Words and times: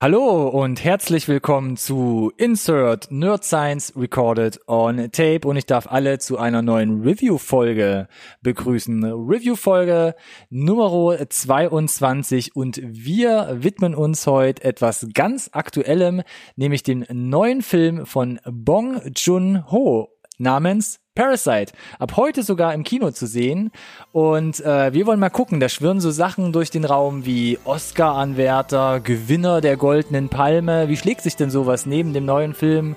Hallo 0.00 0.46
und 0.46 0.84
herzlich 0.84 1.26
willkommen 1.26 1.76
zu 1.76 2.30
Insert 2.36 3.10
Nerd 3.10 3.42
Science 3.42 3.94
Recorded 3.96 4.60
on 4.68 5.10
Tape 5.10 5.40
und 5.42 5.56
ich 5.56 5.66
darf 5.66 5.88
alle 5.88 6.20
zu 6.20 6.38
einer 6.38 6.62
neuen 6.62 7.02
Review-Folge 7.02 8.06
begrüßen. 8.40 9.02
Review-Folge 9.02 10.14
Nummer 10.50 11.18
22 11.28 12.54
und 12.54 12.80
wir 12.80 13.56
widmen 13.60 13.96
uns 13.96 14.24
heute 14.28 14.62
etwas 14.62 15.04
ganz 15.14 15.50
Aktuellem, 15.52 16.22
nämlich 16.54 16.84
dem 16.84 17.04
neuen 17.10 17.60
Film 17.60 18.06
von 18.06 18.38
Bong 18.48 19.02
Joon-ho 19.16 20.10
namens 20.38 21.00
Parasite. 21.18 21.72
Ab 21.98 22.12
heute 22.16 22.44
sogar 22.44 22.72
im 22.74 22.84
Kino 22.84 23.10
zu 23.10 23.26
sehen. 23.26 23.72
Und 24.12 24.60
äh, 24.60 24.92
wir 24.94 25.04
wollen 25.04 25.18
mal 25.18 25.30
gucken, 25.30 25.58
da 25.58 25.68
schwirren 25.68 26.00
so 26.00 26.12
Sachen 26.12 26.52
durch 26.52 26.70
den 26.70 26.84
Raum 26.84 27.26
wie 27.26 27.58
Oscar-Anwärter, 27.64 29.00
Gewinner 29.00 29.60
der 29.60 29.76
Goldenen 29.76 30.28
Palme. 30.28 30.88
Wie 30.88 30.96
schlägt 30.96 31.22
sich 31.22 31.34
denn 31.34 31.50
sowas 31.50 31.86
neben 31.86 32.12
dem 32.12 32.24
neuen 32.24 32.54
Film 32.54 32.94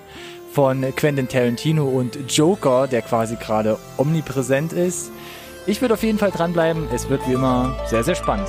von 0.52 0.82
Quentin 0.94 1.26
Tarantino 1.26 1.84
und 1.84 2.16
Joker, 2.28 2.86
der 2.86 3.02
quasi 3.02 3.34
gerade 3.34 3.76
omnipräsent 3.98 4.72
ist? 4.72 5.10
Ich 5.66 5.80
würde 5.80 5.94
auf 5.94 6.02
jeden 6.04 6.18
Fall 6.18 6.30
dranbleiben. 6.30 6.86
Es 6.94 7.08
wird 7.08 7.26
wie 7.26 7.32
immer 7.32 7.76
sehr, 7.88 8.04
sehr 8.04 8.14
spannend. 8.14 8.48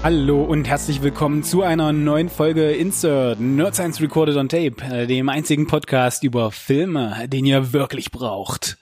Hallo 0.00 0.44
und 0.44 0.68
herzlich 0.68 1.02
willkommen 1.02 1.42
zu 1.42 1.62
einer 1.62 1.92
neuen 1.92 2.28
Folge 2.28 2.70
Insert 2.70 3.40
Nerd 3.40 3.74
Science 3.74 4.00
Recorded 4.00 4.36
on 4.36 4.48
Tape, 4.48 4.76
äh, 4.80 5.08
dem 5.08 5.28
einzigen 5.28 5.66
Podcast 5.66 6.22
über 6.22 6.52
Filme, 6.52 7.26
den 7.26 7.44
ihr 7.44 7.72
wirklich 7.72 8.12
braucht. 8.12 8.78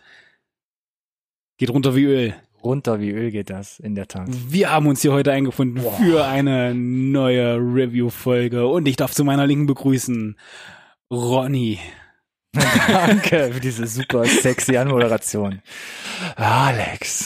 Geht 1.56 1.70
runter 1.70 1.96
wie 1.96 2.04
Öl. 2.04 2.34
Runter 2.62 3.00
wie 3.00 3.12
Öl 3.12 3.30
geht 3.30 3.48
das, 3.48 3.80
in 3.80 3.94
der 3.94 4.08
Tat. 4.08 4.28
Wir 4.28 4.70
haben 4.70 4.86
uns 4.86 5.00
hier 5.00 5.12
heute 5.12 5.32
eingefunden 5.32 5.82
Boah. 5.82 5.96
für 5.96 6.26
eine 6.26 6.74
neue 6.74 7.56
Review-Folge 7.56 8.66
und 8.66 8.86
ich 8.86 8.96
darf 8.96 9.14
zu 9.14 9.24
meiner 9.24 9.46
Linken 9.46 9.66
begrüßen 9.66 10.38
Ronny. 11.10 11.78
Danke 12.88 13.52
für 13.54 13.60
diese 13.60 13.86
super 13.86 14.26
sexy 14.26 14.76
Anmoderation. 14.76 15.62
Alex. 16.36 17.24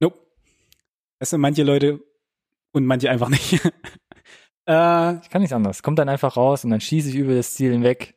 Nope. 0.00 0.16
Das 1.18 1.30
sind 1.30 1.42
manche 1.42 1.62
Leute 1.62 2.00
und 2.76 2.84
manche 2.84 3.10
einfach 3.10 3.30
nicht. 3.30 3.54
äh, 4.68 5.16
ich 5.16 5.30
kann 5.30 5.40
nichts 5.40 5.52
anderes. 5.52 5.82
Kommt 5.82 5.98
dann 5.98 6.10
einfach 6.10 6.36
raus 6.36 6.62
und 6.64 6.70
dann 6.70 6.80
schieße 6.80 7.08
ich 7.08 7.16
über 7.16 7.34
das 7.34 7.54
Ziel 7.54 7.72
hinweg. 7.72 8.14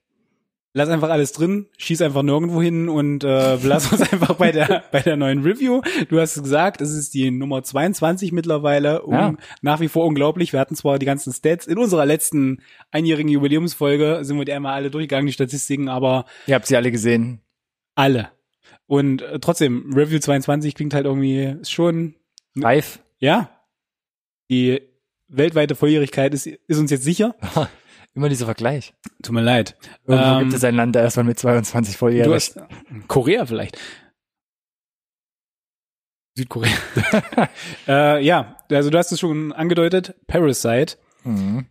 Lass 0.74 0.90
einfach 0.90 1.10
alles 1.10 1.32
drin, 1.32 1.66
schieß 1.78 2.04
einfach 2.04 2.22
nirgendwo 2.22 2.62
hin 2.62 2.90
und 2.90 3.24
äh, 3.24 3.56
lass 3.64 3.92
uns 3.92 4.02
einfach 4.12 4.36
bei 4.36 4.52
der 4.52 4.84
bei 4.92 5.00
der 5.00 5.16
neuen 5.16 5.42
Review. 5.42 5.82
Du 6.10 6.20
hast 6.20 6.36
gesagt, 6.36 6.82
es 6.82 6.92
ist 6.92 7.14
die 7.14 7.32
Nummer 7.32 7.64
22 7.64 8.34
mittlerweile. 8.34 9.02
Um, 9.02 9.14
ja. 9.14 9.34
Nach 9.62 9.80
wie 9.80 9.88
vor 9.88 10.06
unglaublich. 10.06 10.54
Wir 10.54 10.60
hatten 10.60 10.76
zwar 10.76 11.00
die 11.00 11.08
ganzen 11.08 11.34
Stats 11.34 11.66
in 11.66 11.78
unserer 11.78 12.06
letzten 12.06 12.62
einjährigen 12.92 13.32
Jubiläumsfolge 13.32 14.20
sind 14.24 14.38
wir 14.38 14.46
die 14.46 14.54
einmal 14.54 14.74
alle 14.74 14.92
durchgegangen, 14.92 15.26
die 15.26 15.34
Statistiken, 15.34 15.88
aber 15.88 16.26
ihr 16.46 16.56
habt 16.56 16.68
sie 16.68 16.76
alle 16.76 16.92
gesehen. 16.92 17.42
Alle. 17.96 18.30
Und 18.86 19.22
äh, 19.22 19.40
trotzdem 19.40 19.92
Review 19.96 20.20
22 20.20 20.76
klingt 20.76 20.94
halt 20.94 21.06
irgendwie 21.06 21.56
schon 21.64 22.16
reif. 22.56 23.00
Ja, 23.20 23.50
die 24.50 24.82
weltweite 25.28 25.76
Volljährigkeit 25.76 26.34
ist, 26.34 26.48
ist 26.48 26.78
uns 26.78 26.92
jetzt 26.92 27.04
sicher. 27.04 27.36
Immer 28.16 28.30
dieser 28.30 28.46
Vergleich. 28.46 28.94
Tut 29.22 29.34
mir 29.34 29.42
leid. 29.42 29.78
Irgendwo 30.06 30.30
ähm, 30.30 30.40
gibt 30.40 30.54
es 30.54 30.64
ein 30.64 30.76
Land, 30.76 30.96
da 30.96 31.02
erstmal 31.02 31.26
mit 31.26 31.38
22 31.40 31.96
volljährig. 31.96 32.28
Du 32.28 32.34
hast, 32.34 32.60
Korea 33.08 33.46
vielleicht. 33.46 33.78
Südkorea. 36.36 36.72
äh, 37.88 38.24
ja, 38.24 38.58
also 38.72 38.90
du 38.90 38.98
hast 38.98 39.12
es 39.12 39.20
schon 39.20 39.52
angedeutet. 39.52 40.16
Parasite. 40.26 40.98
Mhm. 41.24 41.68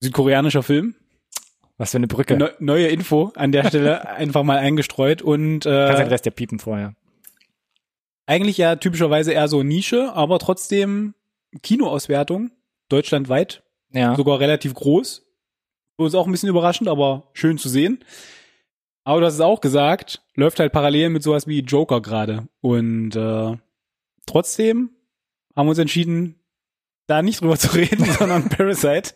Südkoreanischer 0.00 0.62
Film. 0.62 0.94
Was 1.78 1.92
für 1.92 1.96
eine 1.96 2.08
Brücke. 2.08 2.36
Ne 2.36 2.52
neue 2.58 2.88
Info 2.88 3.32
an 3.36 3.52
der 3.52 3.64
Stelle 3.64 4.06
einfach 4.16 4.42
mal 4.42 4.58
eingestreut 4.58 5.22
und 5.22 5.64
äh, 5.64 5.86
Kannst 5.86 6.02
den 6.02 6.08
Rest 6.08 6.26
der 6.26 6.32
piepen 6.32 6.58
vorher. 6.58 6.94
Eigentlich 8.26 8.58
ja 8.58 8.76
typischerweise 8.76 9.32
eher 9.32 9.48
so 9.48 9.62
Nische, 9.62 10.12
aber 10.12 10.38
trotzdem 10.38 11.14
Kinoauswertung 11.62 12.50
deutschlandweit. 12.88 13.62
Ja. 13.92 14.14
Sogar 14.14 14.40
relativ 14.40 14.74
groß. 14.74 15.26
Für 15.96 16.02
uns 16.02 16.14
auch 16.14 16.26
ein 16.26 16.32
bisschen 16.32 16.48
überraschend, 16.48 16.88
aber 16.88 17.30
schön 17.32 17.58
zu 17.58 17.68
sehen. 17.68 18.04
Aber 19.04 19.20
du 19.20 19.26
hast 19.26 19.34
es 19.34 19.40
auch 19.40 19.60
gesagt, 19.60 20.22
läuft 20.34 20.60
halt 20.60 20.72
parallel 20.72 21.10
mit 21.10 21.22
sowas 21.22 21.46
wie 21.46 21.60
Joker 21.60 22.00
gerade. 22.00 22.48
Und 22.60 23.16
äh, 23.16 23.56
trotzdem 24.26 24.90
haben 25.56 25.66
wir 25.66 25.70
uns 25.70 25.78
entschieden, 25.78 26.36
da 27.06 27.22
nicht 27.22 27.40
drüber 27.40 27.56
zu 27.58 27.74
reden, 27.74 28.04
sondern 28.04 28.48
Parasite 28.48 29.14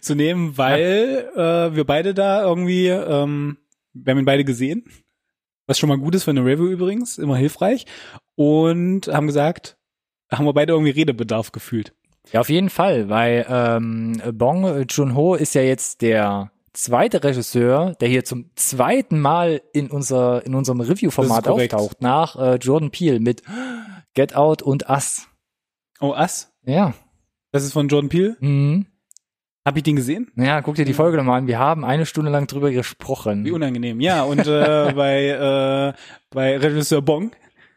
zu 0.00 0.14
nehmen, 0.14 0.58
weil 0.58 1.30
äh, 1.34 1.76
wir 1.76 1.84
beide 1.84 2.14
da 2.14 2.42
irgendwie, 2.42 2.88
ähm, 2.88 3.58
wir 3.92 4.10
haben 4.10 4.18
ihn 4.18 4.24
beide 4.24 4.44
gesehen, 4.44 4.84
was 5.66 5.78
schon 5.78 5.88
mal 5.88 5.98
gut 5.98 6.14
ist 6.14 6.24
für 6.24 6.30
eine 6.30 6.44
Review 6.44 6.66
übrigens, 6.66 7.18
immer 7.18 7.36
hilfreich, 7.36 7.86
und 8.34 9.08
haben 9.08 9.26
gesagt, 9.26 9.75
haben 10.30 10.46
wir 10.46 10.52
beide 10.52 10.72
irgendwie 10.72 10.90
Redebedarf 10.90 11.52
gefühlt. 11.52 11.92
Ja, 12.32 12.40
auf 12.40 12.48
jeden 12.48 12.70
Fall, 12.70 13.08
weil 13.08 13.46
ähm, 13.48 14.20
Bong 14.32 14.84
Joon-ho 14.88 15.34
ist 15.34 15.54
ja 15.54 15.62
jetzt 15.62 16.02
der 16.02 16.50
zweite 16.72 17.22
Regisseur, 17.22 17.94
der 18.00 18.08
hier 18.08 18.24
zum 18.24 18.50
zweiten 18.56 19.20
Mal 19.20 19.62
in 19.72 19.90
unser 19.90 20.44
in 20.44 20.54
unserem 20.54 20.80
Review-Format 20.80 21.48
auftaucht, 21.48 22.02
nach 22.02 22.36
äh, 22.36 22.56
Jordan 22.56 22.90
Peele 22.90 23.20
mit 23.20 23.42
Get 24.14 24.34
Out 24.34 24.62
und 24.62 24.88
Us. 24.88 25.28
Oh, 26.00 26.14
Us? 26.14 26.52
Ja. 26.64 26.94
Das 27.52 27.64
ist 27.64 27.72
von 27.72 27.88
Jordan 27.88 28.08
Peele? 28.08 28.36
Mhm. 28.40 28.86
Hab 29.64 29.76
ich 29.76 29.82
den 29.82 29.96
gesehen? 29.96 30.30
Ja, 30.36 30.62
guck 30.62 30.76
dir 30.76 30.84
die 30.84 30.92
Folge 30.92 31.16
nochmal 31.16 31.40
an. 31.40 31.48
Wir 31.48 31.58
haben 31.58 31.84
eine 31.84 32.06
Stunde 32.06 32.30
lang 32.30 32.46
drüber 32.46 32.70
gesprochen. 32.70 33.44
Wie 33.44 33.50
unangenehm. 33.50 34.00
Ja, 34.00 34.22
und 34.22 34.46
äh, 34.46 34.92
bei, 34.94 35.26
äh, 35.26 35.92
bei 36.30 36.56
Regisseur 36.56 37.02
Bong 37.02 37.32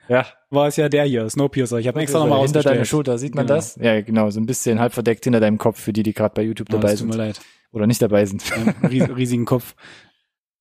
ja. 0.10 0.26
war 0.50 0.68
es 0.68 0.76
ja 0.76 0.90
der 0.90 1.06
hier, 1.06 1.30
Snowpiercer. 1.30 1.78
Ich 1.78 1.88
habe 1.88 2.02
extra 2.02 2.20
nochmal 2.20 2.42
Hinter 2.42 2.64
deiner 2.64 2.86
Schulter, 2.86 3.18
sieht 3.18 3.36
man 3.36 3.46
genau. 3.46 3.58
das? 3.58 3.76
Ja, 3.78 4.02
genau, 4.02 4.30
so 4.30 4.40
ein 4.40 4.46
bisschen 4.46 4.80
halb 4.80 4.94
verdeckt 4.94 5.24
hinter 5.24 5.40
deinem 5.40 5.58
Kopf, 5.58 5.80
für 5.80 5.94
die, 5.94 6.04
die 6.04 6.14
gerade 6.14 6.34
bei 6.34 6.42
YouTube 6.42 6.68
oh, 6.72 6.78
dabei 6.78 6.96
sind. 6.96 7.10
Tut 7.10 7.18
mir 7.18 7.26
leid. 7.26 7.40
Oder 7.72 7.88
nicht 7.88 8.02
dabei 8.02 8.26
sind. 8.26 8.44
Ja, 8.50 8.74
riesigen 9.16 9.46
Kopf. 9.46 9.76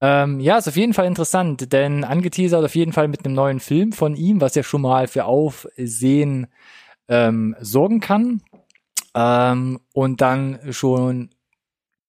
Ähm, 0.01 0.39
ja, 0.39 0.59
ist 0.59 0.69
auf 0.69 0.77
jeden 0.77 0.95
Fall 0.95 1.07
interessant, 1.07 1.73
denn 1.73 2.05
angeteasert 2.05 2.65
auf 2.65 2.75
jeden 2.77 2.93
Fall 2.93 3.09
mit 3.09 3.25
einem 3.25 3.35
neuen 3.35 3.59
Film 3.59 3.93
von 3.93 4.15
ihm, 4.15 4.41
was 4.41 4.55
ja 4.55 4.63
schon 4.63 4.83
mal 4.83 5.09
für 5.09 5.25
Aufsehen 5.25 6.47
ähm, 7.09 7.57
sorgen 7.61 8.01
kann. 8.01 8.43
Ähm, 9.15 9.81
und 9.93 10.21
dann 10.21 10.61
schon 10.71 11.31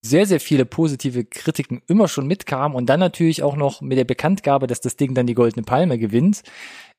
sehr, 0.02 0.26
sehr 0.26 0.40
viele 0.40 0.66
positive 0.66 1.26
Kritiken 1.26 1.82
immer 1.88 2.08
schon 2.08 2.28
mitkamen 2.28 2.76
und 2.76 2.88
dann 2.88 3.00
natürlich 3.00 3.44
auch 3.44 3.56
noch 3.56 3.82
mit 3.82 3.98
der 3.98 4.06
Bekanntgabe, 4.06 4.68
dass 4.68 4.80
das 4.82 4.96
Ding 4.96 5.14
dann 5.14 5.28
die 5.28 5.34
Goldene 5.34 5.64
Palme 5.64 5.98
gewinnt, 5.98 6.44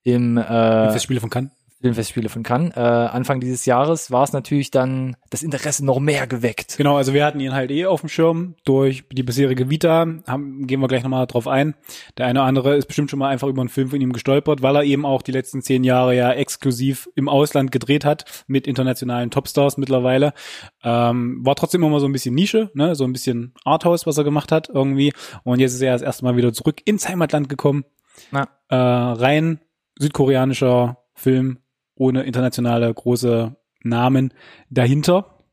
im 0.02 0.36
äh, 0.36 0.90
Festspiele 0.92 1.20
von 1.20 1.30
Cannes. 1.30 1.50
Filmfestspiele 1.80 2.28
von 2.28 2.42
Cannes. 2.42 2.76
Äh, 2.76 2.80
Anfang 2.80 3.40
dieses 3.40 3.64
Jahres 3.64 4.10
war 4.10 4.24
es 4.24 4.32
natürlich 4.32 4.70
dann 4.70 5.16
das 5.30 5.42
Interesse 5.42 5.84
noch 5.84 5.98
mehr 5.98 6.26
geweckt. 6.26 6.76
Genau, 6.76 6.96
also 6.96 7.14
wir 7.14 7.24
hatten 7.24 7.40
ihn 7.40 7.54
halt 7.54 7.70
eh 7.70 7.86
auf 7.86 8.00
dem 8.00 8.10
Schirm 8.10 8.54
durch 8.64 9.04
die 9.10 9.22
bisherige 9.22 9.70
Vita. 9.70 10.06
Haben, 10.26 10.66
gehen 10.66 10.80
wir 10.80 10.88
gleich 10.88 11.02
nochmal 11.02 11.26
drauf 11.26 11.48
ein. 11.48 11.74
Der 12.18 12.26
eine 12.26 12.41
oder 12.41 12.48
andere 12.48 12.76
ist 12.76 12.86
bestimmt 12.86 13.10
schon 13.10 13.18
mal 13.18 13.30
einfach 13.30 13.48
über 13.48 13.62
einen 13.62 13.70
Film 13.70 13.88
von 13.88 14.00
ihm 14.00 14.12
gestolpert, 14.12 14.60
weil 14.60 14.76
er 14.76 14.84
eben 14.84 15.06
auch 15.06 15.22
die 15.22 15.32
letzten 15.32 15.62
zehn 15.62 15.82
Jahre 15.82 16.14
ja 16.14 16.32
exklusiv 16.32 17.08
im 17.14 17.30
Ausland 17.30 17.72
gedreht 17.72 18.04
hat 18.04 18.44
mit 18.46 18.66
internationalen 18.66 19.30
Topstars 19.30 19.78
mittlerweile. 19.78 20.34
Ähm, 20.84 21.41
war 21.44 21.56
trotzdem 21.56 21.82
immer 21.82 22.00
so 22.00 22.06
ein 22.06 22.12
bisschen 22.12 22.34
Nische, 22.34 22.70
ne, 22.74 22.94
so 22.94 23.04
ein 23.04 23.12
bisschen 23.12 23.54
Arthouse, 23.64 24.06
was 24.06 24.18
er 24.18 24.24
gemacht 24.24 24.53
hat 24.53 24.68
irgendwie. 24.68 25.14
Und 25.44 25.60
jetzt 25.60 25.72
ist 25.72 25.80
er 25.80 25.94
das 25.94 26.03
erste 26.03 26.26
Mal 26.26 26.36
wieder 26.36 26.53
zurück 26.53 26.82
ins 26.84 27.08
Heimatland 27.08 27.48
gekommen. 27.48 27.84
Na. 28.32 28.48
Äh, 28.68 28.76
rein 28.76 29.60
südkoreanischer 30.00 30.98
Film 31.14 31.58
ohne 31.94 32.22
internationale 32.22 32.92
große 32.92 33.54
Namen 33.82 34.32
dahinter. 34.70 35.44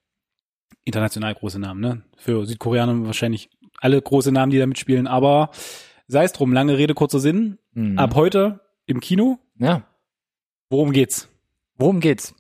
International 0.86 1.36
große 1.36 1.60
Namen, 1.60 1.82
ne? 1.82 2.04
Für 2.16 2.46
Südkoreaner 2.46 3.06
wahrscheinlich 3.06 3.50
alle 3.80 4.02
große 4.02 4.32
Namen, 4.32 4.52
die 4.52 4.58
da 4.58 4.66
mitspielen, 4.66 5.06
aber 5.06 5.52
sei 6.08 6.24
es 6.24 6.32
drum, 6.32 6.54
lange 6.54 6.78
Rede, 6.78 6.94
kurzer 6.94 7.20
Sinn. 7.20 7.60
Mhm. 7.74 8.00
Ab 8.00 8.16
heute 8.16 8.62
im 8.86 9.02
Kino. 9.02 9.40
Ja. 9.60 9.84
Worum 10.70 10.92
geht's? 10.94 11.30
Worum 11.76 12.00
geht's? 12.00 12.34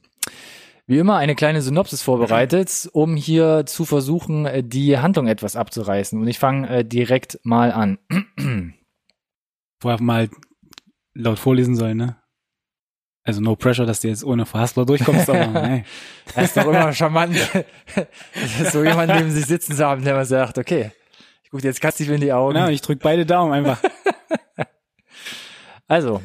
Wie 0.88 0.98
immer 0.98 1.18
eine 1.18 1.36
kleine 1.36 1.62
Synopsis 1.62 2.02
vorbereitet, 2.02 2.90
um 2.94 3.18
hier 3.18 3.66
zu 3.66 3.84
versuchen, 3.84 4.46
äh, 4.46 4.64
die 4.64 4.98
Handlung 4.98 5.28
etwas 5.28 5.58
abzureißen. 5.58 6.20
Und 6.20 6.28
ich 6.30 6.40
fange 6.40 6.70
äh, 6.70 6.86
direkt 6.86 7.40
mal 7.44 7.74
an. 7.74 8.00
Vorher 9.82 10.02
mal 10.02 10.30
laut 11.18 11.40
vorlesen 11.40 11.76
sollen, 11.76 11.98
ne? 11.98 12.16
Also 13.24 13.42
no 13.42 13.58
pressure, 13.58 13.86
dass 13.86 14.00
du 14.00 14.08
jetzt 14.08 14.24
ohne 14.24 14.46
Verhassler 14.46 14.86
durchkommst, 14.86 15.30
aber 15.30 15.62
hey. 15.68 15.84
Das 16.34 16.46
ist 16.46 16.58
doch 16.58 16.66
immer 16.66 16.94
charmant, 16.94 17.38
so 18.72 18.84
jemand 18.84 19.14
neben 19.14 19.32
sich 19.32 19.46
sitzen 19.46 19.76
zu 19.76 19.86
haben, 19.86 20.04
der 20.04 20.14
mal 20.14 20.26
sagt, 20.26 20.58
okay, 20.58 20.92
ich 21.44 21.52
gucke 21.52 21.64
jetzt 21.64 21.82
katzig 21.82 22.08
in 22.10 22.22
die 22.22 22.32
Augen. 22.32 22.56
Ja, 22.56 22.70
ich 22.70 22.82
drück 22.82 23.00
beide 23.00 23.26
Daumen 23.26 23.54
einfach. 23.54 23.82
Also, 25.90 26.22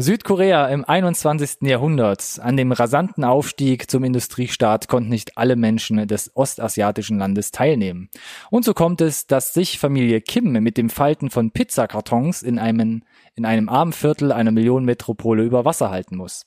Südkorea 0.00 0.68
im 0.68 0.84
21. 0.84 1.62
Jahrhundert. 1.62 2.38
An 2.40 2.56
dem 2.56 2.70
rasanten 2.70 3.24
Aufstieg 3.24 3.90
zum 3.90 4.04
Industriestaat 4.04 4.86
konnten 4.86 5.08
nicht 5.08 5.36
alle 5.36 5.56
Menschen 5.56 6.06
des 6.06 6.30
ostasiatischen 6.36 7.18
Landes 7.18 7.50
teilnehmen. 7.50 8.08
Und 8.52 8.64
so 8.64 8.74
kommt 8.74 9.00
es, 9.00 9.26
dass 9.26 9.52
sich 9.52 9.80
Familie 9.80 10.20
Kim 10.20 10.52
mit 10.52 10.76
dem 10.76 10.88
Falten 10.88 11.30
von 11.30 11.50
Pizzakartons 11.50 12.44
in 12.44 12.60
einem, 12.60 13.02
in 13.34 13.44
einem 13.44 13.68
armen 13.68 13.92
Viertel 13.92 14.30
einer 14.30 14.52
Millionenmetropole 14.52 15.42
über 15.42 15.64
Wasser 15.64 15.90
halten 15.90 16.16
muss. 16.16 16.46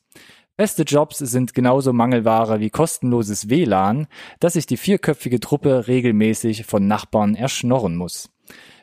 Beste 0.56 0.84
Jobs 0.84 1.18
sind 1.18 1.54
genauso 1.54 1.92
Mangelware 1.92 2.62
wie 2.62 2.70
kostenloses 2.70 3.50
WLAN, 3.50 4.08
das 4.40 4.54
sich 4.54 4.66
die 4.66 4.78
vierköpfige 4.78 5.42
Truppe 5.42 5.88
regelmäßig 5.88 6.66
von 6.66 6.88
Nachbarn 6.88 7.36
erschnorren 7.36 7.98
muss. 7.98 8.30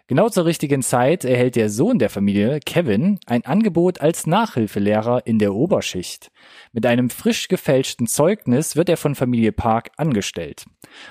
Genau 0.09 0.31
zur 0.31 0.47
richtigen 0.47 0.83
Zeit 0.83 1.27
erhält 1.27 1.55
der 1.55 1.69
Sohn 1.69 1.99
der 1.99 2.09
Familie, 2.09 2.61
Kevin, 2.65 3.21
ein 3.27 3.45
Angebot 3.45 4.01
als 4.01 4.27
Nachhilfelehrer 4.27 5.27
in 5.27 5.39
der 5.39 5.55
Oberschicht. 5.55 6.31
Mit 6.73 6.87
einem 6.87 7.11
frisch 7.11 7.49
gefälschten 7.49 8.07
Zeugnis 8.07 8.75
wird 8.75 8.89
er 8.89 8.97
von 8.97 9.15
Familie 9.15 9.53
Park 9.53 9.91
angestellt. 9.99 10.65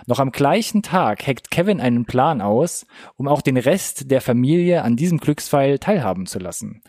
Noch 0.08 0.18
am 0.18 0.32
gleichen 0.32 0.82
Tag 0.82 1.28
hackt 1.28 1.52
Kevin 1.52 1.80
einen 1.80 2.06
Plan 2.06 2.42
aus, 2.42 2.88
um 3.18 3.28
auch 3.28 3.44
den 3.44 3.58
Rest 3.58 4.10
der 4.10 4.20
Familie 4.20 4.82
an 4.82 4.96
diesem 4.96 5.20
Glücksfall 5.20 5.78
teilhaben 5.78 6.26
zu 6.26 6.40
lassen. 6.40 6.82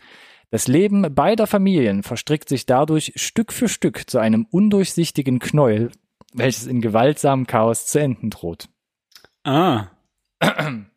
Das 0.49 0.67
Leben 0.67 1.13
beider 1.13 1.45
Familien 1.45 2.01
verstrickt 2.01 2.49
sich 2.49 2.65
dadurch 2.65 3.13
Stück 3.17 3.53
für 3.53 3.69
Stück 3.69 4.09
zu 4.09 4.17
einem 4.17 4.47
undurchsichtigen 4.49 5.37
Knäuel, 5.37 5.91
welches 6.33 6.65
in 6.65 6.81
gewaltsamem 6.81 7.45
Chaos 7.45 7.85
zu 7.85 7.99
enden 7.99 8.31
droht. 8.31 8.67
Ah. 9.43 9.89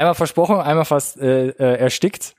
Einmal 0.00 0.14
versprochen, 0.14 0.56
einmal 0.56 0.86
fast 0.86 1.18
äh, 1.20 1.48
äh, 1.50 1.76
erstickt. 1.78 2.34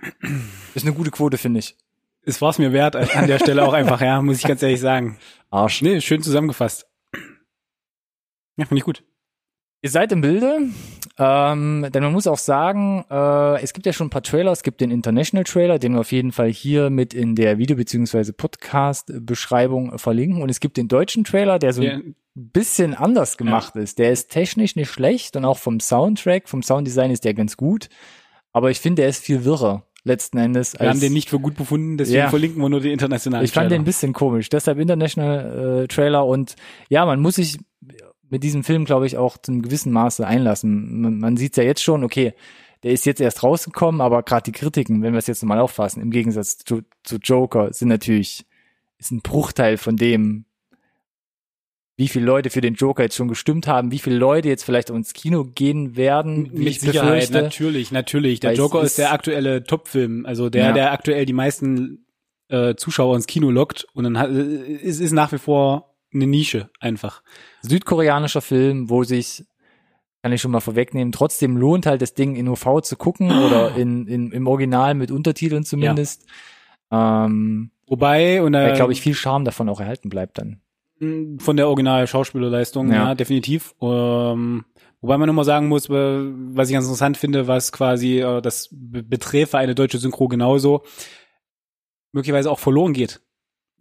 Ist 0.73 0.83
eine 0.83 0.95
gute 0.95 1.11
Quote, 1.11 1.37
finde 1.37 1.59
ich. 1.59 1.77
Es 2.23 2.41
war's 2.41 2.57
mir 2.57 2.73
wert 2.73 2.95
an 2.95 3.27
der 3.27 3.37
Stelle 3.37 3.63
auch 3.63 3.73
einfach, 3.73 4.01
ja, 4.01 4.19
muss 4.19 4.39
ich 4.39 4.43
ganz 4.47 4.63
ehrlich 4.63 4.79
sagen. 4.79 5.19
Arsch. 5.51 5.83
Nee, 5.83 6.01
schön 6.01 6.23
zusammengefasst. 6.23 6.87
Ja, 8.57 8.65
finde 8.65 8.79
ich 8.79 8.83
gut. 8.83 9.03
Ihr 9.83 9.91
seid 9.91 10.11
im 10.11 10.21
Bilde, 10.21 10.69
ähm, 11.19 11.87
denn 11.93 12.01
man 12.03 12.11
muss 12.11 12.25
auch 12.25 12.39
sagen, 12.39 13.05
äh, 13.11 13.61
es 13.61 13.73
gibt 13.73 13.85
ja 13.85 13.93
schon 13.93 14.07
ein 14.07 14.11
paar 14.11 14.23
Trailer. 14.23 14.51
Es 14.51 14.63
gibt 14.63 14.81
den 14.81 14.89
International 14.89 15.43
Trailer, 15.43 15.77
den 15.77 15.93
wir 15.93 15.99
auf 15.99 16.11
jeden 16.11 16.31
Fall 16.31 16.49
hier 16.49 16.89
mit 16.89 17.13
in 17.13 17.35
der 17.35 17.59
Video- 17.59 17.77
bzw. 17.77 18.31
Podcast-Beschreibung 18.31 19.99
verlinken. 19.99 20.41
Und 20.41 20.49
es 20.49 20.61
gibt 20.61 20.77
den 20.77 20.87
deutschen 20.87 21.23
Trailer, 21.25 21.59
der 21.59 21.73
so 21.73 21.83
Ja. 21.83 21.99
Bisschen 22.35 22.93
anders 22.93 23.37
gemacht 23.37 23.75
ist. 23.75 23.99
Der 23.99 24.11
ist 24.11 24.29
technisch 24.29 24.75
nicht 24.75 24.89
schlecht 24.89 25.35
und 25.35 25.45
auch 25.45 25.57
vom 25.57 25.79
Soundtrack, 25.79 26.47
vom 26.47 26.63
Sounddesign 26.63 27.11
ist 27.11 27.25
der 27.25 27.33
ganz 27.33 27.57
gut. 27.57 27.89
Aber 28.53 28.71
ich 28.71 28.79
finde, 28.79 29.01
der 29.01 29.09
ist 29.09 29.23
viel 29.23 29.43
wirrer 29.45 29.85
letzten 30.03 30.37
Endes. 30.37 30.79
Wir 30.79 30.89
haben 30.89 30.99
den 30.99 31.13
nicht 31.13 31.29
für 31.29 31.39
gut 31.39 31.55
befunden, 31.55 31.97
deswegen 31.97 32.19
Ja. 32.19 32.29
verlinken 32.29 32.61
wir 32.61 32.69
nur 32.69 32.81
die 32.81 32.91
internationalen 32.91 33.45
Ich 33.45 33.51
fand 33.51 33.65
den 33.69 33.75
ein 33.75 33.79
Trailer. 33.79 33.85
bisschen 33.85 34.13
komisch. 34.13 34.49
Deshalb 34.49 34.79
International 34.79 35.83
äh, 35.83 35.87
Trailer 35.87 36.25
und 36.25 36.55
ja, 36.89 37.05
man 37.05 37.19
muss 37.19 37.35
sich 37.35 37.59
mit 38.29 38.43
diesem 38.43 38.63
Film, 38.63 38.85
glaube 38.85 39.05
ich, 39.07 39.17
auch 39.17 39.37
zum 39.37 39.61
gewissen 39.61 39.91
Maße 39.91 40.25
einlassen. 40.25 41.01
Man, 41.01 41.19
man 41.19 41.37
sieht 41.37 41.57
ja 41.57 41.63
jetzt 41.63 41.83
schon, 41.83 42.03
okay, 42.03 42.33
der 42.83 42.91
ist 42.93 43.05
jetzt 43.05 43.21
erst 43.21 43.43
rausgekommen, 43.43 44.01
aber 44.01 44.23
gerade 44.23 44.43
die 44.43 44.53
Kritiken, 44.53 45.03
wenn 45.03 45.13
wir 45.13 45.19
es 45.19 45.27
jetzt 45.27 45.43
nochmal 45.43 45.59
auffassen, 45.59 46.01
im 46.01 46.11
Gegensatz 46.11 46.57
zu, 46.57 46.81
zu 47.03 47.17
Joker, 47.17 47.71
sind 47.73 47.89
natürlich, 47.89 48.45
ist 48.97 49.11
ein 49.11 49.21
Bruchteil 49.21 49.77
von 49.77 49.97
dem, 49.97 50.45
wie 52.01 52.07
viele 52.07 52.25
Leute 52.25 52.49
für 52.49 52.61
den 52.61 52.73
Joker 52.73 53.03
jetzt 53.03 53.15
schon 53.15 53.27
gestimmt 53.27 53.67
haben, 53.67 53.91
wie 53.91 53.99
viele 53.99 54.15
Leute 54.15 54.49
jetzt 54.49 54.63
vielleicht 54.63 54.89
ins 54.89 55.13
Kino 55.13 55.43
gehen 55.43 55.95
werden, 55.95 56.49
Mit 56.51 56.67
ich 56.67 56.79
Sicherheit, 56.79 57.27
befürchte. 57.27 57.43
natürlich, 57.43 57.91
natürlich. 57.91 58.39
Der 58.39 58.53
Joker 58.53 58.79
ist 58.81 58.87
ist- 58.93 58.97
der 58.97 59.13
aktuelle 59.13 59.63
Topfilm, 59.63 60.25
also 60.25 60.49
der, 60.49 60.65
Ja. 60.65 60.71
der 60.71 60.91
aktuell 60.93 61.27
die 61.27 61.33
meisten 61.33 62.05
äh, 62.49 62.73
Zuschauer 62.75 63.15
ins 63.15 63.27
Kino 63.27 63.51
lockt 63.51 63.85
und 63.93 64.03
dann 64.03 64.17
hat, 64.17 64.31
äh, 64.31 64.79
es 64.83 64.99
ist 64.99 65.11
nach 65.11 65.31
wie 65.31 65.37
vor 65.37 65.93
eine 66.13 66.25
Nische 66.25 66.69
einfach. 66.79 67.21
südkoreanischer 67.61 68.41
Film, 68.41 68.89
wo 68.89 69.03
sich, 69.03 69.45
kann 70.23 70.33
ich 70.33 70.41
schon 70.41 70.51
mal 70.51 70.59
vorwegnehmen, 70.59 71.11
trotzdem 71.11 71.55
lohnt 71.55 71.85
halt 71.85 72.01
das 72.01 72.13
Ding 72.15 72.35
in 72.35 72.47
OV 72.49 72.81
zu 72.81 72.95
gucken 72.95 73.29
oder 73.45 73.75
in, 73.77 74.07
in, 74.07 74.31
im 74.31 74.47
Original 74.47 74.95
mit 74.95 75.11
Untertiteln 75.11 75.63
zumindest. 75.63 76.25
Ähm, 76.91 77.71
Wobei, 77.87 78.41
und 78.41 78.53
äh, 78.53 78.73
glaube 78.73 78.93
ich, 78.93 79.01
viel 79.01 79.13
Charme 79.15 79.45
davon 79.45 79.67
auch 79.69 79.79
erhalten 79.81 80.09
bleibt 80.09 80.37
dann. 80.37 80.60
Von 81.39 81.57
der 81.57 81.67
original 81.67 82.05
Schauspielerleistung, 82.07 82.89
ja, 82.89 83.09
Ja. 83.09 83.15
definitiv. 83.15 83.73
Ähm, 83.81 84.65
wobei 85.01 85.17
man 85.17 85.27
nochmal 85.27 85.45
sagen 85.45 85.67
muss, 85.67 85.89
äh, 85.89 85.93
was 85.93 86.69
ich 86.69 86.73
ganz 86.73 86.85
interessant 86.85 87.17
finde, 87.17 87.47
was 87.47 87.71
quasi 87.71 88.19
äh, 88.19 88.41
das 88.41 88.69
be- 88.71 89.01
beträfe 89.03 89.57
eine 89.57 89.73
deutsche 89.75 89.97
Synchro 89.97 90.27
genauso, 90.27 90.83
möglicherweise 92.11 92.51
auch 92.51 92.59
verloren 92.59 92.93
geht 92.93 93.21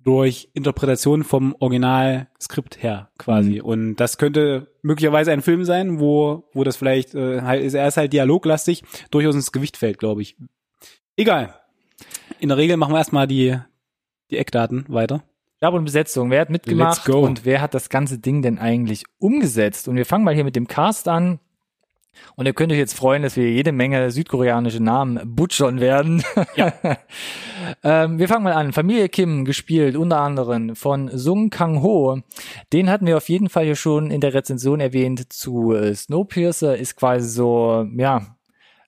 durch 0.03 0.49
Interpretation 0.55 1.25
vom 1.25 1.55
Originalskript 1.59 2.83
her 2.83 3.11
quasi. 3.19 3.57
Mhm. 3.57 3.65
Und 3.67 3.97
das 3.97 4.17
könnte 4.17 4.69
möglicherweise 4.81 5.31
ein 5.31 5.43
Film 5.43 5.65
sein, 5.67 6.01
wo, 6.01 6.49
wo 6.55 6.65
das 6.65 6.77
vielleicht, 6.77 7.15
äh, 7.15 7.43
halt, 7.43 7.63
ist, 7.63 7.75
er 7.75 7.87
ist 7.87 7.99
halt 7.99 8.15
dialoglastig, 8.15 8.83
durchaus 9.11 9.35
ins 9.35 9.53
Gewicht 9.53 9.77
fällt, 9.77 9.99
glaube 9.99 10.23
ich. 10.23 10.39
Egal. 11.17 11.55
In 12.39 12.49
der 12.49 12.57
Regel 12.57 12.79
machen 12.79 12.95
wir 12.95 12.99
erstmal 12.99 13.27
die, 13.27 13.59
die 14.31 14.39
Eckdaten 14.39 14.87
weiter. 14.89 15.23
Stab 15.61 15.75
und 15.75 15.85
Besetzung, 15.85 16.31
wer 16.31 16.41
hat 16.41 16.49
mitgemacht 16.49 17.07
Let's 17.07 17.15
go. 17.15 17.21
und 17.21 17.45
wer 17.45 17.61
hat 17.61 17.75
das 17.75 17.91
ganze 17.91 18.17
Ding 18.17 18.41
denn 18.41 18.59
eigentlich 18.59 19.05
umgesetzt? 19.19 19.89
Und 19.89 19.97
wir 19.97 20.07
fangen 20.07 20.25
mal 20.25 20.33
hier 20.33 20.45
mit 20.45 20.57
dem 20.57 20.67
Cast 20.67 21.07
an. 21.07 21.39
Und 22.35 22.47
ihr 22.47 22.55
könnt 22.55 22.73
euch 22.73 22.79
jetzt 22.79 22.97
freuen, 22.97 23.23
dass 23.23 23.37
wir 23.37 23.51
jede 23.51 23.71
Menge 23.71 24.11
südkoreanische 24.11 24.83
Namen 24.83 25.21
butchern 25.37 25.79
werden. 25.79 26.23
Ja. 26.57 26.73
ähm, 27.85 28.19
wir 28.19 28.27
fangen 28.27 28.45
mal 28.45 28.55
an. 28.55 28.73
Familie 28.73 29.11
Kim, 29.11 29.45
gespielt 29.45 29.97
unter 29.97 30.21
anderem 30.21 30.75
von 30.77 31.11
Sung 31.13 31.51
Kang-ho. 31.51 32.23
Den 32.73 32.89
hatten 32.89 33.07
wir 33.07 33.19
auf 33.19 33.29
jeden 33.29 33.51
Fall 33.51 33.67
hier 33.67 33.77
schon 33.77 34.11
in 34.11 34.23
der 34.23 34.33
Rezension 34.33 34.81
erwähnt 34.81 35.31
zu 35.31 35.75
äh, 35.75 35.95
Snowpiercer. 35.95 36.79
Ist 36.79 36.97
quasi 36.97 37.29
so, 37.29 37.87
ja, 37.99 38.35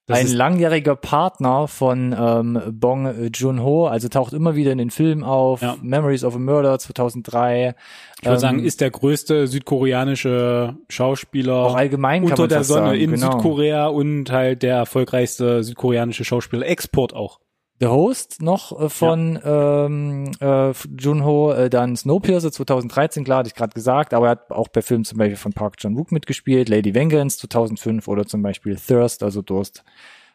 Das 0.06 0.18
ein 0.18 0.26
langjähriger 0.26 0.96
Partner 0.96 1.68
von 1.68 2.14
ähm, 2.18 2.60
Bong 2.72 3.30
Joon-ho, 3.32 3.86
also 3.86 4.08
taucht 4.08 4.32
immer 4.32 4.56
wieder 4.56 4.72
in 4.72 4.78
den 4.78 4.90
Filmen 4.90 5.22
auf. 5.22 5.62
Ja. 5.62 5.76
Memories 5.80 6.24
of 6.24 6.34
a 6.34 6.38
Murder 6.38 6.76
2003. 6.78 7.74
Ich 8.18 8.24
würde 8.26 8.34
Ähm, 8.34 8.40
sagen, 8.40 8.58
ist 8.64 8.80
der 8.80 8.90
größte 8.90 9.46
südkoreanische 9.46 10.76
Schauspieler 10.88 11.54
auch 11.54 11.76
allgemein 11.76 12.24
unter 12.24 12.48
der 12.48 12.64
Sonne 12.64 12.86
sagen, 12.88 13.00
in 13.00 13.12
genau. 13.12 13.32
Südkorea 13.32 13.86
und 13.86 14.32
halt 14.32 14.62
der 14.64 14.76
erfolgreichste 14.76 15.62
südkoreanische 15.62 16.24
Schauspieler. 16.24 16.66
Export 16.66 17.14
auch. 17.14 17.38
The 17.82 17.88
Host 17.88 18.40
noch 18.40 18.80
äh, 18.80 18.88
von 18.88 19.40
ähm, 19.44 20.30
äh, 20.40 20.72
Junho, 21.00 21.52
äh, 21.52 21.68
dann 21.68 21.96
Snowpiercer 21.96 22.52
2013, 22.52 23.24
klar, 23.24 23.38
hatte 23.38 23.48
ich 23.48 23.56
gerade 23.56 23.74
gesagt, 23.74 24.14
aber 24.14 24.26
er 24.26 24.30
hat 24.30 24.52
auch 24.52 24.68
bei 24.68 24.82
Filmen 24.82 25.04
zum 25.04 25.18
Beispiel 25.18 25.36
von 25.36 25.52
Park 25.52 25.78
Chan-wook 25.78 26.12
mitgespielt, 26.12 26.68
Lady 26.68 26.94
Vengeance 26.94 27.38
2005 27.38 28.06
oder 28.06 28.24
zum 28.24 28.40
Beispiel 28.40 28.76
Thirst, 28.76 29.24
also 29.24 29.42
Durst 29.42 29.82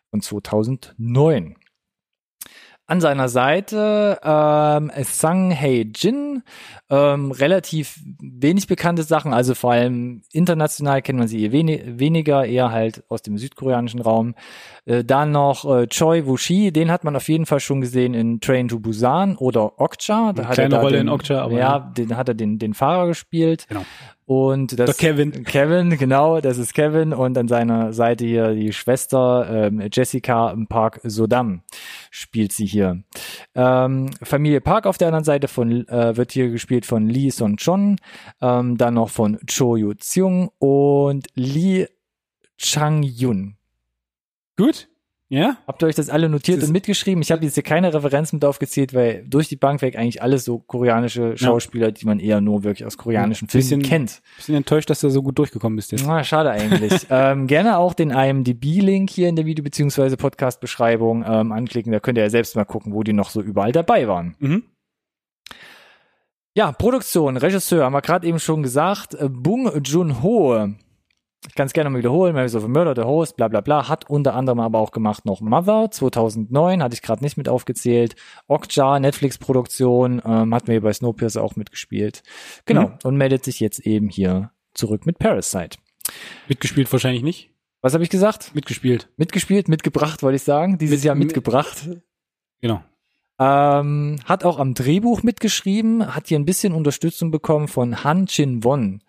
von 0.10 0.20
2009. 0.20 1.56
An 2.90 3.02
seiner 3.02 3.28
Seite 3.28 4.18
ähm, 4.24 4.92
Sang 5.04 5.52
Hae 5.52 5.86
Jin, 5.94 6.42
ähm, 6.90 7.32
relativ 7.32 8.00
wenig 8.22 8.68
bekannte 8.68 9.04
Sachen, 9.04 9.34
also 9.34 9.56
vor 9.56 9.74
allem 9.74 10.22
international 10.32 11.02
kennt 11.02 11.20
man 11.20 11.28
sie 11.28 11.44
eher 11.44 11.52
weni 11.52 11.84
weniger, 11.86 12.46
eher 12.46 12.72
halt 12.72 13.04
aus 13.10 13.22
dem 13.22 13.38
südkoreanischen 13.38 14.02
Raum. 14.02 14.36
Äh, 14.86 15.04
dann 15.04 15.32
noch 15.32 15.66
äh, 15.66 15.88
Choi 15.88 16.26
Woo-shi, 16.26 16.72
den 16.72 16.90
hat 16.90 17.04
man 17.04 17.18
auf 17.18 17.28
jeden 17.28 17.46
Fall 17.46 17.60
schon 17.60 17.82
gesehen 17.82 18.14
in 18.14 18.40
Train 18.40 18.70
to 18.70 18.80
Busan 18.80 19.36
oder 19.36 19.82
Okja. 19.82 20.32
Da 20.32 20.44
Eine 20.44 20.48
hat 20.48 20.56
kleine 20.56 20.76
er 20.76 20.82
Rolle 20.82 20.98
den, 20.98 21.08
in 21.08 21.10
Okja, 21.10 21.42
aber 21.42 21.54
ja, 21.54 21.60
ja. 21.60 21.80
den 21.80 22.16
hat 22.16 22.30
er 22.30 22.36
den, 22.36 22.58
den 22.58 22.74
Fahrer 22.74 23.08
gespielt. 23.08 23.68
Genau. 23.68 23.84
Und 24.28 24.78
das 24.78 24.98
Der 24.98 25.14
Kevin. 25.14 25.46
Kevin, 25.46 25.98
genau, 25.98 26.42
das 26.42 26.58
ist 26.58 26.74
Kevin 26.74 27.14
und 27.14 27.38
an 27.38 27.48
seiner 27.48 27.94
Seite 27.94 28.26
hier 28.26 28.54
die 28.54 28.74
Schwester 28.74 29.48
ähm, 29.50 29.82
Jessica 29.90 30.54
Park 30.68 31.00
Sodam 31.04 31.62
spielt 32.12 32.52
sie 32.52 32.66
hier. 32.66 33.04
Ähm, 33.56 34.10
Familie 34.22 34.60
Park 34.60 34.86
auf 34.86 34.98
der 34.98 35.08
anderen 35.08 35.24
Seite 35.24 35.48
von 35.48 35.88
äh, 35.88 36.18
wird 36.18 36.34
hier 36.34 36.50
gespielt 36.50 36.86
von 36.86 37.08
Lee 37.08 37.30
Son 37.30 37.56
Chon, 37.56 37.96
ähm, 38.42 38.78
dann 38.78 38.96
noch 38.96 39.10
von 39.10 39.40
Cho 39.48 39.78
Yu 39.78 39.94
Tseung 39.94 40.52
und 40.60 41.28
Lee 41.36 41.88
Chang 42.58 43.04
Yun. 43.04 43.56
Gut. 44.58 44.90
Ja? 45.30 45.58
Habt 45.68 45.84
ihr 45.84 45.88
euch 45.88 45.96
das 45.96 46.10
alle 46.10 46.30
notiert 46.30 46.62
Das 46.62 46.70
und 46.70 46.74
mitgeschrieben? 46.74 47.22
Ich 47.22 47.32
habe 47.34 47.44
jetzt 47.44 47.56
hier 47.56 47.64
keine 47.64 47.94
Referenz 47.94 48.32
mit 48.32 48.46
aufgezählt, 48.46 48.94
weil 48.94 49.26
durch 49.28 49.50
die 49.50 49.58
Bank 49.58 49.82
weg 49.82 49.98
eigentlich 49.98 50.22
alles 50.22 50.46
so 50.46 50.60
koreanische 50.60 51.38
Schauspieler, 51.38 51.92
die 51.92 52.06
man 52.06 52.20
eher 52.22 52.40
nur 52.40 52.64
wirklich 52.64 52.86
aus 52.86 52.98
koreanischen 52.98 53.50
Filmen 53.50 53.62
Bisschen- 53.68 53.82
kennt. 53.82 54.22
Bisschen 54.38 54.56
enttäuscht, 54.56 54.90
dass 54.90 55.02
du 55.02 55.10
so 55.10 55.22
gut 55.22 55.38
durchgekommen 55.38 55.76
bist 55.76 55.92
jetzt. 55.92 56.06
Na, 56.08 56.24
schade 56.24 56.52
eigentlich. 56.52 57.08
ähm, 57.10 57.48
gerne 57.48 57.78
auch 57.78 57.94
den 57.94 58.12
IMDb-Link 58.12 59.10
hier 59.10 59.28
in 59.28 59.36
der 59.36 59.46
Video- 59.46 59.64
bzw. 59.66 60.16
Podcast-Beschreibung 60.16 61.26
ähm, 61.28 61.52
anklicken. 61.52 61.92
Da 61.92 62.00
könnt 62.00 62.18
ihr 62.18 62.24
ja 62.24 62.30
selbst 62.30 62.56
mal 62.56 62.64
gucken, 62.64 62.94
wo 62.94 63.04
die 63.04 63.14
noch 63.14 63.30
so 63.30 63.42
überall 63.42 63.74
dabei 63.74 64.08
waren. 64.08 64.36
Mhm. 64.40 64.64
Ja, 66.56 66.72
Produktion, 66.72 67.38
Regisseur, 67.38 67.84
haben 67.84 67.94
wir 67.94 68.02
gerade 68.02 68.26
eben 68.26 68.40
schon 68.40 68.64
gesagt. 68.64 69.14
Äh, 69.14 69.30
Bung 69.30 69.70
Joon-ho, 69.84 70.70
ich 71.48 71.56
kann 71.56 71.68
es 71.68 71.74
gerne 71.74 71.90
mal 71.90 72.00
wiederholen, 72.00 72.34
Memories 72.34 72.56
of 72.56 72.64
a 72.64 72.68
Murder, 72.68 72.96
The 72.96 73.08
Host, 73.08 73.38
bla 73.38 73.48
bla 73.48 73.62
bla, 73.62 73.88
hat 73.88 74.10
unter 74.10 74.34
anderem 74.34 74.60
aber 74.60 74.80
auch 74.80 74.92
gemacht 74.92 75.26
noch 75.26 75.40
Mother 75.42 75.92
2009, 75.92 76.82
hatte 76.82 76.96
ich 76.96 77.02
gerade 77.02 77.24
nicht 77.24 77.38
mit 77.38 77.48
aufgezählt. 77.48 78.16
Okja, 78.48 79.00
Netflix-Produktion, 79.00 80.22
ähm, 80.26 80.52
wir 80.52 80.74
hier 80.74 80.82
bei 80.82 80.94
Snowpiercer 80.94 81.44
auch 81.44 81.56
mitgespielt. 81.56 82.24
Genau, 82.66 82.90
Mhm. 82.90 82.98
und 83.04 83.18
meldet 83.18 83.44
sich 83.44 83.60
jetzt 83.60 83.80
eben 83.80 84.10
hier 84.10 84.52
zurück 84.74 85.06
mit 85.06 85.20
Parasite. 85.20 85.78
Mitgespielt 86.48 86.92
wahrscheinlich 86.92 87.24
nicht. 87.24 87.52
Was 87.82 87.94
habe 87.94 88.04
ich 88.04 88.10
gesagt? 88.10 88.54
Mitgespielt. 88.56 89.10
Mitgespielt, 89.18 89.68
mitgebracht, 89.70 90.24
wollte 90.24 90.38
ich 90.38 90.44
sagen. 90.44 90.78
Dieses 90.80 90.98
Mit- 91.00 91.04
Jahr 91.06 91.16
mit- 91.16 91.28
mitgebracht. 91.28 91.88
Genau. 92.62 92.82
Ähm, 93.40 94.18
hat 94.26 94.44
auch 94.44 94.58
am 94.58 94.74
Drehbuch 94.74 95.22
mitgeschrieben, 95.22 96.16
hat 96.16 96.28
hier 96.28 96.40
ein 96.40 96.46
bisschen 96.46 96.74
Unterstützung 96.74 97.30
bekommen 97.30 97.68
von 97.68 98.04
Han 98.04 98.26
Chin 98.26 98.64
Won. 98.64 99.02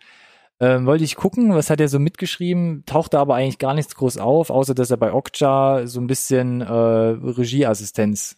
Ähm, 0.61 0.87
wollte 0.87 1.05
ich 1.05 1.15
gucken, 1.15 1.55
was 1.55 1.71
hat 1.71 1.81
er 1.81 1.89
so 1.89 2.01
mitgeschrieben, 2.01 2.83
tauchte 2.85 3.19
aber 3.19 3.37
eigentlich 3.37 3.59
gar 3.59 3.75
nichts 3.75 3.95
groß 3.95 4.19
auf, 4.19 4.51
außer 4.51 4.75
dass 4.75 4.91
er 4.91 4.97
bei 4.97 5.13
Okja 5.13 5.87
so 5.87 6.01
ein 6.01 6.09
bisschen 6.09 6.61
äh, 6.61 6.73
Regieassistenz 6.73 8.37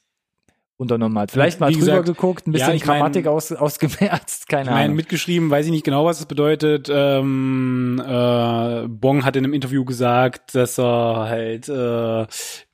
unternommen 0.80 1.18
hat. 1.18 1.30
Vielleicht 1.30 1.60
mal 1.60 1.70
drüber 1.70 1.78
gesagt, 1.80 2.06
geguckt, 2.06 2.46
ein 2.48 2.52
bisschen 2.52 2.70
ja, 2.70 2.74
ich 2.74 2.86
mein- 2.86 2.98
Grammatik 2.98 3.26
aus, 3.26 3.52
ausgemerzt, 3.52 4.48
keine 4.48 4.62
Ich 4.62 4.70
meine, 4.70 4.84
Ahnung. 4.86 4.96
mitgeschrieben, 4.96 5.50
weiß 5.50 5.66
ich 5.66 5.72
nicht 5.72 5.84
genau, 5.84 6.06
was 6.06 6.16
das 6.18 6.26
bedeutet. 6.26 6.90
Ähm, 6.90 8.02
äh, 8.04 8.88
Bong 8.88 9.24
hat 9.24 9.36
in 9.36 9.44
einem 9.44 9.52
Interview 9.52 9.84
gesagt, 9.84 10.54
dass 10.54 10.78
er 10.78 11.26
halt 11.28 11.68
äh, 11.68 12.26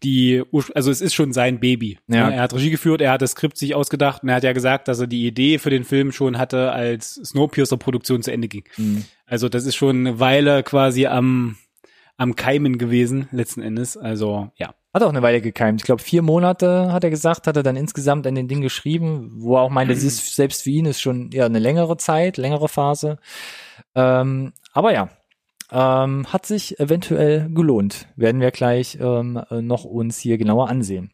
die, 0.02 0.42
also 0.74 0.90
es 0.90 1.00
ist 1.00 1.14
schon 1.14 1.32
sein 1.32 1.58
Baby. 1.58 1.98
Ja. 2.06 2.30
Er 2.30 2.42
hat 2.42 2.54
Regie 2.54 2.70
geführt, 2.70 3.00
er 3.00 3.10
hat 3.12 3.22
das 3.22 3.32
Skript 3.32 3.58
sich 3.58 3.74
ausgedacht 3.74 4.22
und 4.22 4.28
er 4.28 4.36
hat 4.36 4.44
ja 4.44 4.52
gesagt, 4.52 4.86
dass 4.88 5.00
er 5.00 5.08
die 5.08 5.26
Idee 5.26 5.58
für 5.58 5.70
den 5.70 5.84
Film 5.84 6.12
schon 6.12 6.38
hatte, 6.38 6.70
als 6.72 7.14
Snowpiercer-Produktion 7.14 8.22
zu 8.22 8.30
Ende 8.32 8.46
ging. 8.48 8.64
Hm. 8.76 9.04
Also 9.26 9.48
das 9.48 9.66
ist 9.66 9.74
schon 9.74 10.06
eine 10.06 10.20
Weile 10.20 10.62
quasi 10.62 11.06
am 11.06 11.56
am 12.16 12.36
Keimen 12.36 12.78
gewesen, 12.78 13.28
letzten 13.30 13.62
Endes. 13.62 13.96
Also 13.96 14.50
ja. 14.56 14.74
Hat 14.94 15.02
auch 15.02 15.10
eine 15.10 15.20
Weile 15.20 15.42
gekeimt. 15.42 15.82
Ich 15.82 15.84
glaube, 15.84 16.02
vier 16.02 16.22
Monate, 16.22 16.90
hat 16.90 17.04
er 17.04 17.10
gesagt, 17.10 17.46
hat 17.46 17.56
er 17.56 17.62
dann 17.62 17.76
insgesamt 17.76 18.26
an 18.26 18.34
den 18.34 18.48
Ding 18.48 18.62
geschrieben, 18.62 19.30
wo 19.36 19.56
er 19.56 19.60
auch 19.60 19.70
meinte, 19.70 19.92
das 19.92 20.02
ist 20.02 20.34
selbst 20.34 20.62
für 20.62 20.70
ihn 20.70 20.86
ist 20.86 21.02
schon 21.02 21.30
eher 21.32 21.44
eine 21.44 21.58
längere 21.58 21.98
Zeit, 21.98 22.38
längere 22.38 22.68
Phase. 22.68 23.18
Ähm, 23.94 24.54
aber 24.72 24.94
ja, 24.94 25.10
ähm, 25.70 26.32
hat 26.32 26.46
sich 26.46 26.80
eventuell 26.80 27.50
gelohnt. 27.50 28.08
Werden 28.16 28.40
wir 28.40 28.50
gleich 28.52 28.96
ähm, 28.98 29.42
noch 29.50 29.84
uns 29.84 30.18
hier 30.18 30.38
genauer 30.38 30.70
ansehen. 30.70 31.12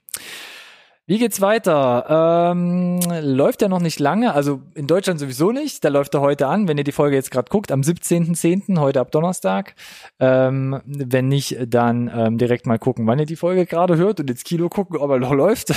Wie 1.04 1.18
geht's 1.18 1.40
weiter? 1.40 2.52
Ähm, 2.52 3.00
läuft 3.22 3.60
ja 3.60 3.66
noch 3.66 3.80
nicht 3.80 3.98
lange, 3.98 4.34
also 4.34 4.62
in 4.76 4.86
Deutschland 4.86 5.18
sowieso 5.18 5.50
nicht. 5.50 5.84
Da 5.84 5.88
läuft 5.88 6.14
er 6.14 6.20
heute 6.20 6.46
an, 6.46 6.68
wenn 6.68 6.78
ihr 6.78 6.84
die 6.84 6.92
Folge 6.92 7.16
jetzt 7.16 7.32
gerade 7.32 7.50
guckt, 7.50 7.72
am 7.72 7.80
17.10., 7.80 8.78
heute 8.78 9.00
ab 9.00 9.10
Donnerstag. 9.10 9.74
Ähm, 10.20 10.80
wenn 10.86 11.26
nicht, 11.26 11.58
dann 11.66 12.08
ähm, 12.14 12.38
direkt 12.38 12.66
mal 12.66 12.78
gucken, 12.78 13.04
wann 13.08 13.18
ihr 13.18 13.26
die 13.26 13.34
Folge 13.34 13.66
gerade 13.66 13.96
hört 13.96 14.20
und 14.20 14.30
ins 14.30 14.44
Kino 14.44 14.68
gucken, 14.68 14.96
ob 14.96 15.10
er 15.10 15.18
noch 15.18 15.32
läuft. 15.32 15.74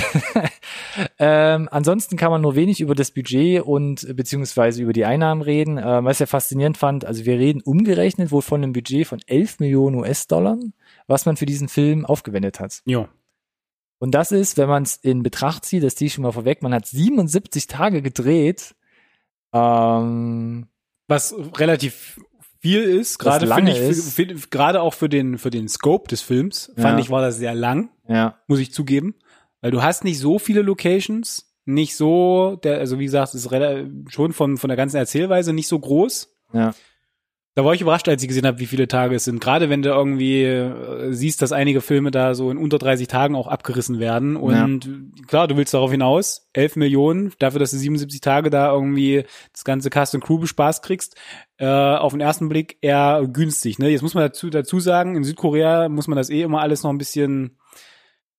ähm, 1.20 1.70
ansonsten 1.72 2.17
kann 2.17 2.29
man 2.29 2.41
nur 2.41 2.55
wenig 2.55 2.79
über 2.79 2.94
das 2.94 3.10
Budget 3.10 3.63
und 3.63 4.15
beziehungsweise 4.15 4.84
über 4.84 4.94
die 4.94 5.05
Einnahmen 5.05 5.41
reden. 5.41 5.79
Ähm, 5.84 6.05
was 6.05 6.17
ich 6.17 6.20
ja 6.20 6.25
faszinierend 6.27 6.77
fand, 6.77 7.03
also 7.03 7.25
wir 7.25 7.39
reden 7.39 7.63
umgerechnet 7.63 8.29
wohl 8.29 8.44
von 8.44 8.62
einem 8.62 8.74
Budget 8.74 9.08
von 9.08 9.20
11 9.25 9.60
Millionen 9.60 9.96
US-Dollar, 9.96 10.60
was 11.08 11.25
man 11.25 11.36
für 11.36 11.48
diesen 11.48 11.67
Film 11.67 12.05
aufgewendet 12.05 12.60
hat. 12.60 12.84
Jo. 12.86 13.08
Und 13.99 14.11
das 14.11 14.31
ist, 14.31 14.57
wenn 14.57 14.67
man 14.69 14.83
es 14.83 14.97
in 14.97 15.23
Betracht 15.23 15.65
zieht, 15.65 15.83
das 15.83 15.95
ziehe 15.95 16.07
ich 16.07 16.13
schon 16.13 16.23
mal 16.23 16.31
vorweg, 16.31 16.61
man 16.61 16.73
hat 16.73 16.85
77 16.85 17.67
Tage 17.67 18.01
gedreht. 18.01 18.75
Ähm, 19.53 20.67
Was 21.07 21.33
relativ 21.57 22.19
viel 22.59 22.81
ist, 22.81 23.19
gerade 23.19 23.47
finde 23.47 24.33
ich, 24.33 24.49
gerade 24.49 24.81
auch 24.81 24.93
für 24.93 25.07
den, 25.07 25.37
für 25.37 25.49
den 25.51 25.67
Scope 25.69 26.07
des 26.09 26.21
Films, 26.21 26.71
fand 26.75 26.97
Ja. 26.97 27.03
ich, 27.05 27.09
war 27.09 27.21
das 27.21 27.37
sehr 27.37 27.53
lang, 27.55 27.89
ja, 28.07 28.37
muss 28.47 28.59
ich 28.59 28.73
zugeben. 28.73 29.15
Weil 29.61 29.71
du 29.71 29.81
hast 29.81 30.03
nicht 30.03 30.19
so 30.19 30.39
viele 30.39 30.61
Locations, 30.61 31.51
nicht 31.65 31.95
so, 31.95 32.59
der, 32.63 32.79
also 32.79 32.99
wie 32.99 33.05
gesagt, 33.05 33.33
es 33.33 33.45
ist 33.45 33.51
schon 34.11 34.33
von, 34.33 34.57
von 34.57 34.67
der 34.67 34.77
ganzen 34.77 34.97
Erzählweise 34.97 35.53
nicht 35.53 35.67
so 35.67 35.79
groß. 35.79 36.35
ja. 36.53 36.73
Da 37.55 37.63
war 37.63 37.74
ich 37.74 37.79
überrascht, 37.79 38.09
als 38.09 38.21
ich 38.21 38.27
gesehen 38.27 38.45
habe, 38.45 38.59
wie 38.59 38.65
viele 38.65 38.89
Tage 38.89 39.15
es 39.15 39.24
sind. 39.24 39.39
Gerade 39.39 39.69
wenn 39.69 39.81
du 39.81 39.88
irgendwie 39.88 40.43
äh, 40.43 41.13
siehst, 41.13 41.41
dass 41.41 41.53
einige 41.53 41.79
Filme 41.79 42.12
da 42.12 42.35
so 42.35 42.51
in 42.51 42.57
unter 42.57 42.77
30 42.77 43.07
Tagen 43.07 43.33
auch 43.33 43.47
abgerissen 43.47 43.97
werden. 43.97 44.35
Und 44.35 45.13
klar, 45.27 45.47
du 45.47 45.55
willst 45.55 45.74
darauf 45.74 45.89
hinaus, 45.89 46.50
11 46.51 46.75
Millionen, 46.75 47.31
dafür, 47.39 47.62
dass 47.62 47.71
du 47.71 47.77
77 47.77 48.19
Tage 48.19 48.50
da 48.50 48.74
irgendwie 48.74 49.24
das 49.53 49.63
ganze 49.63 49.89
Cast 49.89 50.13
und 50.15 50.21
Crew 50.21 50.39
bespaßt 50.39 50.83
kriegst, 50.83 51.15
äh, 51.57 51.65
auf 51.65 52.12
den 52.12 52.19
ersten 52.19 52.50
Blick 52.50 52.77
eher 52.81 53.25
günstig. 53.25 53.79
Ne? 53.79 53.88
Jetzt 53.88 54.01
muss 54.01 54.15
man 54.15 54.25
dazu, 54.25 54.50
dazu 54.50 54.81
sagen, 54.81 55.15
in 55.15 55.24
Südkorea 55.24 55.88
muss 55.88 56.09
man 56.09 56.17
das 56.17 56.29
eh 56.29 56.41
immer 56.41 56.59
alles 56.59 56.83
noch 56.83 56.91
ein 56.91 56.97
bisschen 56.97 57.57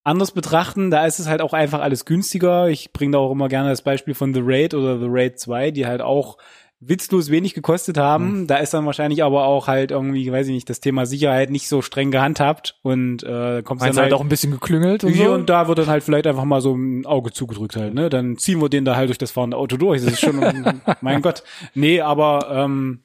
anders 0.03 0.31
betrachten. 0.31 0.91
Da 0.91 1.07
ist 1.07 1.17
es 1.17 1.27
halt 1.27 1.41
auch 1.41 1.53
einfach 1.53 1.81
alles 1.81 2.05
günstiger. 2.05 2.69
Ich 2.69 2.93
bringe 2.93 3.13
da 3.13 3.17
auch 3.17 3.31
immer 3.31 3.49
gerne 3.49 3.69
das 3.69 3.81
Beispiel 3.81 4.13
von 4.13 4.35
The 4.35 4.41
Raid 4.43 4.75
oder 4.75 4.99
The 4.99 5.07
Raid 5.09 5.39
2, 5.39 5.71
die 5.71 5.87
halt 5.87 6.01
auch 6.01 6.37
witzlos 6.79 7.31
wenig 7.31 7.53
gekostet 7.53 7.97
haben. 7.97 8.45
Da 8.47 8.57
ist 8.57 8.73
dann 8.73 8.85
wahrscheinlich 8.85 9.23
aber 9.23 9.45
auch 9.45 9.67
halt 9.67 9.91
irgendwie, 9.91 10.31
weiß 10.31 10.47
ich 10.47 10.53
nicht, 10.53 10.69
das 10.69 10.79
Thema 10.79 11.05
Sicherheit 11.05 11.49
nicht 11.49 11.67
so 11.67 11.81
streng 11.81 12.11
gehandhabt 12.11 12.77
und 12.83 13.23
äh, 13.23 13.61
Meinst 13.61 13.69
dann 13.69 13.79
halt 13.81 13.97
halt 13.97 14.13
auch 14.13 14.21
ein 14.21 14.29
bisschen 14.29 14.51
geklüngelt 14.51 15.03
und 15.03 15.11
hier 15.11 15.27
so. 15.27 15.33
und 15.33 15.49
da 15.49 15.67
wird 15.67 15.79
dann 15.79 15.87
halt 15.87 16.03
vielleicht 16.03 16.27
einfach 16.27 16.43
mal 16.43 16.61
so 16.61 16.75
ein 16.75 17.05
Auge 17.05 17.31
zugedrückt 17.31 17.75
halt, 17.75 17.93
ne? 17.93 18.09
Dann 18.09 18.37
ziehen 18.37 18.61
wir 18.61 18.69
den 18.69 18.85
da 18.85 18.95
halt 18.95 19.09
durch 19.09 19.17
das 19.17 19.31
fahrende 19.31 19.57
Auto 19.57 19.77
durch. 19.77 20.03
Das 20.03 20.13
ist 20.13 20.19
schon, 20.19 20.39
mein 21.01 21.21
Gott. 21.21 21.43
Nee, 21.73 22.01
aber 22.01 22.49
ähm, 22.51 23.03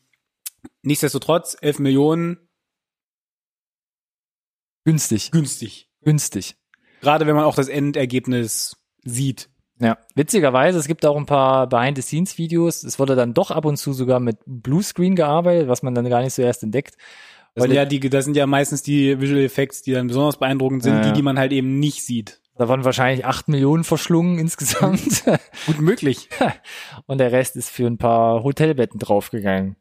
nichtsdestotrotz, 0.82 1.56
11 1.60 1.78
Millionen 1.78 2.38
günstig, 4.84 5.30
günstig. 5.30 5.88
günstig. 6.02 6.56
Gerade 7.00 7.26
wenn 7.26 7.34
man 7.34 7.44
auch 7.44 7.54
das 7.54 7.68
Endergebnis 7.68 8.76
sieht. 9.02 9.48
Ja, 9.80 9.98
witzigerweise, 10.14 10.78
es 10.78 10.86
gibt 10.86 11.04
auch 11.04 11.16
ein 11.16 11.26
paar 11.26 11.68
Behind-the-Scenes-Videos. 11.68 12.84
Es 12.84 12.98
wurde 12.98 13.16
dann 13.16 13.34
doch 13.34 13.50
ab 13.50 13.64
und 13.64 13.76
zu 13.76 13.92
sogar 13.92 14.20
mit 14.20 14.38
Bluescreen 14.46 15.16
gearbeitet, 15.16 15.68
was 15.68 15.82
man 15.82 15.94
dann 15.94 16.08
gar 16.08 16.22
nicht 16.22 16.34
zuerst 16.34 16.62
entdeckt. 16.62 16.96
Das 17.54 17.62
Weil 17.62 17.68
sind 17.68 17.76
ja 17.76 17.84
die, 17.84 18.00
das 18.00 18.24
sind 18.24 18.36
ja 18.36 18.46
meistens 18.46 18.82
die 18.82 19.20
Visual 19.20 19.42
Effects, 19.42 19.82
die 19.82 19.92
dann 19.92 20.06
besonders 20.06 20.38
beeindruckend 20.38 20.82
sind, 20.82 20.94
ja. 20.94 21.02
die, 21.02 21.12
die 21.12 21.22
man 21.22 21.38
halt 21.38 21.52
eben 21.52 21.78
nicht 21.80 22.04
sieht. 22.04 22.40
Da 22.56 22.68
waren 22.68 22.84
wahrscheinlich 22.84 23.24
acht 23.24 23.48
Millionen 23.48 23.82
verschlungen 23.82 24.38
insgesamt. 24.38 25.24
Gut 25.66 25.80
möglich. 25.80 26.28
und 27.06 27.18
der 27.18 27.32
Rest 27.32 27.56
ist 27.56 27.70
für 27.70 27.86
ein 27.86 27.98
paar 27.98 28.42
Hotelbetten 28.42 29.00
draufgegangen. 29.00 29.76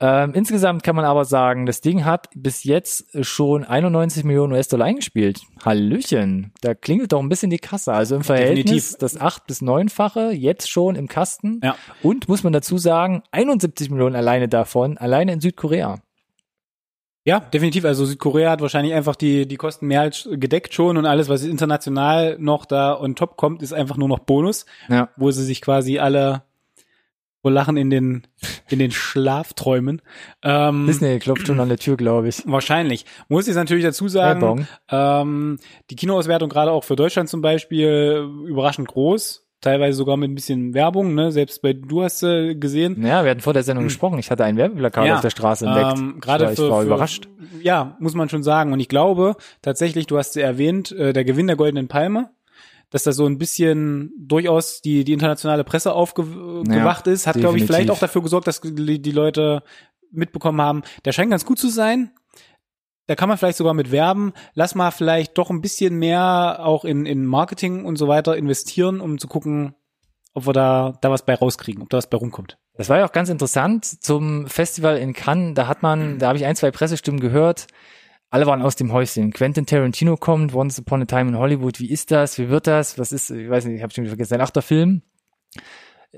Ähm, 0.00 0.32
insgesamt 0.34 0.84
kann 0.84 0.94
man 0.94 1.04
aber 1.04 1.24
sagen, 1.24 1.66
das 1.66 1.80
Ding 1.80 2.04
hat 2.04 2.28
bis 2.34 2.62
jetzt 2.62 3.06
schon 3.26 3.64
91 3.64 4.22
Millionen 4.22 4.52
US-Dollar 4.52 4.86
eingespielt. 4.86 5.40
Hallöchen, 5.64 6.52
da 6.60 6.74
klingelt 6.74 7.10
doch 7.12 7.20
ein 7.20 7.28
bisschen 7.28 7.50
die 7.50 7.58
Kasse. 7.58 7.92
Also 7.92 8.14
im 8.14 8.22
Verhältnis 8.22 8.64
Definitiv. 8.64 8.98
das 9.00 9.20
acht 9.20 9.46
bis 9.48 9.60
neunfache 9.60 10.30
jetzt 10.30 10.70
schon 10.70 10.94
im 10.94 11.08
Kasten. 11.08 11.60
Ja. 11.64 11.74
Und 12.02 12.28
muss 12.28 12.44
man 12.44 12.52
dazu 12.52 12.78
sagen, 12.78 13.22
71 13.32 13.90
Millionen 13.90 14.14
alleine 14.14 14.46
davon, 14.48 14.98
alleine 14.98 15.32
in 15.32 15.40
Südkorea. 15.40 15.96
Ja, 17.24 17.40
definitiv. 17.40 17.84
Also 17.84 18.06
Südkorea 18.06 18.50
hat 18.52 18.60
wahrscheinlich 18.62 18.94
einfach 18.94 19.16
die, 19.16 19.46
die 19.46 19.56
Kosten 19.56 19.86
mehr 19.88 20.00
als 20.00 20.28
gedeckt 20.32 20.72
schon 20.72 20.96
und 20.96 21.04
alles, 21.04 21.28
was 21.28 21.42
international 21.44 22.36
noch 22.38 22.64
da 22.64 22.98
on 22.98 23.16
top 23.16 23.36
kommt, 23.36 23.62
ist 23.62 23.74
einfach 23.74 23.96
nur 23.98 24.08
noch 24.08 24.20
Bonus, 24.20 24.64
Ja. 24.88 25.10
wo 25.16 25.30
sie 25.30 25.44
sich 25.44 25.60
quasi 25.60 25.98
alle 25.98 26.42
vor 27.40 27.50
Lachen 27.50 27.76
in 27.76 27.90
den, 27.90 28.26
in 28.68 28.78
den 28.78 28.90
Schlaf 28.90 29.52
träumen. 29.52 30.02
Ähm, 30.42 30.86
Disney 30.86 31.18
klopft 31.18 31.46
schon 31.46 31.60
an 31.60 31.68
der 31.68 31.78
Tür, 31.78 31.96
glaube 31.96 32.28
ich. 32.28 32.42
Wahrscheinlich. 32.46 33.04
Muss 33.28 33.48
ich 33.48 33.54
natürlich 33.54 33.84
dazu 33.84 34.08
sagen, 34.08 34.40
Bong. 34.40 34.66
ähm, 34.90 35.58
die 35.90 35.96
Kinoauswertung 35.96 36.48
gerade 36.48 36.72
auch 36.72 36.84
für 36.84 36.96
Deutschland 36.96 37.28
zum 37.28 37.40
Beispiel 37.40 38.28
überraschend 38.46 38.88
groß. 38.88 39.44
Teilweise 39.60 39.96
sogar 39.98 40.16
mit 40.16 40.30
ein 40.30 40.36
bisschen 40.36 40.72
Werbung, 40.72 41.14
ne? 41.14 41.32
Selbst 41.32 41.62
bei 41.62 41.72
du 41.72 42.04
hast 42.04 42.22
äh, 42.22 42.54
gesehen. 42.54 43.04
Ja, 43.04 43.24
wir 43.24 43.32
hatten 43.32 43.40
vor 43.40 43.54
der 43.54 43.64
Sendung 43.64 43.84
gesprochen. 43.84 44.20
Ich 44.20 44.30
hatte 44.30 44.44
ein 44.44 44.56
Werbeplakat 44.56 45.04
Ja, 45.04 45.16
auf 45.16 45.20
der 45.20 45.30
Straße 45.30 45.66
entdeckt. 45.66 45.98
Ähm, 45.98 46.20
gerade 46.20 46.44
ich 46.44 46.50
war, 46.50 46.54
für, 46.56 46.64
ich 46.64 46.70
war 46.70 46.80
für, 46.82 46.86
überrascht. 46.86 47.28
Ja, 47.60 47.96
muss 47.98 48.14
man 48.14 48.28
schon 48.28 48.44
sagen. 48.44 48.72
Und 48.72 48.78
ich 48.78 48.88
glaube 48.88 49.34
tatsächlich, 49.60 50.06
du 50.06 50.16
hast 50.16 50.34
sie 50.34 50.42
erwähnt, 50.42 50.92
äh, 50.92 51.12
der 51.12 51.24
Gewinn 51.24 51.48
der 51.48 51.56
Goldenen 51.56 51.88
Palme, 51.88 52.30
dass 52.90 53.02
da 53.02 53.12
so 53.12 53.26
ein 53.26 53.38
bisschen 53.38 54.12
durchaus 54.18 54.80
die, 54.80 55.04
die 55.04 55.12
internationale 55.12 55.64
Presse 55.64 55.92
aufgewacht 55.92 57.06
ist, 57.06 57.26
hat, 57.26 57.36
glaube 57.36 57.58
ich, 57.58 57.64
vielleicht 57.66 57.90
auch 57.90 57.98
dafür 57.98 58.22
gesorgt, 58.22 58.46
dass 58.46 58.60
die, 58.60 59.00
die 59.02 59.12
Leute 59.12 59.62
mitbekommen 60.10 60.60
haben, 60.60 60.82
der 61.04 61.12
scheint 61.12 61.30
ganz 61.30 61.44
gut 61.44 61.58
zu 61.58 61.68
sein. 61.68 62.10
da 63.06 63.14
kann 63.14 63.28
man 63.28 63.38
vielleicht 63.38 63.58
sogar 63.58 63.74
mit 63.74 63.90
werben. 63.90 64.32
Lass 64.54 64.74
mal 64.74 64.90
vielleicht 64.90 65.36
doch 65.38 65.50
ein 65.50 65.60
bisschen 65.60 65.98
mehr 65.98 66.60
auch 66.60 66.84
in, 66.84 67.06
in 67.06 67.26
Marketing 67.26 67.84
und 67.84 67.96
so 67.96 68.08
weiter 68.08 68.36
investieren, 68.36 69.00
um 69.00 69.18
zu 69.18 69.28
gucken, 69.28 69.74
ob 70.34 70.46
wir 70.46 70.52
da, 70.52 70.92
da 71.00 71.10
was 71.10 71.24
bei 71.24 71.34
rauskriegen, 71.34 71.82
ob 71.82 71.90
da 71.90 71.98
was 71.98 72.08
bei 72.08 72.16
rumkommt. 72.16 72.58
Das 72.74 72.88
war 72.88 72.98
ja 72.98 73.06
auch 73.06 73.12
ganz 73.12 73.28
interessant 73.28 73.84
zum 73.84 74.46
Festival 74.46 74.98
in 74.98 75.12
Cannes. 75.12 75.54
Da 75.54 75.66
hat 75.66 75.82
man, 75.82 76.18
da 76.18 76.28
habe 76.28 76.38
ich 76.38 76.44
ein, 76.44 76.54
zwei 76.54 76.70
Pressestimmen 76.70 77.20
gehört. 77.20 77.66
Alle 78.30 78.46
waren 78.46 78.60
aus 78.62 78.76
dem 78.76 78.92
Häuschen. 78.92 79.32
Quentin 79.32 79.64
Tarantino 79.64 80.16
kommt, 80.16 80.54
Once 80.54 80.78
Upon 80.78 81.02
a 81.02 81.04
Time 81.06 81.30
in 81.30 81.38
Hollywood. 81.38 81.80
Wie 81.80 81.90
ist 81.90 82.10
das? 82.10 82.38
Wie 82.38 82.48
wird 82.50 82.66
das? 82.66 82.98
Was 82.98 83.10
ist, 83.12 83.30
ich 83.30 83.48
weiß 83.48 83.64
nicht, 83.64 83.76
ich 83.76 83.82
habe 83.82 83.92
schon 83.92 84.04
wieder 84.04 84.10
vergessen, 84.10 84.30
sein 84.30 84.40
achter 84.42 84.60
Film. 84.62 85.02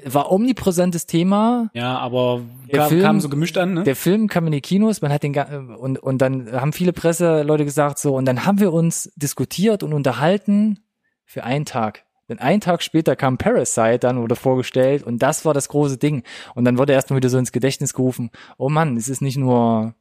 War 0.05 0.31
omnipräsentes 0.31 1.07
Thema. 1.07 1.69
Ja, 1.75 1.99
aber 1.99 2.43
Der 2.71 2.81
kam, 2.81 2.89
Film- 2.89 3.03
kam 3.03 3.21
so 3.21 3.29
gemischt 3.29 3.59
an, 3.59 3.75
ne? 3.75 3.83
Der 3.83 3.97
Film 3.97 4.29
kam 4.29 4.47
in 4.47 4.53
die 4.53 4.61
Kinos, 4.61 5.03
man 5.03 5.13
hat 5.13 5.23
den 5.25 5.37
und 5.37 5.99
und 5.99 6.19
dann 6.23 6.53
haben 6.53 6.73
viele 6.73 6.93
Presseleute 6.93 7.65
gesagt 7.65 7.99
so 7.99 8.15
und 8.15 8.25
dann 8.25 8.47
haben 8.47 8.61
wir 8.61 8.73
uns 8.73 9.11
diskutiert 9.17 9.83
und 9.83 9.93
unterhalten 9.93 10.79
für 11.25 11.43
einen 11.43 11.65
Tag. 11.65 12.05
Denn 12.29 12.39
einen 12.39 12.61
Tag 12.61 12.83
später 12.85 13.17
kam 13.17 13.37
Parasite 13.39 13.99
dann 13.99 14.21
wurde 14.23 14.37
vorgestellt 14.37 15.03
und 15.03 15.21
das 15.21 15.45
war 15.45 15.55
das 15.55 15.69
große 15.69 15.99
Ding 15.99 16.23
und 16.55 16.65
dann 16.65 16.79
wurde 16.79 16.93
erstmal 16.93 17.17
wieder 17.17 17.29
so 17.29 17.39
ins 17.39 17.51
Gedächtnis 17.51 17.93
gerufen, 17.93 18.31
oh 18.59 18.69
Mann, 18.69 18.97
es 18.97 19.09
ist 19.09 19.21
nicht 19.23 19.37
nur 19.37 19.95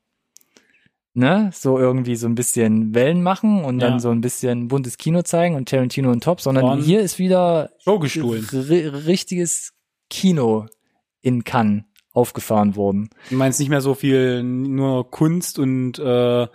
ne, 1.13 1.49
so 1.53 1.77
irgendwie 1.79 2.15
so 2.15 2.27
ein 2.27 2.35
bisschen 2.35 2.93
Wellen 2.93 3.23
machen 3.23 3.63
und 3.65 3.79
dann 3.79 3.93
Ja. 3.93 3.99
so 3.99 4.09
ein 4.11 4.21
bisschen 4.21 4.67
buntes 4.67 4.97
Kino 4.97 5.21
zeigen 5.23 5.55
und 5.55 5.67
Tarantino 5.69 6.11
und 6.11 6.23
Top, 6.23 6.39
sondern 6.41 6.63
Von- 6.65 6.81
hier 6.81 7.01
ist 7.01 7.19
wieder 7.19 7.71
Show 7.79 7.99
gestohlen. 7.99 8.43
ri- 8.45 9.05
richtiges 9.07 9.73
Kino 10.09 10.67
in 11.21 11.43
Cannes 11.43 11.83
aufgefahren 12.13 12.75
worden. 12.75 13.09
Du 13.29 13.35
meinst 13.35 13.59
nicht 13.59 13.69
mehr 13.69 13.81
so 13.81 13.93
viel 13.95 14.43
nur 14.43 15.09
Kunst 15.11 15.59
und 15.59 15.99
äh, 15.99 16.47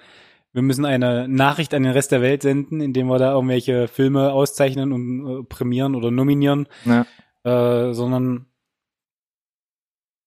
wir 0.53 0.63
müssen 0.63 0.85
eine 0.85 1.27
Nachricht 1.29 1.75
an 1.75 1.83
den 1.83 1.93
Rest 1.93 2.13
der 2.13 2.23
Welt 2.23 2.43
senden, 2.43 2.81
indem 2.81 3.09
wir 3.09 3.19
da 3.19 3.33
irgendwelche 3.33 3.89
Filme 3.89 4.33
auszeichnen 4.33 4.93
und 4.93 5.27
äh, 5.41 5.43
prämieren 5.45 5.95
oder 5.97 6.11
nominieren, 6.11 6.67
Ja. 6.85 7.07
äh, 7.43 7.93
sondern 7.93 8.47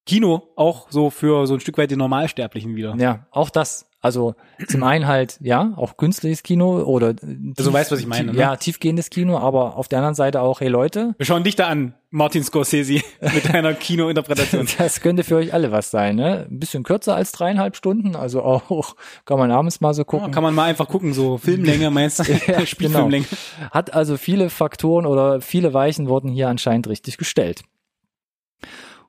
Kino 0.06 0.50
auch 0.56 0.88
so 0.90 1.10
für 1.10 1.46
so 1.48 1.56
ein 1.56 1.60
Stück 1.60 1.78
weit 1.78 1.92
die 1.92 1.96
Normalsterblichen 1.98 2.76
wieder. 2.76 2.96
Ja, 2.98 3.28
auch 3.32 3.50
das. 3.50 3.87
Also 4.00 4.36
zum 4.68 4.84
einen 4.84 5.08
halt, 5.08 5.38
ja, 5.42 5.74
auch 5.75 5.98
künstliches 5.98 6.44
Kino 6.44 6.84
oder 6.84 7.10
äh, 7.10 7.54
Also 7.58 7.74
weißt, 7.74 7.92
was 7.92 8.00
ich 8.00 8.06
meine, 8.06 8.32
ne? 8.32 8.38
Ja, 8.39 8.56
tiefgehendes 8.56 9.10
Kino, 9.10 9.39
aber 9.39 9.75
auf 9.75 9.88
der 9.88 9.98
anderen 9.98 10.13
Seite 10.13 10.42
auch, 10.42 10.62
hey 10.62 10.68
Leute, 10.68 11.16
Wir 11.18 11.25
schauen 11.25 11.44
dich 11.44 11.56
da 11.56 11.68
an, 11.68 11.96
Martin 12.12 12.44
Scorsese, 12.44 13.01
mit 13.34 13.51
deiner 13.51 13.74
Kinointerpretation. 13.74 14.68
das 14.77 15.01
könnte 15.01 15.24
für 15.24 15.38
euch 15.38 15.51
alle 15.51 15.72
was 15.72 15.89
sein, 15.89 16.16
ne? 16.16 16.46
Ein 16.50 16.60
bisschen 16.60 16.84
kürzer 16.84 17.16
als 17.16 17.32
dreieinhalb 17.32 17.75
Stunden, 17.75 18.16
also 18.16 18.44
auch 18.44 18.96
kann 19.25 19.39
man 19.39 19.50
abends 19.51 19.82
mal 19.82 19.96
so 19.96 20.01
Ja, 20.01 20.06
gucken. 20.06 20.32
kann 20.32 20.44
man 20.44 20.54
mal 20.54 20.66
einfach 20.66 20.88
gucken, 20.88 21.13
so 21.13 21.38
Filmlänge 21.39 21.89
meinst 21.89 22.20
du? 22.20 22.24
Ja, 22.48 22.66
Spielfilmlänge. 22.68 23.25
Hat 23.72 23.96
also 23.96 24.16
viele 24.16 24.51
Faktoren 24.51 25.08
oder 25.08 25.42
viele 25.42 25.74
Weichen 25.74 26.08
wurden 26.08 26.30
hier 26.30 26.50
anscheinend 26.50 26.88
richtig 26.88 27.18
gestellt. 27.18 27.63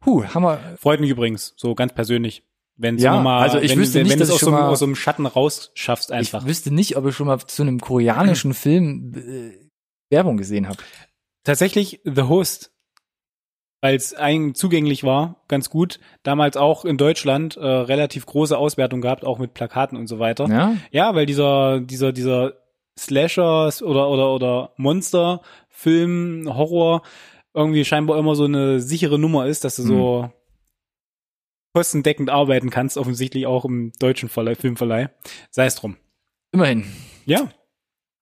Huh, 0.06 0.24
haben 0.32 0.42
wir 0.44 0.58
Freut 0.80 1.00
mich 1.00 1.10
übrigens, 1.10 1.52
so 1.56 1.74
ganz 1.74 1.92
persönlich. 1.92 2.42
Wenn 2.80 2.96
Ja, 2.98 3.20
mal, 3.20 3.40
also 3.42 3.58
ich 3.58 3.72
wenn, 3.72 3.78
wüsste 3.80 3.96
wenn, 3.96 4.02
nicht, 4.04 4.12
wenn 4.12 4.18
dass 4.20 4.28
es 4.28 4.34
aus, 4.36 4.40
so, 4.40 4.46
einem- 4.48 4.54
mal- 4.60 4.68
aus 4.68 4.78
so 4.78 4.84
einem 4.84 4.94
Schatten 4.94 5.26
rausschaffst 5.26 6.12
einfach. 6.12 6.42
Ich 6.42 6.48
wüsste 6.48 6.72
nicht, 6.72 6.96
ob 6.96 7.06
ich 7.06 7.14
schon 7.14 7.26
mal 7.26 7.38
zu 7.38 7.62
einem 7.62 7.80
koreanischen 7.80 8.54
Film 8.54 9.12
äh, 9.16 9.68
Werbung 10.14 10.36
gesehen 10.36 10.68
habe. 10.68 10.78
Tatsächlich 11.44 12.00
The 12.04 12.22
Host, 12.22 12.72
weil 13.80 13.96
es 13.96 14.14
zugänglich 14.54 15.02
war, 15.04 15.42
ganz 15.48 15.70
gut. 15.70 15.98
Damals 16.22 16.56
auch 16.56 16.84
in 16.84 16.96
Deutschland 16.98 17.56
äh, 17.56 17.64
relativ 17.66 18.26
große 18.26 18.56
Auswertung 18.56 19.00
gehabt, 19.00 19.24
auch 19.24 19.38
mit 19.38 19.54
Plakaten 19.54 19.98
und 19.98 20.06
so 20.06 20.18
weiter. 20.18 20.46
Ja? 20.48 20.74
Ja, 20.90 21.14
weil 21.14 21.26
dieser, 21.26 21.80
dieser, 21.80 22.12
dieser 22.12 22.54
Slasher 22.98 23.70
oder, 23.82 24.08
oder, 24.08 24.32
oder 24.34 24.72
Monster-Film, 24.76 26.44
Horror 26.54 27.02
irgendwie 27.54 27.84
scheinbar 27.84 28.18
immer 28.18 28.34
so 28.34 28.44
eine 28.44 28.80
sichere 28.80 29.18
Nummer 29.18 29.46
ist, 29.46 29.64
dass 29.64 29.76
du 29.76 29.82
so 29.82 30.30
kostendeckend 31.74 32.30
arbeiten 32.30 32.70
kannst, 32.70 32.96
offensichtlich 32.96 33.46
auch 33.46 33.64
im 33.64 33.92
deutschen 33.98 34.28
Verleih, 34.28 34.54
Filmverleih. 34.54 35.10
Sei 35.50 35.66
es 35.66 35.76
drum. 35.76 35.96
Immerhin. 36.52 36.84
Ja, 37.26 37.48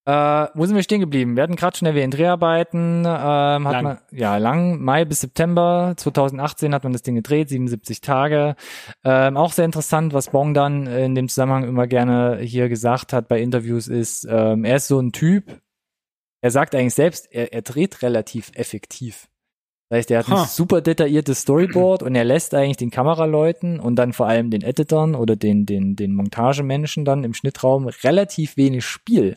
Äh, 0.08 0.46
wo 0.54 0.64
sind 0.64 0.76
wir 0.76 0.84
stehen 0.84 1.00
geblieben? 1.00 1.34
Wir 1.34 1.42
hatten 1.42 1.56
gerade 1.56 1.76
schon 1.76 1.86
erwähnt, 1.86 2.14
Dreharbeiten, 2.14 3.00
ähm, 3.00 3.04
hat 3.04 3.60
Lang. 3.72 3.82
man, 3.82 3.98
ja, 4.12 4.36
lang, 4.36 4.80
Mai 4.80 5.04
bis 5.04 5.20
September 5.20 5.94
2018 5.96 6.72
hat 6.72 6.84
man 6.84 6.92
das 6.92 7.02
Ding 7.02 7.16
gedreht, 7.16 7.48
77 7.48 8.00
Tage. 8.02 8.54
Ähm, 9.02 9.36
auch 9.36 9.50
sehr 9.52 9.64
interessant, 9.64 10.12
was 10.14 10.30
Bong 10.30 10.54
dann 10.54 10.86
in 10.86 11.16
dem 11.16 11.28
Zusammenhang 11.28 11.64
immer 11.64 11.88
gerne 11.88 12.38
hier 12.38 12.68
gesagt 12.68 13.12
hat 13.12 13.26
bei 13.26 13.40
Interviews 13.40 13.88
ist, 13.88 14.24
ähm, 14.30 14.64
er 14.64 14.76
ist 14.76 14.86
so 14.86 15.00
ein 15.00 15.10
Typ, 15.10 15.60
er 16.40 16.52
sagt 16.52 16.76
eigentlich 16.76 16.94
selbst, 16.94 17.26
er, 17.32 17.52
er 17.52 17.62
dreht 17.62 18.02
relativ 18.02 18.52
effektiv. 18.54 19.26
Das 19.88 19.98
heißt, 19.98 20.10
er 20.10 20.18
hat 20.18 20.28
ein 20.28 20.34
Ha. 20.34 20.46
super 20.46 20.80
detailliertes 20.80 21.42
Storyboard 21.42 22.02
und 22.02 22.16
er 22.16 22.24
lässt 22.24 22.54
eigentlich 22.54 22.76
den 22.76 22.90
Kameraleuten 22.90 23.78
und 23.78 23.94
dann 23.96 24.12
vor 24.12 24.26
allem 24.26 24.50
den 24.50 24.62
Editern 24.62 25.14
oder 25.14 25.36
den, 25.36 25.64
den, 25.64 25.94
den 25.94 26.12
Montagemenschen 26.12 27.04
dann 27.04 27.22
im 27.22 27.34
Schnittraum 27.34 27.86
relativ 27.86 28.56
wenig 28.56 28.84
Spiel. 28.84 29.36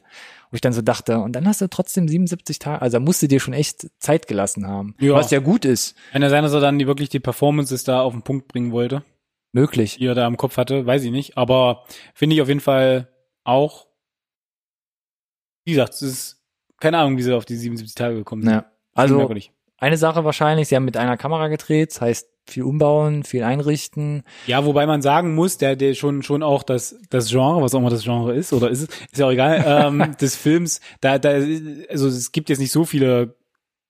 Wo 0.49 0.55
ich 0.55 0.62
dann 0.62 0.73
so 0.73 0.81
dachte, 0.81 1.19
und 1.19 1.33
dann 1.33 1.47
hast 1.47 1.62
du 1.62 1.69
trotzdem 1.69 2.07
77 2.07 2.57
Tage, 2.57 2.81
also 2.81 2.99
musst 2.99 3.21
du 3.21 3.27
dir 3.27 3.39
schon 3.39 3.53
echt 3.53 3.88
Zeit 3.99 4.25
gelassen 4.25 4.65
haben. 4.65 4.95
Ja. 4.99 5.13
Was 5.13 5.29
ja 5.29 5.38
gut 5.39 5.63
ist. 5.63 5.95
kann 6.12 6.23
ja 6.23 6.29
sein, 6.31 6.43
dass 6.43 6.53
er 6.53 6.59
dann 6.62 6.79
die, 6.79 6.88
wirklich 6.88 7.09
die 7.09 7.19
Performances 7.19 7.83
da 7.83 8.01
auf 8.01 8.13
den 8.13 8.23
Punkt 8.23 8.47
bringen 8.47 8.71
wollte. 8.71 9.03
Möglich. 9.51 9.97
die 9.97 10.05
er 10.07 10.15
da 10.15 10.25
im 10.25 10.38
Kopf 10.38 10.57
hatte, 10.57 10.88
weiß 10.88 11.03
ich 11.03 11.12
nicht. 11.12 11.38
Aber 11.38 11.83
finde 12.15 12.35
ich 12.35 12.41
auf 12.41 12.47
jeden 12.47 12.59
Fall 12.59 13.07
auch, 13.43 13.85
wie 15.65 15.73
gesagt, 15.73 15.93
es 15.93 16.01
ist 16.01 16.43
keine 16.79 16.97
Ahnung, 16.97 17.17
wie 17.17 17.23
sie 17.23 17.35
auf 17.35 17.45
die 17.45 17.55
77 17.55 17.93
Tage 17.93 18.15
gekommen 18.15 18.41
sind. 18.43 18.51
Ja. 18.53 18.71
Also 18.95 19.17
merkwürdig. 19.17 19.51
Eine 19.80 19.98
Sache 19.98 20.24
wahrscheinlich, 20.26 20.68
sie 20.68 20.76
haben 20.76 20.86
mit 20.86 20.98
einer 20.98 21.18
Kamera 21.18 21.48
gedreht, 21.48 21.92
das 21.92 22.02
heißt 22.02 22.30
viel 22.48 22.63
umbauen, 22.63 23.24
viel 23.24 23.44
einrichten. 23.44 24.24
Ja, 24.48 24.65
wobei 24.65 24.86
man 24.88 25.02
sagen 25.02 25.36
muss, 25.36 25.58
der, 25.58 25.76
der 25.76 25.94
schon, 25.94 26.24
schon 26.24 26.42
auch 26.42 26.63
das, 26.63 26.96
das 27.10 27.30
Genre, 27.30 27.62
was 27.62 27.76
auch 27.76 27.80
immer 27.80 27.92
das 27.92 28.04
Genre 28.04 28.34
ist, 28.36 28.54
oder 28.54 28.70
ist 28.70 28.82
es, 28.82 28.88
ist 29.12 29.18
ja 29.18 29.28
auch 29.28 29.32
egal, 29.32 29.63
ähm, 29.65 30.15
des 30.22 30.36
Films, 30.36 30.82
da, 31.02 31.20
da, 31.20 31.30
also 31.89 32.08
es 32.08 32.32
gibt 32.32 32.50
jetzt 32.50 32.60
nicht 32.60 32.72
so 32.72 32.86
viele 32.86 33.36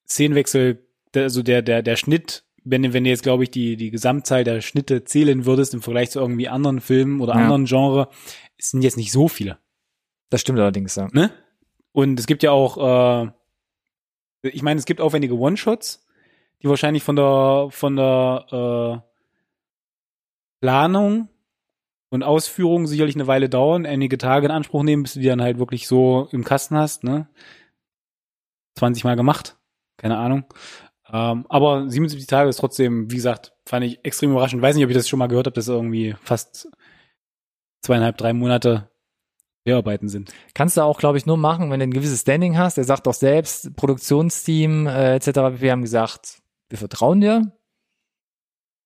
Szenenwechsel, 0.07 0.85
also 1.15 1.41
der, 1.43 1.61
der, 1.61 1.81
der 1.81 1.95
Schnitt, 1.95 2.43
wenn, 2.63 2.93
wenn 2.93 3.03
du 3.03 3.09
jetzt, 3.09 3.23
glaube 3.23 3.43
ich, 3.43 3.51
die, 3.51 3.77
die 3.77 3.91
Gesamtzahl 3.91 4.43
der 4.43 4.61
Schnitte 4.61 5.03
zählen 5.05 5.45
würdest 5.45 5.73
im 5.73 5.81
Vergleich 5.81 6.11
zu 6.11 6.19
irgendwie 6.19 6.49
anderen 6.49 6.81
Filmen 6.81 7.21
oder 7.21 7.33
Ja. 7.33 7.39
anderen 7.39 7.65
Genre, 7.65 8.09
es 8.57 8.71
sind 8.71 8.81
jetzt 8.81 8.97
nicht 8.97 9.11
so 9.11 9.27
viele. 9.27 9.57
Das 10.29 10.41
stimmt 10.41 10.59
allerdings, 10.59 10.95
ja. 10.95 11.07
ne? 11.13 11.31
Und 11.91 12.19
es 12.19 12.27
gibt 12.27 12.43
ja 12.43 12.51
auch, 12.51 13.25
äh, 13.25 13.31
ich 14.41 14.61
meine, 14.61 14.79
es 14.79 14.85
gibt 14.85 15.01
aufwendige 15.01 15.37
One-Shots, 15.37 16.05
die 16.61 16.69
wahrscheinlich 16.69 17.03
von 17.03 17.15
der 17.15 17.67
von 17.71 17.95
der 17.95 18.45
äh, 18.51 19.09
Planung 20.61 21.29
und 22.09 22.23
Ausführung 22.23 22.87
sicherlich 22.87 23.15
eine 23.15 23.27
Weile 23.27 23.49
dauern, 23.49 23.85
einige 23.85 24.17
Tage 24.17 24.45
in 24.45 24.51
Anspruch 24.51 24.83
nehmen, 24.83 25.03
bis 25.03 25.13
du 25.13 25.19
die 25.19 25.27
dann 25.27 25.41
halt 25.41 25.59
wirklich 25.59 25.87
so 25.87 26.27
im 26.31 26.43
Kasten 26.43 26.75
hast, 26.77 27.03
ne? 27.03 27.27
20 28.75 29.03
Mal 29.03 29.15
gemacht, 29.15 29.57
keine 29.97 30.17
Ahnung. 30.17 30.45
Ähm, 31.11 31.45
aber 31.49 31.89
77 31.89 32.27
Tage 32.27 32.49
ist 32.49 32.57
trotzdem, 32.57 33.11
wie 33.11 33.15
gesagt, 33.15 33.53
fand 33.65 33.85
ich 33.85 34.03
extrem 34.03 34.31
überraschend. 34.31 34.61
Weiß 34.61 34.75
nicht, 34.75 34.85
ob 34.85 34.91
ich 34.91 34.97
das 34.97 35.09
schon 35.09 35.19
mal 35.19 35.27
gehört 35.27 35.47
habe, 35.47 35.55
dass 35.55 35.67
irgendwie 35.67 36.15
fast 36.21 36.69
zweieinhalb, 37.81 38.17
drei 38.17 38.33
Monate 38.33 38.88
Dreharbeiten 39.69 40.09
sind. 40.09 40.33
Kannst 40.53 40.77
du 40.77 40.81
auch, 40.81 40.99
glaube 40.99 41.17
ich, 41.17 41.25
nur 41.25 41.37
machen, 41.37 41.71
wenn 41.71 41.79
du 41.79 41.85
ein 41.85 41.93
gewisses 41.93 42.21
Standing 42.21 42.57
hast. 42.57 42.77
Er 42.77 42.83
sagt 42.83 43.07
doch 43.07 43.13
selbst, 43.13 43.75
Produktionsteam 43.75 44.87
äh, 44.87 45.15
etc. 45.15 45.61
Wir 45.61 45.71
haben 45.71 45.81
gesagt, 45.81 46.39
wir 46.69 46.77
vertrauen 46.77 47.21
dir. 47.21 47.51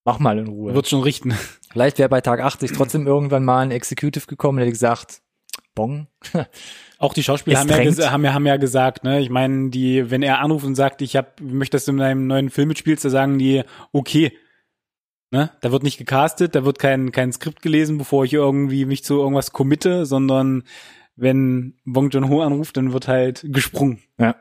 Mach 0.05 0.19
mal 0.19 0.37
in 0.37 0.47
Ruhe. 0.47 0.73
Wird 0.73 0.89
schon 0.89 1.01
richten. 1.01 1.31
Vielleicht 1.71 1.97
wäre 1.97 2.09
bei 2.09 2.21
Tag 2.21 2.41
80 2.41 2.73
trotzdem 2.73 3.07
irgendwann 3.07 3.45
mal 3.45 3.61
ein 3.61 3.71
Executive 3.71 4.27
gekommen, 4.27 4.57
der 4.57 4.65
hätte 4.65 4.73
gesagt, 4.73 5.21
Bong. 5.75 6.07
Auch 6.99 7.13
die 7.13 7.23
Schauspieler 7.23 7.59
haben 7.59 7.69
ja, 7.69 8.11
haben 8.11 8.23
ja, 8.23 8.33
haben 8.33 8.45
ja 8.45 8.57
gesagt, 8.57 9.03
ne, 9.03 9.19
ich 9.19 9.29
meine, 9.29 9.69
die, 9.71 10.09
wenn 10.09 10.21
er 10.21 10.39
anruft 10.39 10.65
und 10.65 10.75
sagt, 10.75 11.01
ich 11.01 11.15
hab, 11.15 11.41
möchte, 11.41 11.75
dass 11.75 11.85
du 11.85 11.91
in 11.91 12.01
einem 12.01 12.27
neuen 12.27 12.49
Film 12.49 12.69
mitspielst, 12.69 13.03
da 13.03 13.09
sagen 13.09 13.39
die, 13.39 13.63
okay. 13.91 14.37
Ne? 15.33 15.49
Da 15.61 15.71
wird 15.71 15.81
nicht 15.81 15.97
gecastet, 15.97 16.53
da 16.53 16.63
wird 16.63 16.77
kein, 16.77 17.11
kein 17.11 17.33
Skript 17.33 17.63
gelesen, 17.63 17.97
bevor 17.97 18.23
ich 18.23 18.33
irgendwie 18.33 18.85
mich 18.85 19.03
zu 19.03 19.15
irgendwas 19.15 19.51
committe, 19.51 20.05
sondern 20.05 20.61
wenn 21.15 21.73
Bong 21.85 22.11
Joon-ho 22.11 22.43
anruft, 22.43 22.77
dann 22.77 22.93
wird 22.93 23.07
halt 23.07 23.43
gesprungen. 23.49 24.03
Ja. 24.19 24.35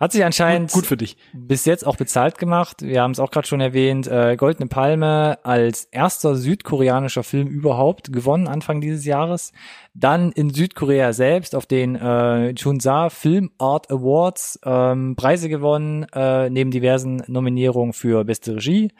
Hat 0.00 0.10
sich 0.10 0.24
anscheinend 0.24 0.72
Gut 0.72 0.86
für 0.86 0.96
dich. 0.96 1.16
bis 1.32 1.64
jetzt 1.66 1.86
auch 1.86 1.94
bezahlt 1.94 2.36
gemacht. 2.36 2.82
Wir 2.82 3.00
haben 3.00 3.12
es 3.12 3.20
auch 3.20 3.30
gerade 3.30 3.46
schon 3.46 3.60
erwähnt. 3.60 4.08
Äh, 4.08 4.34
Goldene 4.36 4.66
Palme 4.66 5.38
als 5.44 5.84
erster 5.84 6.34
südkoreanischer 6.34 7.22
Film 7.22 7.46
überhaupt 7.46 8.12
gewonnen 8.12 8.48
Anfang 8.48 8.80
dieses 8.80 9.04
Jahres. 9.04 9.52
Dann 9.94 10.32
in 10.32 10.50
Südkorea 10.50 11.12
selbst 11.12 11.54
auf 11.54 11.64
den 11.64 11.94
äh, 11.94 12.54
Chunsa 12.54 13.08
Film 13.08 13.52
Art 13.56 13.88
Awards 13.88 14.58
ähm, 14.64 15.14
Preise 15.14 15.48
gewonnen, 15.48 16.06
äh, 16.12 16.50
neben 16.50 16.72
diversen 16.72 17.22
Nominierungen 17.28 17.92
für 17.92 18.24
beste 18.24 18.56
Regie, 18.56 18.90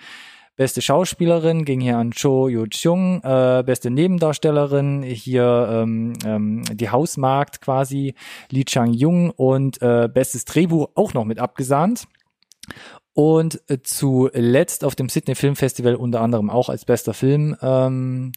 Beste 0.56 0.80
Schauspielerin 0.80 1.66
ging 1.66 1.80
hier 1.80 1.98
an 1.98 2.12
Cho 2.12 2.48
Yoo 2.48 2.66
Chung, 2.66 3.20
äh, 3.22 3.62
beste 3.64 3.90
Nebendarstellerin 3.90 5.02
hier 5.02 5.68
ähm, 5.70 6.14
ähm, 6.24 6.62
die 6.72 6.88
Hausmarkt 6.88 7.60
quasi 7.60 8.14
Lee 8.50 8.64
Chang 8.64 8.94
Jung 8.94 9.30
und 9.30 9.82
äh, 9.82 10.08
bestes 10.08 10.46
Drehbuch 10.46 10.88
auch 10.94 11.12
noch 11.12 11.26
mit 11.26 11.38
abgesahnt. 11.38 12.08
Und 13.12 13.60
äh, 13.68 13.78
zuletzt 13.82 14.82
auf 14.82 14.94
dem 14.94 15.10
Sydney 15.10 15.34
Film 15.34 15.56
Festival 15.56 15.94
unter 15.94 16.22
anderem 16.22 16.48
auch 16.48 16.70
als 16.70 16.86
bester 16.86 17.12
Film 17.12 17.54
ähm, 17.60 18.32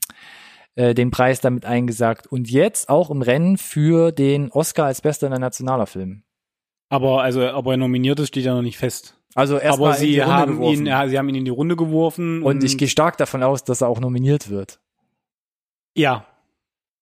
äh, 0.76 0.94
den 0.94 1.12
Preis 1.12 1.40
damit 1.40 1.66
eingesagt. 1.66 2.28
Und 2.28 2.52
jetzt 2.52 2.90
auch 2.90 3.10
im 3.12 3.22
Rennen 3.22 3.58
für 3.58 4.12
den 4.12 4.52
Oscar 4.52 4.86
als 4.86 5.02
bester 5.02 5.28
internationaler 5.28 5.88
Film. 5.88 6.24
Aber 6.89 7.21
also, 7.21 7.54
ob 7.54 7.67
er 7.67 7.78
nominiert 7.78 8.19
ist, 8.19 8.30
steht 8.30 8.45
ja 8.45 8.54
noch 8.56 8.62
nicht 8.63 8.78
fest. 8.78 9.15
Also 9.36 9.56
Aber 9.56 9.63
erstmal 9.63 9.97
sie 9.97 10.23
haben 10.23 10.62
ihn, 10.63 10.86
ja, 10.88 11.08
sie 11.08 11.17
haben 11.17 11.30
ihn 11.30 11.36
in 11.36 11.45
die 11.45 11.52
Runde 11.52 11.75
geworfen. 11.75 12.41
und 12.41 12.63
ich 12.63 12.78
gehe 12.78 12.88
stark 12.88 13.15
davon 13.17 13.43
aus, 13.43 13.63
dass 13.63 13.82
er 13.82 13.88
auch 13.88 13.99
nominiert 13.99 14.49
wird. 14.49 14.80
ja, 15.95 16.25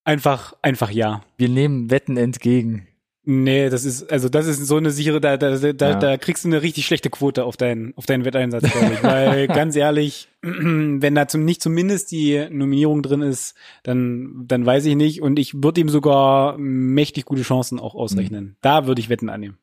einfach, 0.04 0.54
einfach 0.62 0.92
ja. 0.92 1.22
Wir 1.38 1.50
nehmen 1.50 1.90
Wetten 1.90 2.18
entgegen. 2.18 2.88
Nee, 3.30 3.70
das 3.70 3.84
ist, 3.84 4.10
also 4.10 4.30
das 4.30 4.48
ist 4.48 4.66
so 4.68 4.78
eine 4.78 4.90
sichere, 4.92 5.20
da, 5.20 5.36
da, 5.36 5.58
da, 5.58 5.90
Ja. 5.90 5.96
da 6.00 6.18
kriegst 6.18 6.46
du 6.46 6.48
eine 6.50 6.62
richtig 6.62 6.86
schlechte 6.86 7.10
Quote 7.10 7.44
auf 7.44 7.58
deinen, 7.58 7.94
auf 7.98 8.06
deinen 8.06 8.24
Wetteinsatz, 8.24 8.72
glaube 8.72 8.94
ich. 8.94 9.04
Weil 9.04 9.48
ganz 9.50 9.76
ehrlich, 9.76 10.30
wenn 10.42 11.14
da 11.14 11.28
zum, 11.28 11.44
nicht 11.44 11.62
zumindest 11.62 12.12
die 12.12 12.48
Nominierung 12.50 13.04
drin 13.04 13.22
ist, 13.22 13.54
dann, 13.84 14.46
dann 14.48 14.66
weiß 14.66 14.86
ich 14.86 14.96
nicht. 14.96 15.22
Und 15.22 15.40
ich 15.40 15.62
würde 15.62 15.82
ihm 15.82 15.90
sogar 15.90 16.58
mächtig 16.58 17.26
gute 17.26 17.42
Chancen 17.42 17.80
auch 17.80 17.96
ausrechnen. 17.96 18.56
Da 18.62 18.88
würde 18.88 19.02
ich 19.02 19.10
Wetten 19.10 19.28
annehmen. 19.30 19.58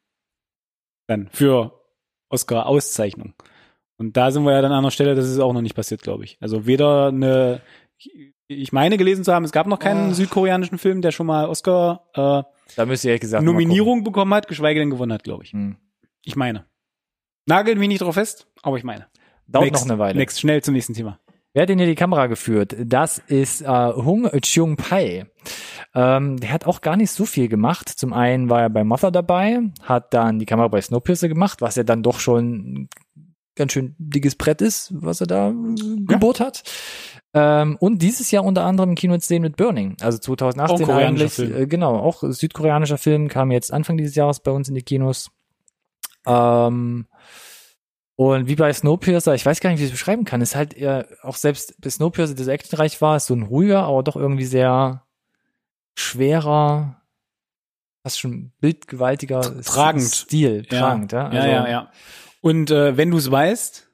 Dann 1.07 1.29
für 1.33 1.81
Oscar-Auszeichnung. 2.31 3.35
Und 3.97 4.17
da 4.17 4.31
sind 4.31 4.45
wir 4.45 4.53
ja 4.53 4.63
dann 4.63 4.73
an 4.73 4.79
einer 4.79 4.91
Stelle, 4.91 5.15
das 5.15 5.29
ist 5.29 5.39
auch 5.39 5.53
noch 5.53 5.63
nicht 5.63 5.77
passiert, 5.77 6.03
glaube 6.03 6.25
ich. 6.25 6.37
Also 6.41 6.67
weder 6.67 7.09
eine, 7.09 7.61
ich- 8.49 8.73
meine 8.73 8.97
gelesen 8.99 9.25
zu 9.25 9.33
haben, 9.33 9.45
es 9.45 9.53
gab 9.53 9.67
noch 9.67 9.79
keinen 9.79 10.11
Oh. 10.11 10.15
südkoreanischen 10.15 10.79
Film, 10.79 11.01
der 11.01 11.13
schon 11.13 11.27
mal 11.27 11.49
Oscar 11.49 12.07
äh, 12.15 12.43
Da 12.77 12.87
müsst 12.87 13.05
ihr 13.05 13.11
ehrlich 13.11 13.21
gesagt 13.23 13.45
Nominierung 13.45 14.03
bekommen 14.05 14.35
hat, 14.35 14.49
geschweige 14.49 14.81
denn 14.81 14.91
gewonnen 14.91 15.13
hat, 15.13 15.25
glaube 15.25 15.45
ich. 15.45 15.53
Hm. 15.53 15.77
Ich 16.25 16.37
meine. 16.37 16.67
Nagelt 17.47 17.79
mich 17.79 17.89
nicht 17.89 18.01
drauf 18.03 18.15
fest, 18.15 18.47
aber 18.63 18.79
ich 18.79 18.85
meine. 18.85 19.07
Dauert 19.47 19.67
Next, 19.67 19.85
noch 19.85 19.91
eine 19.93 19.99
Weile. 20.01 20.19
Next, 20.19 20.41
schnell 20.41 20.63
zum 20.63 20.73
nächsten 20.75 20.95
Thema. 20.95 21.21
Wer 21.53 21.63
hat 21.63 21.69
denn 21.69 21.79
hier 21.79 21.87
die 21.87 21.95
Kamera 21.95 22.27
geführt? 22.27 22.75
Das 22.85 23.19
ist 23.19 23.61
äh, 23.63 23.67
Hung 23.69 24.29
Chung 24.41 24.77
Pai. 24.77 25.27
Ähm, 25.95 26.39
der 26.39 26.53
hat 26.53 26.67
auch 26.67 26.81
gar 26.81 26.97
nicht 26.97 27.13
so 27.13 27.25
viel 27.25 27.49
gemacht. 27.49 27.89
Zum 27.89 28.13
einen 28.13 28.51
war 28.51 28.63
er 28.63 28.71
bei 28.71 28.83
Mother 28.83 29.13
dabei, 29.13 29.61
hat 29.83 30.13
dann 30.13 30.39
die 30.39 30.47
Kamera 30.47 30.69
bei 30.69 30.81
Snowpiercer 30.81 31.29
gemacht, 31.29 31.61
was 31.61 31.77
ja 31.77 31.85
dann 31.85 32.03
doch 32.03 32.19
schon 32.19 32.45
ein 32.45 32.89
ganz 33.55 33.73
schön 33.73 33.95
dickes 33.99 34.35
Brett 34.35 34.61
ist, 34.61 34.93
was 34.95 35.21
er 35.21 35.29
da 35.29 35.51
äh, 35.51 35.55
gebohrt 36.07 36.41
hat. 36.41 36.65
Ähm, 37.33 37.77
und 37.79 38.03
dieses 38.03 38.31
Jahr 38.33 38.45
unter 38.45 38.65
anderem 38.65 38.91
im 38.91 38.95
Kino 38.97 39.17
sehen 39.19 39.43
mit 39.43 39.57
Burning. 39.57 39.97
Also 40.01 40.19
2018 40.19 40.75
Auch 40.75 40.81
ein 40.81 40.87
koreanischer 40.87 41.43
eigentlich. 41.43 41.61
Äh, 41.61 41.67
genau, 41.67 41.97
auch 41.97 42.23
südkoreanischer 42.23 42.99
Film, 42.99 43.29
kam 43.29 43.53
jetzt 43.53 43.73
Anfang 43.73 43.97
dieses 43.97 44.17
Jahres 44.17 44.41
bei 44.41 44.51
uns 44.51 44.69
in 44.69 44.75
die 44.75 44.83
Kinos. 44.83 45.31
Ähm, 46.27 47.07
und 48.17 48.49
wie 48.49 48.57
bei 48.57 48.73
Snowpiercer, 48.73 49.35
ich 49.35 49.45
weiß 49.45 49.61
gar 49.61 49.71
nicht, 49.71 49.81
wie 49.81 49.85
ich 49.85 49.91
es 49.91 49.99
beschreiben 49.99 50.25
kann, 50.25 50.41
ist 50.41 50.55
halt 50.55 50.75
eher, 50.75 51.07
auch 51.23 51.37
selbst 51.37 51.81
bei 51.81 51.91
Snowpiercer, 51.91 52.35
der 52.35 52.45
so 52.45 52.51
actionreich 52.51 53.01
war, 53.01 53.17
ist 53.17 53.27
so 53.27 53.35
ein 53.35 53.43
ruhiger, 53.43 53.85
aber 53.85 54.03
doch 54.03 54.17
irgendwie 54.17 54.45
sehr 54.45 55.05
schwerer, 55.95 57.01
fast 58.03 58.21
schon 58.21 58.53
bildgewaltiger 58.61 59.63
Tragend. 59.63 60.03
Stil, 60.03 60.65
tragend, 60.67 61.13
ja. 61.13 61.33
ja, 61.33 61.41
Also, 61.41 61.49
ja, 61.49 61.69
ja. 61.69 61.93
Und 62.41 62.71
äh, 62.71 62.97
wenn 62.97 63.11
du 63.11 63.17
es 63.17 63.31
weißt, 63.31 63.89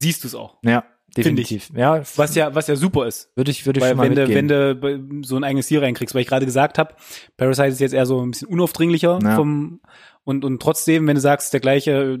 siehst 0.00 0.22
du 0.24 0.28
es 0.28 0.34
auch. 0.34 0.58
Ja, 0.64 0.84
definitiv. 1.16 1.70
Ja, 1.74 2.02
Was 2.16 2.34
ja, 2.34 2.54
was 2.54 2.66
ja 2.66 2.76
super 2.76 3.06
ist. 3.06 3.30
würde 3.36 3.50
ich, 3.50 3.64
würde 3.64 3.78
ich 3.78 3.82
Weil 3.82 3.90
schon 3.90 3.98
mal 3.98 4.28
wenn 4.28 4.48
du, 4.48 4.82
wenn 4.82 5.22
du 5.22 5.26
so 5.26 5.36
ein 5.36 5.44
eigenes 5.44 5.66
Ziel 5.68 5.78
reinkriegst, 5.78 6.14
weil 6.14 6.22
ich 6.22 6.28
gerade 6.28 6.44
gesagt 6.46 6.78
habe, 6.78 6.94
Parasite 7.36 7.68
ist 7.68 7.80
jetzt 7.80 7.94
eher 7.94 8.06
so 8.06 8.20
ein 8.20 8.32
bisschen 8.32 8.48
unaufdringlicher 8.48 9.18
Ja. 9.22 9.36
vom 9.36 9.80
und 10.24 10.44
und 10.44 10.60
trotzdem, 10.60 11.06
wenn 11.06 11.14
du 11.14 11.20
sagst, 11.20 11.52
der 11.52 11.60
gleiche 11.60 12.18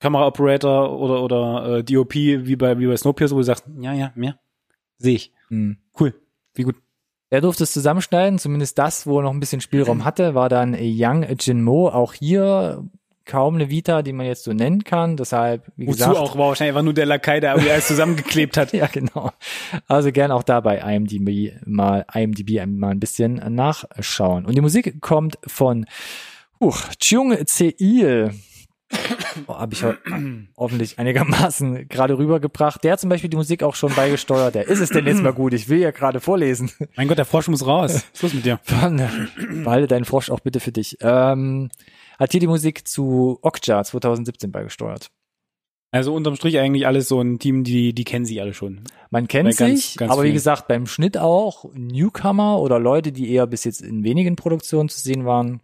Kameraoperator 0.00 0.98
oder 0.98 1.22
oder 1.22 1.78
äh, 1.78 1.84
DOP 1.84 2.14
wie 2.14 2.56
bei 2.56 2.78
wie 2.78 2.86
bei 2.86 2.96
Snowpiercer, 2.96 3.34
wo 3.34 3.38
du 3.40 3.44
sagst, 3.44 3.64
ja, 3.80 3.92
ja, 3.94 4.12
mehr 4.14 4.38
sehe 4.98 5.14
ich. 5.14 5.32
Hm. 5.48 5.78
Cool. 5.98 6.14
Wie 6.54 6.62
gut. 6.62 6.76
Er 7.34 7.40
durfte 7.40 7.64
es 7.64 7.72
zusammenschneiden, 7.72 8.38
zumindest 8.38 8.78
das, 8.78 9.06
wo 9.06 9.18
er 9.18 9.24
noch 9.24 9.32
ein 9.32 9.40
bisschen 9.40 9.60
Spielraum 9.60 10.04
hatte, 10.04 10.34
war 10.34 10.48
dann 10.48 10.76
Young 10.78 11.26
Jinmo. 11.38 11.88
Auch 11.88 12.12
hier 12.14 12.84
kaum 13.24 13.56
eine 13.56 13.70
Vita, 13.70 14.02
die 14.02 14.12
man 14.12 14.26
jetzt 14.26 14.44
so 14.44 14.52
nennen 14.52 14.84
kann. 14.84 15.16
Deshalb, 15.16 15.64
wie 15.76 15.88
Wozu 15.88 15.98
gesagt, 15.98 16.16
auch 16.16 16.36
war 16.36 16.48
wahrscheinlich 16.48 16.72
einfach 16.72 16.84
nur 16.84 16.94
der 16.94 17.06
Lakai, 17.06 17.40
der 17.40 17.52
irgendwie 17.54 17.70
alles 17.72 17.88
zusammengeklebt 17.88 18.56
hat. 18.56 18.72
Ja, 18.72 18.86
genau. 18.86 19.32
Also 19.88 20.12
gern 20.12 20.30
auch 20.30 20.44
da 20.44 20.60
bei 20.60 20.78
IMDb 20.78 21.54
mal, 21.66 22.06
IMDb 22.12 22.64
mal 22.66 22.90
ein 22.90 23.00
bisschen 23.00 23.42
nachschauen. 23.54 24.46
Und 24.46 24.54
die 24.54 24.60
Musik 24.60 25.00
kommt 25.00 25.38
von 25.46 25.86
uh, 26.60 26.72
Chung 27.00 27.36
Seil. 27.46 28.32
Oh, 29.46 29.54
Habe 29.54 29.74
ich 29.74 29.82
ho 29.84 29.92
hoffentlich 30.56 30.98
einigermaßen 30.98 31.88
gerade 31.88 32.16
rübergebracht. 32.16 32.82
Der 32.84 32.92
hat 32.92 33.00
zum 33.00 33.10
Beispiel 33.10 33.30
die 33.30 33.36
Musik 33.36 33.62
auch 33.62 33.74
schon 33.74 33.92
beigesteuert. 33.94 34.54
Der 34.54 34.68
ist 34.68 34.80
es 34.80 34.90
denn 34.90 35.06
jetzt 35.06 35.22
mal 35.22 35.32
gut? 35.32 35.52
Ich 35.54 35.68
will 35.68 35.80
ja 35.80 35.90
gerade 35.90 36.20
vorlesen. 36.20 36.70
Mein 36.96 37.08
Gott, 37.08 37.18
der 37.18 37.24
Frosch 37.24 37.48
muss 37.48 37.66
raus. 37.66 37.92
Was 37.94 38.04
ist 38.12 38.22
los 38.22 38.34
mit 38.34 38.44
dir? 38.44 38.60
Behalte 39.64 39.86
deinen 39.88 40.04
Frosch 40.04 40.30
auch 40.30 40.40
bitte 40.40 40.60
für 40.60 40.72
dich. 40.72 40.96
Ähm, 41.00 41.68
hat 42.18 42.30
hier 42.32 42.40
die 42.40 42.46
Musik 42.46 42.86
zu 42.86 43.38
Okja 43.42 43.82
2017 43.82 44.52
beigesteuert. 44.52 45.08
Also 45.90 46.12
unterm 46.14 46.34
Strich 46.34 46.58
eigentlich 46.58 46.86
alles 46.88 47.06
so 47.08 47.20
ein 47.20 47.38
Team, 47.38 47.62
die 47.62 47.92
die 47.94 48.02
kennen 48.04 48.24
sie 48.24 48.40
alle 48.40 48.52
schon. 48.52 48.80
Man 49.10 49.28
kennt 49.28 49.48
Bei 49.50 49.54
ganz- 49.54 49.80
sich, 49.90 49.96
ganz 49.96 50.10
aber 50.12 50.22
wie 50.22 50.26
vielen. 50.26 50.34
gesagt, 50.34 50.66
beim 50.66 50.86
Schnitt 50.86 51.16
auch 51.18 51.66
Newcomer 51.74 52.58
oder 52.60 52.80
Leute, 52.80 53.12
die 53.12 53.30
eher 53.32 53.46
bis 53.46 53.62
jetzt 53.64 53.80
in 53.80 54.02
wenigen 54.02 54.34
Produktionen 54.34 54.88
zu 54.88 55.00
sehen 55.00 55.24
waren. 55.24 55.60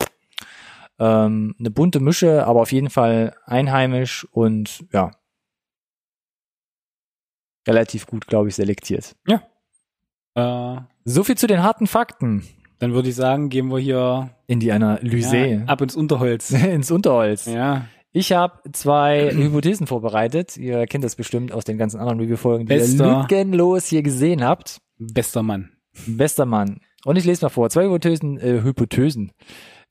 Ähm, 1.00 1.54
eine 1.58 1.70
bunte 1.70 1.98
Mische, 1.98 2.46
aber 2.46 2.60
auf 2.60 2.70
jeden 2.72 2.90
Fall 2.90 3.34
einheimisch 3.46 4.26
und 4.30 4.84
ja, 4.92 5.10
relativ 7.66 8.06
gut, 8.06 8.26
glaube 8.26 8.48
ich, 8.48 8.54
selektiert. 8.54 9.16
Äh, 10.34 10.76
So 11.04 11.24
viel 11.24 11.36
zu 11.36 11.46
den 11.46 11.62
harten 11.62 11.86
Fakten 11.86 12.46
dann 12.80 12.94
würde 12.94 13.10
ich 13.10 13.14
sagen, 13.14 13.50
gehen 13.50 13.70
wir 13.70 13.78
hier 13.78 14.30
in 14.46 14.58
die 14.58 14.72
Analyse 14.72 15.36
ja, 15.36 15.64
ab 15.66 15.82
ins 15.82 15.94
Unterholz. 15.94 16.50
ins 16.64 16.90
Unterholz. 16.90 17.44
Ja. 17.44 17.84
Ich 18.10 18.32
habe 18.32 18.58
zwei 18.72 19.30
Hypothesen 19.34 19.86
vorbereitet. 19.86 20.56
Ihr 20.56 20.86
kennt 20.86 21.04
das 21.04 21.14
bestimmt 21.14 21.52
aus 21.52 21.64
den 21.64 21.76
ganzen 21.76 22.00
anderen 22.00 22.18
Review-Folgen, 22.20 22.66
die 22.66 22.72
ihr 22.72 22.78
Bester. 22.80 23.20
lückenlos 23.20 23.86
hier 23.86 24.02
gesehen 24.02 24.42
habt. 24.42 24.80
Bester 24.98 25.42
Mann. 25.42 25.70
Bester 26.06 26.46
Mann. 26.46 26.80
Und 27.04 27.16
ich 27.16 27.24
lese 27.26 27.44
mal 27.44 27.50
vor. 27.50 27.68
Zwei 27.68 27.84
Hypothesen, 27.84 28.38
äh, 28.38 28.62
Hypothesen. 28.62 29.32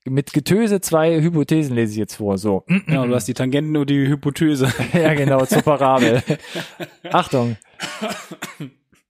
Mit 0.06 0.34
Getöse 0.34 0.82
zwei 0.82 1.22
Hypothesen 1.22 1.76
lese 1.76 1.92
ich 1.92 1.98
jetzt 1.98 2.16
vor. 2.16 2.38
So. 2.38 2.64
Ja, 2.88 3.06
du 3.06 3.14
hast 3.14 3.28
die 3.28 3.34
Tangenten 3.34 3.76
und 3.76 3.90
die 3.90 4.08
Hypothese. 4.08 4.72
ja, 4.94 5.14
genau, 5.14 5.46
zur 5.46 5.62
Parabel. 5.62 6.24
Achtung, 7.12 7.58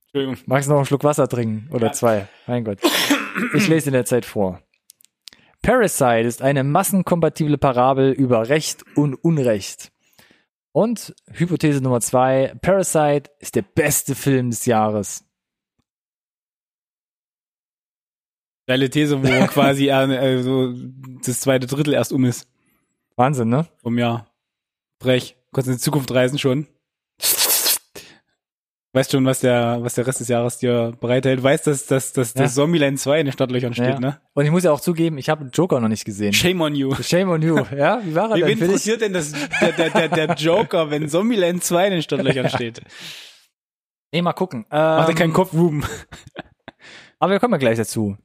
Entschuldigung. 0.08 0.38
magst 0.48 0.68
du 0.68 0.72
noch 0.72 0.80
einen 0.80 0.86
Schluck 0.86 1.04
Wasser 1.04 1.28
trinken? 1.28 1.70
Oder 1.72 1.92
zwei? 1.92 2.28
Mein 2.48 2.64
Gott. 2.64 2.80
Ich 3.54 3.68
lese 3.68 3.90
in 3.90 3.94
der 3.94 4.06
Zeit 4.06 4.26
vor. 4.26 4.62
Parasite 5.62 6.28
ist 6.28 6.42
eine 6.42 6.64
massenkompatible 6.64 7.58
Parabel 7.58 8.12
über 8.12 8.50
Recht 8.50 8.84
und 8.96 9.16
Unrecht. 9.16 9.92
Und 10.72 11.14
Hypothese 11.32 11.82
Nummer 11.82 12.00
zwei, 12.00 12.54
Parasite 12.62 13.30
ist 13.40 13.56
der 13.56 13.64
beste 13.64 14.16
Film 14.16 14.50
des 14.50 14.66
Jahres. 14.66 15.26
Geile 18.70 18.88
These, 18.88 19.24
wo 19.24 19.48
quasi 19.48 19.90
äh, 19.90 20.44
so 20.44 20.72
das 21.26 21.40
zweite 21.42 21.66
Drittel 21.66 21.96
erst 21.96 22.14
um 22.14 22.24
ist 22.24 22.48
Wahnsinn, 23.16 23.50
ne? 23.50 23.66
vom 23.82 23.98
Jahr. 23.98 24.28
Brech. 25.00 25.36
Kannst 25.52 25.68
in 25.70 25.74
die 25.74 25.80
Zukunft 25.82 26.12
reisen 26.12 26.38
schon. 26.38 26.68
Weißt 28.94 29.12
schon, 29.12 29.26
was 29.26 29.40
der, 29.40 29.80
was 29.82 29.96
der 29.96 30.06
Rest 30.06 30.20
des 30.20 30.28
Jahres 30.28 30.60
dir 30.60 30.94
bereithält. 31.00 31.42
Weißt, 31.42 31.66
dass, 31.66 31.88
dass, 31.88 32.14
dass 32.14 32.36
Ja. 32.36 32.44
das 32.44 32.54
Zombieland 32.54 33.00
2 33.00 33.20
in 33.22 33.26
den 33.26 33.32
Startlöchern 33.34 33.74
steht, 33.74 33.86
Ja. 33.96 34.00
ne? 34.00 34.22
Und 34.34 34.46
ich 34.46 34.52
muss 34.52 34.64
ja 34.64 34.72
auch 34.72 34.82
zugeben, 34.82 35.18
ich 35.18 35.30
habe 35.30 35.50
Joker 35.52 35.80
noch 35.80 35.88
nicht 35.90 36.06
gesehen. 36.06 36.34
Shame 36.34 36.62
on 36.62 36.76
you. 36.76 36.94
Shame 37.02 37.30
on 37.30 37.42
you. 37.42 37.58
Ja, 37.76 38.02
wie 38.06 38.14
war 38.14 38.30
er 38.30 38.36
Wie 38.36 38.40
denn 38.42 38.50
wen 38.60 38.60
interessiert 38.66 39.02
denn 39.02 39.14
das, 39.14 39.32
der, 39.62 39.72
der, 39.74 39.90
der, 39.90 40.08
der 40.28 40.36
Joker, 40.36 40.92
wenn 40.92 41.10
Zombieland 41.10 41.64
2 41.64 41.86
in 41.88 41.92
den 41.94 42.02
Startlöchern 42.04 42.50
steht? 42.54 42.82
Nee, 44.12 44.22
mal 44.22 44.34
gucken. 44.34 44.66
Macht 44.70 45.08
er 45.08 45.10
Ähm, 45.10 45.16
keinen 45.16 45.34
Kopf, 45.34 45.54
Ruben. 45.54 45.84
Aber 47.18 47.32
wir 47.32 47.40
kommen 47.40 47.54
ja 47.54 47.58
gleich 47.58 47.78
dazu. 47.78 48.16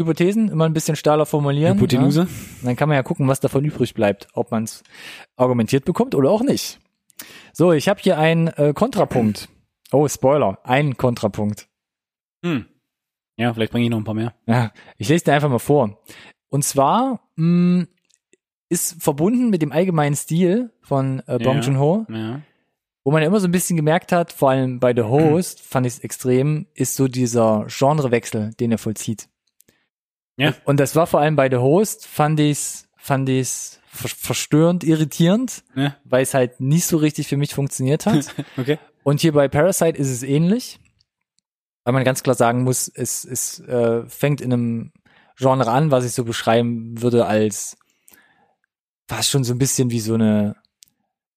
Hypothesen 0.00 0.48
immer 0.48 0.64
ein 0.64 0.72
bisschen 0.72 0.96
stahler 0.96 1.26
formulieren. 1.26 1.76
Hypotenuse? 1.76 2.22
Ja? 2.22 2.28
Dann 2.62 2.76
kann 2.76 2.88
man 2.88 2.96
ja 2.96 3.02
gucken, 3.02 3.28
was 3.28 3.40
davon 3.40 3.64
übrig 3.64 3.94
bleibt, 3.94 4.28
ob 4.34 4.50
man 4.50 4.64
es 4.64 4.82
argumentiert 5.36 5.84
bekommt 5.84 6.14
oder 6.14 6.30
auch 6.30 6.42
nicht. 6.42 6.80
So, 7.52 7.72
ich 7.72 7.88
habe 7.88 8.00
hier 8.02 8.18
einen 8.18 8.48
äh, 8.48 8.72
Kontrapunkt. 8.74 9.48
Oh, 9.92 10.06
Spoiler, 10.08 10.58
einen 10.64 10.96
Kontrapunkt. 10.96 11.68
Hm. 12.44 12.64
Ja, 13.36 13.52
vielleicht 13.54 13.72
bringe 13.72 13.84
ich 13.84 13.90
noch 13.90 13.98
ein 13.98 14.04
paar 14.04 14.14
mehr. 14.14 14.34
Ja, 14.46 14.72
ich 14.98 15.08
lese 15.08 15.24
dir 15.24 15.32
einfach 15.34 15.48
mal 15.48 15.58
vor. 15.58 15.98
Und 16.48 16.64
zwar 16.64 17.20
mh, 17.36 17.86
ist 18.68 19.02
verbunden 19.02 19.50
mit 19.50 19.62
dem 19.62 19.72
allgemeinen 19.72 20.14
Stil 20.16 20.70
von 20.80 21.22
äh, 21.26 21.38
Bong 21.38 21.56
Ja. 21.56 21.60
Joon-ho 21.60 22.06
Ja. 22.08 22.40
Wo 23.02 23.10
man 23.10 23.22
immer 23.22 23.40
so 23.40 23.48
ein 23.48 23.52
bisschen 23.52 23.76
gemerkt 23.76 24.12
hat, 24.12 24.30
vor 24.30 24.50
allem 24.50 24.78
bei 24.78 24.94
The 24.94 25.02
Host, 25.02 25.60
fand 25.68 25.86
ich 25.86 25.94
es 25.94 25.98
extrem, 26.00 26.66
ist 26.74 26.96
so 26.96 27.08
dieser 27.08 27.66
Genrewechsel, 27.66 28.52
den 28.60 28.72
er 28.72 28.78
vollzieht. 28.78 29.28
Ja. 30.40 30.54
Und 30.64 30.80
das 30.80 30.96
war 30.96 31.06
vor 31.06 31.20
allem 31.20 31.36
bei 31.36 31.48
The 31.50 31.56
Host, 31.58 32.06
fand 32.06 32.40
ich's, 32.40 32.88
fand 32.96 33.28
ich's 33.28 33.80
ver 33.92 34.08
verstörend, 34.08 34.82
irritierend, 34.84 35.62
Ja. 35.74 35.96
weil 36.04 36.22
es 36.22 36.32
halt 36.34 36.60
nicht 36.60 36.86
so 36.86 36.96
richtig 36.96 37.26
für 37.28 37.36
mich 37.36 37.54
funktioniert 37.54 38.06
hat. 38.06 38.34
Okay. 38.56 38.78
Und 39.02 39.20
hier 39.20 39.32
bei 39.32 39.48
Parasite 39.48 39.98
ist 39.98 40.10
es 40.10 40.22
ähnlich, 40.22 40.78
weil 41.84 41.92
man 41.94 42.04
ganz 42.04 42.22
klar 42.22 42.34
sagen 42.36 42.62
muss, 42.64 42.88
es, 42.88 43.24
es 43.24 43.58
äh, 43.60 44.06
fängt 44.08 44.40
in 44.40 44.52
einem 44.52 44.92
Genre 45.36 45.70
an, 45.70 45.90
was 45.90 46.04
ich 46.04 46.12
so 46.12 46.24
beschreiben 46.24 47.00
würde 47.00 47.26
als 47.26 47.76
fast 49.08 49.30
schon 49.30 49.42
so 49.44 49.54
ein 49.54 49.58
bisschen 49.58 49.90
wie 49.90 50.00
so 50.00 50.14
eine 50.14 50.56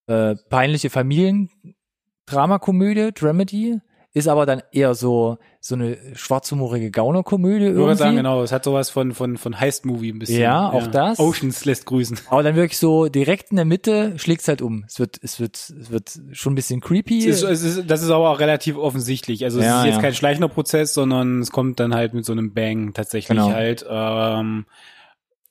äh, 0.07 0.35
peinliche 0.49 0.89
Familiendramakomödie, 0.89 3.11
Dramedy, 3.13 3.79
ist 4.15 4.27
aber 4.27 4.45
dann 4.45 4.61
eher 4.71 4.93
so 4.93 5.37
so 5.59 5.75
eine 5.75 5.97
schwarzhumorige 6.13 6.91
Gaunerkomödie 6.91 7.65
Ich 7.67 7.71
würde 7.71 7.79
irgendwie. 7.81 7.97
sagen, 7.97 8.15
genau, 8.17 8.43
es 8.43 8.51
hat 8.51 8.63
sowas 8.65 8.89
von, 8.89 9.13
von, 9.13 9.37
von 9.37 9.59
Heist-Movie 9.59 10.11
ein 10.11 10.19
bisschen. 10.19 10.41
Ja, 10.41 10.69
auch 10.69 10.87
das. 10.87 11.19
Oceans 11.19 11.63
lässt 11.65 11.85
grüßen. 11.85 12.19
Aber 12.29 12.43
dann 12.43 12.55
wirklich 12.55 12.77
so 12.77 13.07
direkt 13.07 13.49
in 13.51 13.55
der 13.55 13.65
Mitte 13.65 14.13
schlägt's 14.19 14.47
halt 14.47 14.61
um. 14.61 14.83
Es 14.87 14.99
wird, 14.99 15.17
es 15.23 15.39
wird, 15.39 15.55
es 15.57 15.89
wird 15.89 16.19
schon 16.33 16.51
ein 16.51 16.55
bisschen 16.55 16.81
creepy. 16.81 17.27
Es 17.27 17.41
ist, 17.41 17.49
es 17.49 17.63
ist, 17.77 17.89
das 17.89 18.03
ist 18.03 18.09
aber 18.11 18.29
auch 18.29 18.39
relativ 18.39 18.77
offensichtlich. 18.77 19.43
Also 19.45 19.59
es 19.59 19.65
Ja, 19.65 19.79
ist 19.79 19.85
jetzt 19.87 19.95
ja. 19.95 20.01
kein 20.01 20.13
schleichender 20.13 20.49
Prozess, 20.49 20.93
sondern 20.93 21.39
es 21.39 21.51
kommt 21.51 21.79
dann 21.79 21.95
halt 21.95 22.13
mit 22.13 22.25
so 22.25 22.33
einem 22.33 22.53
Bang 22.53 22.93
tatsächlich 22.93 23.29
Genau. 23.37 23.51
halt. 23.51 23.85
Ähm, 23.89 24.65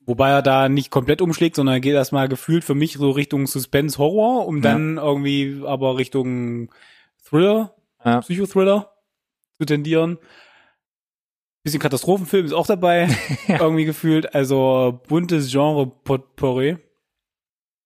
wobei 0.05 0.29
er 0.31 0.42
da 0.42 0.68
nicht 0.68 0.90
komplett 0.90 1.22
umschlägt, 1.22 1.57
sondern 1.57 1.77
er 1.77 1.81
geht 1.81 1.94
erstmal 1.94 2.29
gefühlt 2.29 2.64
für 2.64 2.75
mich 2.75 2.94
so 2.94 3.11
Richtung 3.11 3.46
Suspense 3.46 3.98
Horror, 3.98 4.46
um 4.46 4.57
Ja. 4.57 4.62
dann 4.62 4.98
irgendwie 4.98 5.62
aber 5.64 5.96
Richtung 5.96 6.70
Thriller, 7.25 7.75
Ja. 8.04 8.20
Psychothriller 8.20 8.92
zu 9.58 9.64
tendieren. 9.66 10.18
Bisschen 11.64 11.80
Katastrophenfilm 11.80 12.44
ist 12.46 12.52
auch 12.52 12.66
dabei, 12.66 13.08
irgendwie 13.48 13.84
gefühlt. 13.84 14.34
Also 14.34 15.00
buntes 15.08 15.50
Genre 15.50 15.86
Potpourri. 15.86 16.78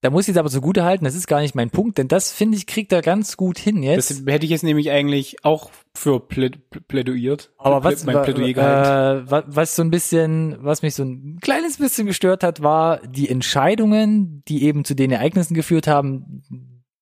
Da 0.03 0.11
muss 0.11 0.29
ich 0.29 0.33
es 0.35 0.39
aber 0.39 0.51
zugute 0.51 0.85
halten, 0.85 1.05
das 1.05 1.15
ist 1.17 1.27
gar 1.27 1.41
nicht 1.41 1.55
mein 1.55 1.71
Punkt, 1.71 1.99
denn 1.99 2.07
das 2.07 2.31
finde 2.31 2.57
ich 2.57 2.67
kriegt 2.67 2.93
er 2.93 3.03
ganz 3.03 3.37
gut 3.37 3.59
hin 3.59 3.83
Das 3.83 4.09
jetzt. 4.11 4.29
hätte 4.29 4.45
ich 4.45 4.51
jetzt 4.51 4.63
nämlich 4.63 4.91
eigentlich 4.91 5.43
auch 5.45 5.71
für 5.97 6.21
plä 6.21 6.51
plädoyiert. 6.87 7.51
aber 7.59 7.83
was, 7.83 8.05
mein 8.05 8.23
Plädoyer 8.23 8.53
gehalten. 8.53 9.27
äh, 9.35 9.43
was 9.47 9.75
so 9.75 9.83
ein 9.83 9.91
bisschen, 9.91 10.57
was 10.61 10.83
mich 10.83 10.95
so 10.95 11.03
ein 11.03 11.39
kleines 11.41 11.79
bisschen 11.79 12.07
gestört 12.07 12.45
hat, 12.45 12.63
war 12.63 12.99
die 13.09 13.29
Entscheidungen, 13.29 14.45
die 14.49 14.63
eben 14.65 14.85
zu 14.85 14.95
den 14.95 15.11
Ereignissen 15.11 15.55
geführt 15.55 15.87
haben, 15.89 16.43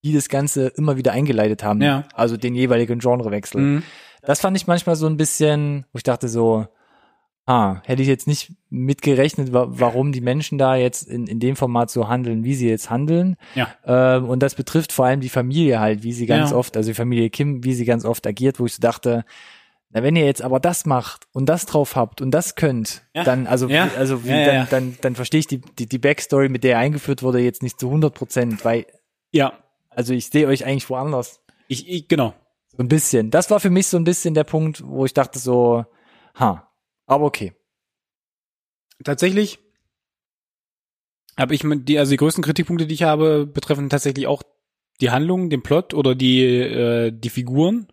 die 0.04 0.12
das 0.12 0.28
Ganze 0.28 0.68
immer 0.68 0.96
wieder 0.96 1.12
eingeleitet 1.12 1.64
haben. 1.64 1.80
Ja. 1.82 2.04
Also 2.14 2.36
den 2.36 2.54
jeweiligen 2.54 2.98
Genrewechsel. 2.98 3.60
Mhm. 3.60 3.82
Das 4.22 4.40
fand 4.40 4.56
ich 4.56 4.66
manchmal 4.66 4.96
so 4.96 5.06
ein 5.06 5.16
bisschen, 5.16 5.84
wo 5.92 5.96
ich 5.98 6.02
dachte 6.02 6.28
so, 6.28 6.66
ah, 7.46 7.82
hätte 7.84 8.00
ich 8.02 8.08
jetzt 8.08 8.26
nicht 8.26 8.52
mitgerechnet, 8.70 9.52
wa 9.52 9.66
warum 9.68 10.12
die 10.12 10.20
Menschen 10.22 10.56
da 10.58 10.76
jetzt 10.76 11.02
in, 11.08 11.26
in 11.26 11.40
dem 11.40 11.56
Format 11.56 11.90
so 11.90 12.08
handeln, 12.08 12.42
wie 12.44 12.54
sie 12.54 12.68
jetzt 12.68 12.88
handeln. 12.90 13.36
Ja. 13.54 13.68
Ähm, 13.84 14.28
und 14.28 14.42
das 14.42 14.54
betrifft 14.54 14.92
vor 14.92 15.04
allem 15.06 15.20
die 15.20 15.28
Familie 15.28 15.78
halt, 15.80 16.02
wie 16.02 16.12
sie 16.12 16.26
ganz 16.26 16.50
Ja. 16.52 16.56
oft, 16.56 16.76
also 16.76 16.90
die 16.90 16.94
Familie 16.94 17.28
Kim, 17.30 17.62
wie 17.64 17.74
sie 17.74 17.84
ganz 17.84 18.04
oft 18.04 18.26
agiert, 18.26 18.60
wo 18.60 18.66
ich 18.66 18.74
so 18.74 18.80
dachte, 18.80 19.24
na, 19.90 20.02
wenn 20.02 20.16
ihr 20.16 20.24
jetzt 20.24 20.42
aber 20.42 20.58
das 20.58 20.86
macht 20.86 21.26
und 21.32 21.46
das 21.46 21.66
drauf 21.66 21.96
habt 21.96 22.20
und 22.22 22.30
das 22.30 22.54
könnt, 22.56 23.02
Ja. 23.14 23.24
dann, 23.24 23.46
also, 23.46 23.68
Ja. 23.68 23.90
also 23.98 24.24
wie, 24.24 24.30
Ja, 24.30 24.44
dann, 24.44 24.66
dann, 24.70 24.98
dann 25.02 25.14
verstehe 25.14 25.40
ich 25.40 25.46
die, 25.46 25.60
die, 25.60 25.86
die 25.86 25.98
Backstory, 25.98 26.48
mit 26.48 26.64
der 26.64 26.72
er 26.76 26.78
eingeführt 26.78 27.22
wurde, 27.22 27.40
jetzt 27.40 27.62
nicht 27.62 27.78
zu 27.78 27.88
100 27.90 28.14
Prozent, 28.14 28.64
weil, 28.64 28.86
Ja, 29.32 29.52
also 29.96 30.12
ich 30.14 30.26
sehe 30.26 30.46
euch 30.46 30.64
eigentlich 30.64 30.88
woanders. 30.90 31.40
ich, 31.68 31.88
ich 31.88 32.08
genau. 32.08 32.34
So 32.76 32.82
ein 32.82 32.88
bisschen. 32.88 33.30
Das 33.30 33.50
war 33.50 33.60
für 33.60 33.70
mich 33.70 33.86
so 33.86 33.96
ein 33.96 34.04
bisschen 34.04 34.34
der 34.34 34.44
Punkt, 34.44 34.82
wo 34.84 35.04
ich 35.04 35.14
dachte 35.14 35.38
so, 35.38 35.84
ha, 36.38 36.68
aber 37.06 37.24
okay. 37.24 37.52
Tatsächlich 39.02 39.58
habe 41.38 41.54
ich 41.54 41.64
mit 41.64 41.88
die, 41.88 41.98
also 41.98 42.10
die 42.10 42.16
größten 42.16 42.44
Kritikpunkte, 42.44 42.86
die 42.86 42.94
ich 42.94 43.02
habe, 43.02 43.46
betreffen 43.46 43.90
tatsächlich 43.90 44.26
auch 44.26 44.42
die 45.00 45.10
Handlung, 45.10 45.50
den 45.50 45.62
Plot 45.62 45.92
oder 45.94 46.14
die, 46.14 46.42
äh, 46.44 47.10
die 47.12 47.30
Figuren 47.30 47.88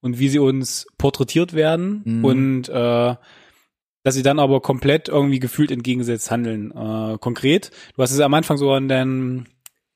und 0.00 0.18
wie 0.18 0.28
sie 0.28 0.38
uns 0.40 0.86
porträtiert 0.98 1.52
werden 1.52 2.02
Mhm. 2.04 2.24
und 2.24 2.68
äh, 2.68 3.14
dass 4.02 4.14
sie 4.14 4.22
dann 4.22 4.38
aber 4.38 4.60
komplett 4.60 5.08
irgendwie 5.08 5.38
gefühlt 5.40 5.70
entgegengesetzt 5.70 6.30
handeln. 6.30 6.72
Äh, 6.72 7.18
konkret, 7.18 7.70
du 7.94 8.02
hast 8.02 8.12
es 8.12 8.20
am 8.20 8.34
Anfang 8.34 8.56
sogar 8.56 8.78
in, 8.78 8.88
dein, 8.88 9.46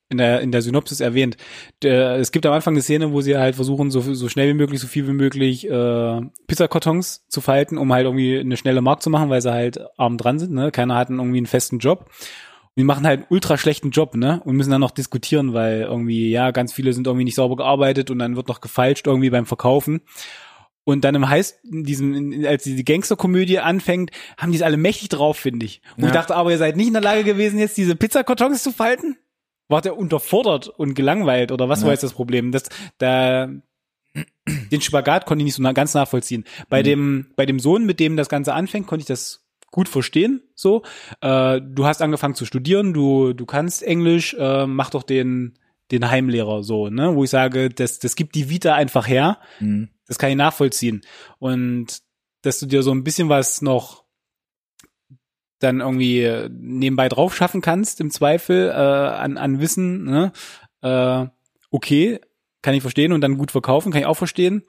in, 0.09 0.17
der, 0.17 0.41
in 0.41 0.51
der 0.51 0.61
Synopsis 0.61 0.99
erwähnt. 0.99 1.37
Der, 1.81 2.15
es 2.17 2.31
gibt 2.31 2.45
am 2.45 2.53
Anfang 2.53 2.73
eine 2.73 2.81
Szene, 2.81 3.11
wo 3.11 3.21
sie 3.21 3.37
halt 3.37 3.55
versuchen, 3.55 3.91
so, 3.91 4.01
so 4.01 4.29
schnell 4.29 4.49
wie 4.49 4.53
möglich, 4.53 4.79
so 4.79 4.87
viel 4.87 5.07
wie 5.07 5.13
möglich 5.13 5.69
äh, 5.69 6.21
Pizzakartons 6.47 7.25
zu 7.27 7.41
falten, 7.41 7.77
um 7.77 7.91
halt 7.91 8.05
irgendwie 8.05 8.39
eine 8.39 8.57
schnelle 8.57 8.81
Mark 8.81 9.01
zu 9.01 9.09
machen, 9.09 9.29
weil 9.29 9.41
sie 9.41 9.51
halt 9.51 9.79
arm 9.97 10.17
dran 10.17 10.39
sind. 10.39 10.53
Ne? 10.53 10.71
Keiner 10.71 10.95
hat 10.95 11.09
irgendwie 11.09 11.37
einen 11.37 11.45
festen 11.47 11.79
Job. 11.79 12.05
Und 12.09 12.81
die 12.81 12.83
machen 12.83 13.07
halt 13.07 13.19
einen 13.21 13.27
ultra 13.29 13.57
schlechten 13.57 13.91
Job, 13.91 14.15
ne? 14.15 14.41
Und 14.43 14.57
müssen 14.57 14.69
dann 14.71 14.81
noch 14.81 14.91
diskutieren, 14.91 15.53
weil 15.53 15.83
irgendwie, 15.83 16.29
ja, 16.29 16.51
ganz 16.51 16.73
viele 16.73 16.91
sind 16.91 17.07
irgendwie 17.07 17.23
nicht 17.23 17.35
sauber 17.35 17.55
gearbeitet 17.55 18.11
und 18.11 18.19
dann 18.19 18.35
wird 18.35 18.49
noch 18.49 18.59
gefalscht 18.59 19.07
irgendwie 19.07 19.29
beim 19.29 19.45
Verkaufen. 19.45 20.01
Und 20.83 21.03
dann 21.05 21.15
im 21.15 21.27
heißt, 21.27 21.63
in 21.63 21.83
diesem, 21.85 22.13
in, 22.13 22.45
als 22.45 22.63
die 22.65 22.83
Gangsterkomödie 22.83 23.59
anfängt, 23.59 24.11
haben 24.37 24.51
die 24.51 24.57
es 24.57 24.61
alle 24.61 24.77
mächtig 24.77 25.07
drauf, 25.09 25.37
finde 25.37 25.65
ich. 25.65 25.81
Und 25.95 26.03
Ja. 26.03 26.09
ich 26.09 26.13
dachte, 26.13 26.35
aber 26.35 26.51
ihr 26.51 26.57
seid 26.57 26.75
nicht 26.75 26.87
in 26.87 26.93
der 26.93 27.01
Lage 27.01 27.23
gewesen, 27.23 27.57
jetzt 27.59 27.77
diese 27.77 27.95
Pizzakartons 27.95 28.61
zu 28.61 28.71
falten? 28.71 29.17
War 29.67 29.81
der 29.81 29.97
unterfordert 29.97 30.67
und 30.69 30.93
gelangweilt 30.93 31.51
oder 31.51 31.69
was 31.69 31.79
Ja. 31.81 31.85
war 31.87 31.93
jetzt 31.93 32.03
das 32.03 32.13
Problem? 32.13 32.51
Das, 32.51 32.63
da, 32.97 33.49
den 34.71 34.81
Spagat 34.81 35.25
konnte 35.25 35.41
ich 35.41 35.45
nicht 35.45 35.55
so 35.55 35.73
ganz 35.73 35.93
nachvollziehen. 35.93 36.45
Bei 36.69 36.79
Mhm. 36.81 36.83
dem, 36.85 37.25
bei 37.35 37.45
dem 37.45 37.59
Sohn, 37.59 37.85
mit 37.85 37.99
dem 37.99 38.15
das 38.15 38.29
Ganze 38.29 38.53
anfängt, 38.53 38.87
konnte 38.87 39.01
ich 39.01 39.07
das 39.07 39.41
gut 39.71 39.89
verstehen, 39.89 40.41
so. 40.55 40.83
Äh, 41.19 41.59
du 41.61 41.85
hast 41.85 42.01
angefangen 42.01 42.35
zu 42.35 42.45
studieren, 42.45 42.93
du, 42.93 43.33
du 43.33 43.45
kannst 43.45 43.83
Englisch, 43.83 44.33
äh, 44.39 44.65
mach 44.67 44.89
doch 44.91 45.03
den, 45.03 45.59
den 45.91 46.09
Heimlehrer, 46.09 46.63
so, 46.63 46.89
ne, 46.89 47.13
wo 47.13 47.25
ich 47.25 47.29
sage, 47.29 47.69
das, 47.69 47.99
das 47.99 48.15
gibt 48.15 48.35
die 48.35 48.49
Vita 48.49 48.73
einfach 48.73 49.07
her. 49.07 49.37
Mhm. 49.59 49.89
Das 50.07 50.17
kann 50.17 50.29
ich 50.29 50.37
nachvollziehen. 50.37 51.01
Und 51.39 51.99
dass 52.41 52.59
du 52.59 52.67
dir 52.67 52.83
so 52.83 52.91
ein 52.91 53.03
bisschen 53.03 53.27
was 53.27 53.61
noch 53.61 54.04
dann 55.65 55.81
irgendwie 55.81 56.21
äh, 56.21 56.49
nebenbei 56.51 57.09
drauf 57.09 57.35
schaffen 57.35 57.61
kannst, 57.61 57.99
im 58.01 58.11
Zweifel, 58.11 58.69
äh, 58.69 58.73
an, 58.73 59.37
an 59.37 59.59
Wissen, 59.59 60.05
ne? 60.05 60.31
Äh, 60.81 61.27
okay, 61.71 62.19
kann 62.61 62.73
ich 62.73 62.81
verstehen 62.81 63.11
und 63.11 63.21
dann 63.21 63.37
gut 63.37 63.51
verkaufen, 63.51 63.91
kann 63.91 64.01
ich 64.01 64.07
auch 64.07 64.17
verstehen. 64.17 64.63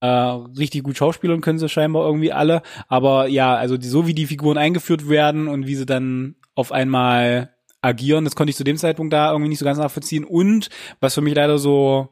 Äh, 0.00 0.06
richtig 0.06 0.84
gut 0.84 0.96
schauspielern 0.96 1.40
können 1.40 1.58
sie 1.58 1.68
scheinbar 1.68 2.06
irgendwie 2.06 2.32
alle. 2.32 2.62
Aber 2.86 3.26
ja, 3.26 3.54
also 3.56 3.76
die, 3.76 3.88
so 3.88 4.06
wie 4.06 4.14
die 4.14 4.26
Figuren 4.26 4.56
eingeführt 4.56 5.08
werden 5.08 5.48
und 5.48 5.66
wie 5.66 5.74
sie 5.74 5.86
dann 5.86 6.36
auf 6.54 6.72
einmal 6.72 7.54
agieren, 7.82 8.24
das 8.24 8.36
konnte 8.36 8.50
ich 8.50 8.56
zu 8.56 8.64
dem 8.64 8.76
Zeitpunkt 8.76 9.12
da 9.12 9.30
irgendwie 9.30 9.48
nicht 9.48 9.58
so 9.58 9.64
ganz 9.64 9.78
nachvollziehen. 9.78 10.24
Und 10.24 10.70
was 11.00 11.14
für 11.14 11.20
mich 11.20 11.34
leider 11.34 11.58
so 11.58 12.08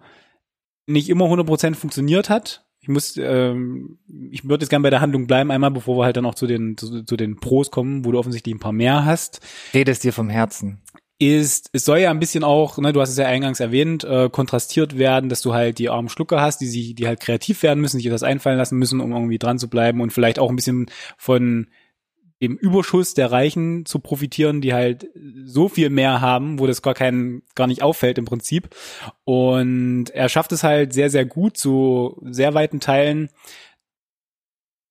nicht 0.86 1.08
immer 1.08 1.26
100% 1.26 1.74
funktioniert 1.74 2.28
hat. 2.28 2.65
Ich 2.86 2.88
muss, 2.88 3.16
ähm, 3.16 3.98
ich 4.30 4.48
würde 4.48 4.62
jetzt 4.62 4.70
gerne 4.70 4.84
bei 4.84 4.90
der 4.90 5.00
Handlung 5.00 5.26
bleiben, 5.26 5.50
einmal 5.50 5.72
bevor 5.72 5.98
wir 5.98 6.04
halt 6.04 6.16
dann 6.16 6.24
auch 6.24 6.36
zu 6.36 6.46
den, 6.46 6.76
zu, 6.76 7.02
zu 7.02 7.16
den 7.16 7.34
Pros 7.40 7.72
kommen, 7.72 8.04
wo 8.04 8.12
du 8.12 8.18
offensichtlich 8.20 8.54
ein 8.54 8.60
paar 8.60 8.70
mehr 8.70 9.04
hast, 9.04 9.40
Redest 9.74 10.04
dir 10.04 10.12
vom 10.12 10.28
Herzen. 10.28 10.78
ist, 11.18 11.68
es 11.72 11.84
soll 11.84 11.98
ja 11.98 12.12
ein 12.12 12.20
bisschen 12.20 12.44
auch, 12.44 12.78
ne, 12.78 12.92
du 12.92 13.00
hast 13.00 13.10
es 13.10 13.16
ja 13.16 13.26
eingangs 13.26 13.58
erwähnt, 13.58 14.04
äh, 14.04 14.30
kontrastiert 14.30 14.98
werden, 14.98 15.28
dass 15.28 15.42
du 15.42 15.52
halt 15.52 15.80
die 15.80 15.88
armen 15.88 16.08
Schlucker 16.08 16.40
hast, 16.40 16.60
die 16.60 16.68
sich, 16.68 16.94
die 16.94 17.08
halt 17.08 17.18
kreativ 17.18 17.64
werden 17.64 17.80
müssen, 17.80 17.98
sich 17.98 18.08
das 18.08 18.22
einfallen 18.22 18.58
lassen 18.58 18.78
müssen, 18.78 19.00
um 19.00 19.10
irgendwie 19.10 19.38
dran 19.38 19.58
zu 19.58 19.68
bleiben 19.68 20.00
und 20.00 20.12
vielleicht 20.12 20.38
auch 20.38 20.50
ein 20.50 20.56
bisschen 20.56 20.86
von 21.16 21.66
dem 22.42 22.56
Überschuss 22.56 23.14
der 23.14 23.32
Reichen 23.32 23.86
zu 23.86 23.98
profitieren, 23.98 24.60
die 24.60 24.74
halt 24.74 25.08
so 25.44 25.68
viel 25.68 25.90
mehr 25.90 26.20
haben, 26.20 26.58
wo 26.58 26.66
das 26.66 26.82
gar 26.82 26.94
kein, 26.94 27.42
gar 27.54 27.66
nicht 27.66 27.82
auffällt 27.82 28.18
im 28.18 28.26
Prinzip. 28.26 28.68
Und 29.24 30.10
er 30.10 30.28
schafft 30.28 30.52
es 30.52 30.62
halt 30.62 30.92
sehr, 30.92 31.08
sehr 31.08 31.24
gut 31.24 31.56
zu 31.56 32.20
sehr 32.24 32.52
weiten 32.54 32.80
Teilen. 32.80 33.30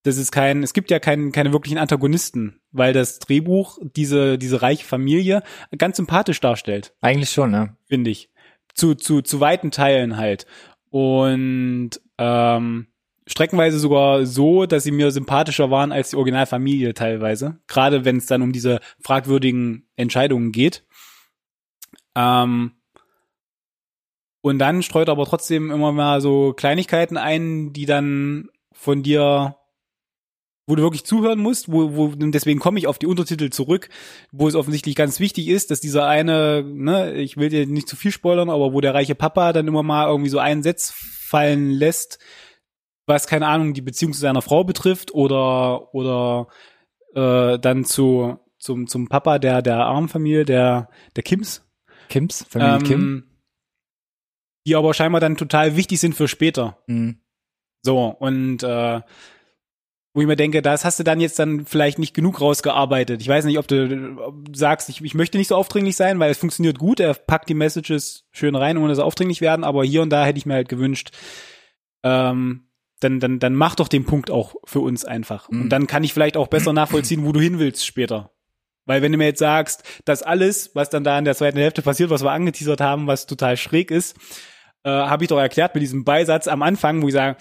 Das 0.04 0.18
ist 0.18 0.32
kein, 0.32 0.64
es 0.64 0.74
gibt 0.74 0.92
ja 0.92 1.00
kein, 1.00 1.32
keine 1.32 1.52
wirklichen 1.52 1.78
Antagonisten, 1.78 2.62
weil 2.72 2.94
das 2.94 3.20
Drehbuch 3.20 3.80
diese, 3.96 4.38
diese 4.38 4.62
reiche 4.62 4.86
Familie 4.86 5.44
ganz 5.78 5.98
sympathisch 5.98 6.40
darstellt 6.40 6.94
Eigentlich 7.02 7.32
schon, 7.32 7.52
ne? 7.52 7.76
finde 7.88 8.12
ich. 8.12 8.30
Zu, 8.74 8.96
zu, 8.96 9.22
zu 9.22 9.40
weiten 9.40 9.72
Teilen 9.72 10.18
halt. 10.18 10.46
Und 10.90 11.92
ähm, 12.18 12.88
streckenweise 13.28 13.80
sogar 13.80 14.26
so, 14.26 14.66
dass 14.66 14.84
sie 14.84 14.92
mir 14.92 15.12
sympathischer 15.12 15.72
waren 15.72 15.92
als 15.92 16.12
die 16.12 16.16
Originalfamilie 16.16 16.94
teilweise. 16.94 17.60
Gerade 17.68 18.06
wenn 18.06 18.18
es 18.18 18.28
dann 18.28 18.42
um 18.42 18.52
diese 18.52 18.80
fragwürdigen 19.02 19.88
Entscheidungen 19.96 20.52
geht. 20.52 20.86
Ähm, 22.16 22.72
und 24.42 24.60
dann 24.60 24.84
streut 24.84 25.08
er 25.08 25.14
aber 25.14 25.26
trotzdem 25.26 25.72
immer 25.72 25.92
mal 25.92 26.22
so 26.22 26.54
Kleinigkeiten 26.54 27.18
ein, 27.18 27.74
die 27.74 27.86
dann 27.86 28.50
von 28.74 29.02
dir 29.02 29.56
wo 30.68 30.76
du 30.76 30.82
wirklich 30.82 31.06
zuhören 31.06 31.40
musst, 31.40 31.72
wo, 31.72 31.96
wo 31.96 32.08
deswegen 32.16 32.60
komme 32.60 32.80
ich 32.80 32.88
auf 32.88 32.98
die 32.98 33.06
Untertitel 33.06 33.50
zurück, 33.50 33.90
wo 34.32 34.48
es 34.48 34.56
offensichtlich 34.56 34.96
ganz 34.96 35.20
wichtig 35.20 35.48
ist, 35.48 35.70
dass 35.70 35.80
dieser 35.80 36.08
eine, 36.08 36.64
ne, 36.64 37.14
ich 37.14 37.38
will 37.38 37.50
dir 37.50 37.68
nicht 37.68 37.88
zu 37.88 37.96
viel 37.96 38.12
spoilern, 38.12 38.50
aber 38.50 38.74
wo 38.74 38.82
der 38.82 38.94
reiche 38.94 39.16
Papa 39.16 39.54
dann 39.54 39.68
immer 39.68 39.84
mal 39.84 40.08
irgendwie 40.08 40.30
so 40.30 40.40
einen 40.40 40.64
Satz 40.64 40.92
fallen 40.92 41.70
lässt, 41.70 42.20
was 43.08 43.28
keine 43.28 43.48
Ahnung 43.48 43.74
die 43.74 43.82
Beziehung 43.82 44.14
zu 44.14 44.20
seiner 44.20 44.42
Frau 44.42 44.64
betrifft 44.64 45.14
oder 45.14 45.94
oder 45.94 46.48
äh, 47.14 47.60
dann 47.60 47.86
zu 47.86 48.40
zum 48.58 48.88
zum 48.88 49.08
Papa 49.08 49.40
der 49.40 49.62
der 49.62 49.86
armen 49.86 50.10
Familie 50.10 50.46
der 50.46 50.90
der 51.16 51.24
Kims 51.24 51.66
Kims, 52.10 52.46
Familie 52.50 52.76
ähm, 52.76 52.84
Kim. 52.84 53.24
die 54.66 54.76
aber 54.76 54.94
scheinbar 54.94 55.22
dann 55.22 55.38
total 55.38 55.76
wichtig 55.76 56.00
sind 56.00 56.16
für 56.16 56.28
später. 56.28 56.78
Mhm. 56.88 57.20
So, 57.84 58.08
und 58.08 58.64
äh, 58.64 59.02
wo 60.14 60.22
ich 60.22 60.28
mir 60.28 60.38
denke, 60.38 60.62
das 60.62 60.86
hast 60.86 60.98
du 60.98 61.04
dann 61.04 61.20
jetzt 61.20 61.38
dann 61.40 61.66
vielleicht 61.66 62.00
nicht 62.00 62.14
genug 62.14 62.40
rausgearbeitet. 62.40 63.22
Ich 63.22 63.28
weiß 63.28 63.46
nicht, 63.46 63.60
ob 63.60 63.68
du 63.68 64.18
ob 64.18 64.46
du 64.46 64.58
sagst, 64.58 64.88
ich, 64.90 65.04
ich 65.04 65.14
möchte 65.14 65.38
nicht 65.38 65.50
so 65.50 65.56
aufdringlich 65.56 65.98
sein, 65.98 66.20
weil 66.20 66.32
es 66.32 66.38
funktioniert 66.38 66.80
gut, 66.80 67.00
er 67.00 67.14
packt 67.14 67.50
die 67.50 67.54
Messages 67.54 68.26
schön 68.32 68.56
rein, 68.56 68.78
ohne 68.78 68.88
dass 68.88 68.98
sie 68.98 69.04
aufdringlich 69.04 69.42
werden, 69.42 69.66
aber 69.66 69.84
hier 69.84 70.02
und 70.02 70.10
da 70.10 70.26
hätte 70.26 70.38
ich 70.38 70.46
mir 70.46 70.54
halt 70.54 70.70
gewünscht, 70.70 71.12
ähm, 72.04 72.70
dann, 73.00 73.20
dann, 73.20 73.40
dann 73.40 73.54
mach 73.54 73.76
doch 73.76 73.88
den 73.88 74.06
Punkt 74.06 74.32
auch 74.32 74.56
für 74.64 74.80
uns 74.80 75.06
einfach. 75.06 75.50
Mhm. 75.50 75.64
Und 75.64 75.70
dann 75.70 75.88
kann 75.88 76.04
ich 76.04 76.14
vielleicht 76.14 76.38
auch 76.38 76.48
besser 76.48 76.74
nachvollziehen, 76.74 77.26
wo 77.26 77.32
du 77.32 77.40
hin 77.40 77.60
willst 77.60 77.86
später. 77.86 78.32
Weil 78.86 79.02
wenn 79.02 79.12
du 79.12 79.18
mir 79.18 79.26
jetzt 79.26 79.40
sagst, 79.40 79.84
dass 80.06 80.24
alles, 80.24 80.76
was 80.76 80.90
dann 80.90 81.04
da 81.04 81.18
in 81.18 81.26
der 81.26 81.36
zweiten 81.36 81.58
Hälfte 81.58 81.82
passiert, 81.82 82.10
was 82.10 82.24
wir 82.24 82.32
angeteasert 82.32 82.82
haben, 82.82 83.08
was 83.08 83.26
total 83.26 83.58
schräg 83.58 83.92
ist, 83.92 84.16
äh, 84.84 84.90
habe 84.90 85.24
ich 85.24 85.30
doch 85.30 85.40
erklärt 85.40 85.74
mit 85.74 85.82
diesem 85.82 86.04
Beisatz 86.04 86.48
am 86.48 86.62
Anfang, 86.62 87.02
wo 87.02 87.08
ich 87.08 87.14
sage, 87.14 87.38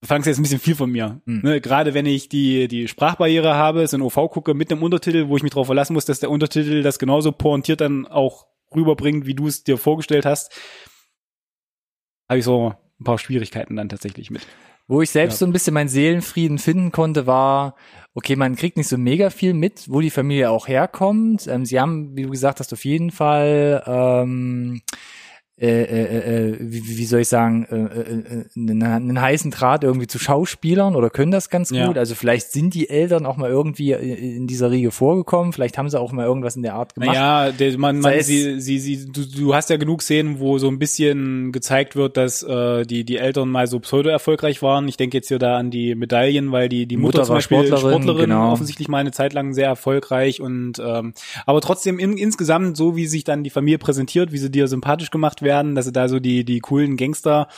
du 0.00 0.08
fangst 0.08 0.26
jetzt 0.26 0.38
ein 0.38 0.42
bisschen 0.42 0.60
viel 0.60 0.74
von 0.74 0.90
mir. 0.90 1.20
Hm. 1.26 1.42
Ne, 1.42 1.60
Gerade 1.60 1.92
wenn 1.92 2.06
ich 2.06 2.30
die, 2.30 2.68
die 2.68 2.88
Sprachbarriere 2.88 3.54
habe, 3.54 3.86
so 3.86 3.96
ein 3.98 4.02
OV 4.02 4.30
gucke 4.30 4.54
mit 4.54 4.72
einem 4.72 4.82
Untertitel, 4.82 5.28
wo 5.28 5.36
ich 5.36 5.42
mich 5.42 5.52
darauf 5.52 5.66
verlassen 5.66 5.92
muss, 5.92 6.06
dass 6.06 6.20
der 6.20 6.30
Untertitel 6.30 6.82
das 6.82 6.98
genauso 6.98 7.30
pointiert 7.30 7.82
dann 7.82 8.06
auch 8.06 8.46
rüberbringt, 8.74 9.26
wie 9.26 9.34
du 9.34 9.46
es 9.46 9.62
dir 9.62 9.76
vorgestellt 9.76 10.24
hast, 10.24 10.52
habe 12.28 12.38
ich 12.38 12.44
so 12.44 12.74
ein 13.00 13.04
paar 13.04 13.18
Schwierigkeiten 13.18 13.76
dann 13.76 13.88
tatsächlich 13.88 14.30
mit. 14.30 14.42
Wo 14.86 15.00
ich 15.00 15.10
selbst 15.10 15.34
Ja. 15.36 15.38
so 15.38 15.46
ein 15.46 15.52
bisschen 15.52 15.72
meinen 15.74 15.88
Seelenfrieden 15.88 16.58
finden 16.58 16.92
konnte, 16.92 17.26
war, 17.26 17.74
okay, 18.12 18.36
man 18.36 18.54
kriegt 18.54 18.76
nicht 18.76 18.88
so 18.88 18.98
mega 18.98 19.30
viel 19.30 19.54
mit, 19.54 19.86
wo 19.90 20.00
die 20.00 20.10
Familie 20.10 20.50
auch 20.50 20.68
herkommt. 20.68 21.46
Ähm, 21.46 21.64
sie 21.64 21.80
haben, 21.80 22.16
wie 22.16 22.22
du 22.24 22.30
gesagt 22.30 22.60
hast, 22.60 22.72
auf 22.72 22.84
jeden 22.84 23.10
Fall, 23.10 23.82
ähm, 23.86 24.82
äh, 25.56 25.68
äh, 25.68 26.48
äh, 26.48 26.56
wie, 26.58 26.98
wie 26.98 27.04
soll 27.04 27.20
ich 27.20 27.28
sagen, 27.28 27.64
äh, 27.70 27.76
äh, 27.76 28.40
äh, 28.40 28.70
einen, 28.72 29.20
heißen 29.20 29.52
Draht 29.52 29.84
irgendwie 29.84 30.08
zu 30.08 30.18
Schauspielern 30.18 30.96
oder 30.96 31.10
können 31.10 31.30
das 31.30 31.48
ganz 31.48 31.70
Ja. 31.70 31.86
gut. 31.86 31.96
Also 31.96 32.16
vielleicht 32.16 32.50
sind 32.50 32.74
die 32.74 32.90
Eltern 32.90 33.24
auch 33.24 33.36
mal 33.36 33.50
irgendwie 33.50 33.92
in 33.92 34.48
dieser 34.48 34.72
Riege 34.72 34.90
vorgekommen. 34.90 35.52
Vielleicht 35.52 35.78
haben 35.78 35.88
sie 35.88 36.00
auch 36.00 36.10
mal 36.10 36.26
irgendwas 36.26 36.56
in 36.56 36.62
der 36.62 36.74
Art 36.74 36.94
gemacht. 36.96 37.14
Naja, 37.14 37.52
der, 37.52 37.78
man, 37.78 38.00
man, 38.00 38.20
sie, 38.20 38.60
sie, 38.60 38.80
sie, 38.80 39.06
du, 39.06 39.24
du 39.24 39.54
hast 39.54 39.70
ja 39.70 39.76
genug 39.76 40.02
Szenen, 40.02 40.40
wo 40.40 40.58
so 40.58 40.66
ein 40.66 40.80
bisschen 40.80 41.52
gezeigt 41.52 41.94
wird, 41.94 42.16
dass 42.16 42.42
äh, 42.42 42.82
die, 42.84 43.04
die 43.04 43.18
Eltern 43.18 43.48
mal 43.48 43.68
so 43.68 43.78
pseudo-erfolgreich 43.78 44.60
waren. 44.60 44.88
Ich 44.88 44.96
denke 44.96 45.18
jetzt 45.18 45.28
hier 45.28 45.38
da 45.38 45.56
an 45.56 45.70
die 45.70 45.94
Medaillen, 45.94 46.50
weil 46.50 46.68
die, 46.68 46.86
die 46.86 46.96
Mutter, 46.96 47.18
Mutter 47.18 47.26
zum 47.26 47.34
Beispiel 47.36 47.58
Sportlerin, 47.58 48.02
Sportlerin, 48.02 48.30
genau. 48.30 48.50
offensichtlich 48.50 48.88
mal 48.88 48.98
eine 48.98 49.12
Zeit 49.12 49.32
lang 49.32 49.54
sehr 49.54 49.68
erfolgreich 49.68 50.40
und 50.40 50.80
ähm, 50.84 51.14
aber 51.46 51.60
trotzdem 51.60 52.00
in, 52.00 52.16
insgesamt 52.16 52.76
so, 52.76 52.96
wie 52.96 53.06
sich 53.06 53.22
dann 53.22 53.44
die 53.44 53.50
Familie 53.50 53.78
präsentiert, 53.78 54.32
wie 54.32 54.38
sie 54.38 54.50
dir 54.50 54.66
sympathisch 54.66 55.12
gemacht 55.12 55.43
werden, 55.44 55.74
dass 55.74 55.84
sie 55.86 55.92
da 55.92 56.08
so 56.08 56.18
die, 56.20 56.44
die 56.44 56.60
coolen 56.60 56.96
Gangster 56.96 57.48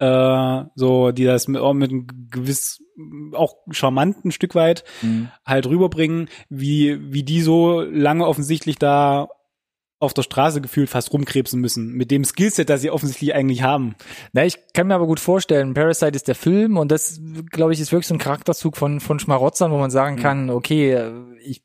äh, 0.00 0.64
so, 0.76 1.10
die 1.10 1.24
das 1.24 1.48
mit, 1.48 1.60
auch 1.60 1.72
mit 1.74 1.90
einem 1.90 2.06
gewiss 2.30 2.80
auch 3.32 3.56
charmanten 3.70 4.30
Stück 4.32 4.54
weit 4.54 4.84
Mhm. 5.02 5.28
halt 5.44 5.66
rüberbringen, 5.66 6.28
wie, 6.48 7.12
wie 7.12 7.22
die 7.24 7.42
so 7.42 7.80
lange 7.80 8.26
offensichtlich 8.26 8.76
da 8.78 9.28
auf 10.00 10.14
der 10.14 10.22
Straße 10.22 10.60
gefühlt 10.60 10.88
fast 10.88 11.12
rumkrebsen 11.12 11.60
müssen, 11.60 11.92
mit 11.92 12.12
dem 12.12 12.24
Skillset, 12.24 12.70
das 12.70 12.80
sie 12.82 12.90
offensichtlich 12.92 13.34
eigentlich 13.34 13.62
haben. 13.62 13.96
Na, 14.32 14.44
ich 14.44 14.56
kann 14.72 14.86
mir 14.86 14.94
aber 14.94 15.08
gut 15.08 15.18
vorstellen, 15.18 15.74
Parasite 15.74 16.14
ist 16.14 16.28
der 16.28 16.36
Film 16.36 16.76
und 16.76 16.92
das, 16.92 17.20
glaube 17.50 17.72
ich, 17.72 17.80
ist 17.80 17.90
wirklich 17.90 18.06
so 18.06 18.14
ein 18.14 18.18
Charakterzug 18.20 18.76
von, 18.76 19.00
von 19.00 19.18
Schmarotzern, 19.18 19.72
wo 19.72 19.78
man 19.78 19.90
sagen 19.90 20.14
Mhm. 20.14 20.20
kann, 20.20 20.50
okay, 20.50 21.10
ich 21.44 21.64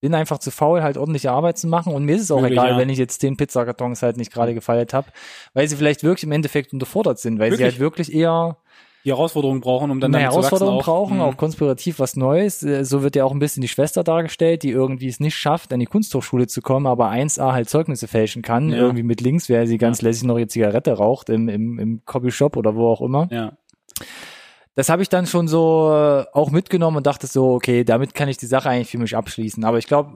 bin 0.00 0.14
einfach 0.14 0.38
zu 0.38 0.50
faul, 0.50 0.82
halt 0.82 0.96
ordentliche 0.96 1.30
Arbeit 1.32 1.58
zu 1.58 1.66
machen 1.66 1.92
und 1.94 2.04
mir 2.04 2.16
ist 2.16 2.22
es 2.22 2.30
auch 2.30 2.40
Möglich, 2.40 2.58
egal, 2.58 2.70
ja. 2.72 2.78
wenn 2.78 2.88
ich 2.88 2.98
jetzt 2.98 3.22
den 3.22 3.36
Pizzakartons 3.36 4.02
halt 4.02 4.16
nicht 4.16 4.32
gerade 4.32 4.54
gefeiert 4.54 4.94
habe, 4.94 5.08
weil 5.54 5.66
sie 5.68 5.76
vielleicht 5.76 6.02
wirklich 6.04 6.24
im 6.24 6.32
Endeffekt 6.32 6.72
unterfordert 6.72 7.18
sind, 7.18 7.38
weil 7.38 7.50
sie 7.50 7.58
Wirklich? 7.58 7.74
halt 7.74 7.80
wirklich 7.80 8.12
eher 8.14 8.58
Die 9.04 9.10
Herausforderungen 9.10 9.60
brauchen, 9.60 9.90
um 9.90 10.00
dann 10.00 10.14
eine 10.14 10.24
damit 10.24 10.32
zu 10.34 10.38
Herausforderung 10.40 10.78
auch. 10.80 10.84
brauchen, 10.84 11.16
Mhm. 11.16 11.22
auch 11.22 11.36
konspirativ 11.36 11.98
was 12.00 12.16
Neues. 12.16 12.62
Äh, 12.62 12.84
So 12.84 13.02
wird 13.02 13.16
ja 13.16 13.24
auch 13.24 13.32
ein 13.32 13.38
bisschen 13.38 13.60
die 13.60 13.68
Schwester 13.68 14.04
dargestellt, 14.04 14.62
die 14.64 14.70
irgendwie 14.70 15.08
es 15.08 15.18
nicht 15.20 15.36
schafft, 15.36 15.72
an 15.72 15.80
die 15.80 15.86
Kunsthochschule 15.86 16.46
zu 16.48 16.62
kommen, 16.62 16.86
aber 16.86 17.08
1A 17.10 17.52
halt 17.52 17.68
Zeugnisse 17.68 18.06
fälschen 18.08 18.42
kann, 18.42 18.70
Ja. 18.70 18.76
irgendwie 18.78 19.04
mit 19.04 19.20
links, 19.20 19.48
wer 19.48 19.66
sie 19.66 19.78
ganz 19.78 20.02
lässig 20.02 20.24
noch 20.24 20.36
ihre 20.36 20.48
Zigarette 20.48 20.92
raucht 20.92 21.28
im, 21.30 21.48
im, 21.48 21.78
im 21.78 22.02
Copyshop 22.04 22.56
oder 22.56 22.74
wo 22.74 22.88
auch 22.88 23.00
immer. 23.00 23.28
Ja. 23.30 23.52
Das 24.78 24.88
habe 24.90 25.02
ich 25.02 25.08
dann 25.08 25.26
schon 25.26 25.48
so 25.48 25.90
äh, 25.92 26.24
auch 26.32 26.52
mitgenommen 26.52 26.98
und 26.98 27.06
dachte 27.08 27.26
so, 27.26 27.54
okay, 27.54 27.82
damit 27.82 28.14
kann 28.14 28.28
ich 28.28 28.36
die 28.36 28.46
Sache 28.46 28.68
eigentlich 28.70 28.90
für 28.90 28.98
mich 28.98 29.16
abschließen. 29.16 29.64
Aber 29.64 29.78
ich 29.78 29.88
glaube, 29.88 30.12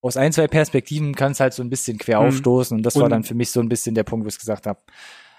aus 0.00 0.16
ein, 0.16 0.32
zwei 0.32 0.48
Perspektiven 0.48 1.14
kann 1.14 1.30
es 1.32 1.38
halt 1.38 1.52
so 1.54 1.62
ein 1.62 1.70
bisschen 1.70 1.96
quer 1.98 2.20
Mhm. 2.20 2.26
aufstoßen 2.26 2.76
und 2.76 2.82
das 2.82 2.96
war 2.96 3.04
Und- 3.04 3.10
dann 3.10 3.22
für 3.22 3.34
mich 3.34 3.52
so 3.52 3.60
ein 3.60 3.68
bisschen 3.68 3.94
der 3.94 4.02
Punkt, 4.02 4.24
wo 4.24 4.28
ich 4.28 4.38
gesagt 4.38 4.66
habe, 4.66 4.80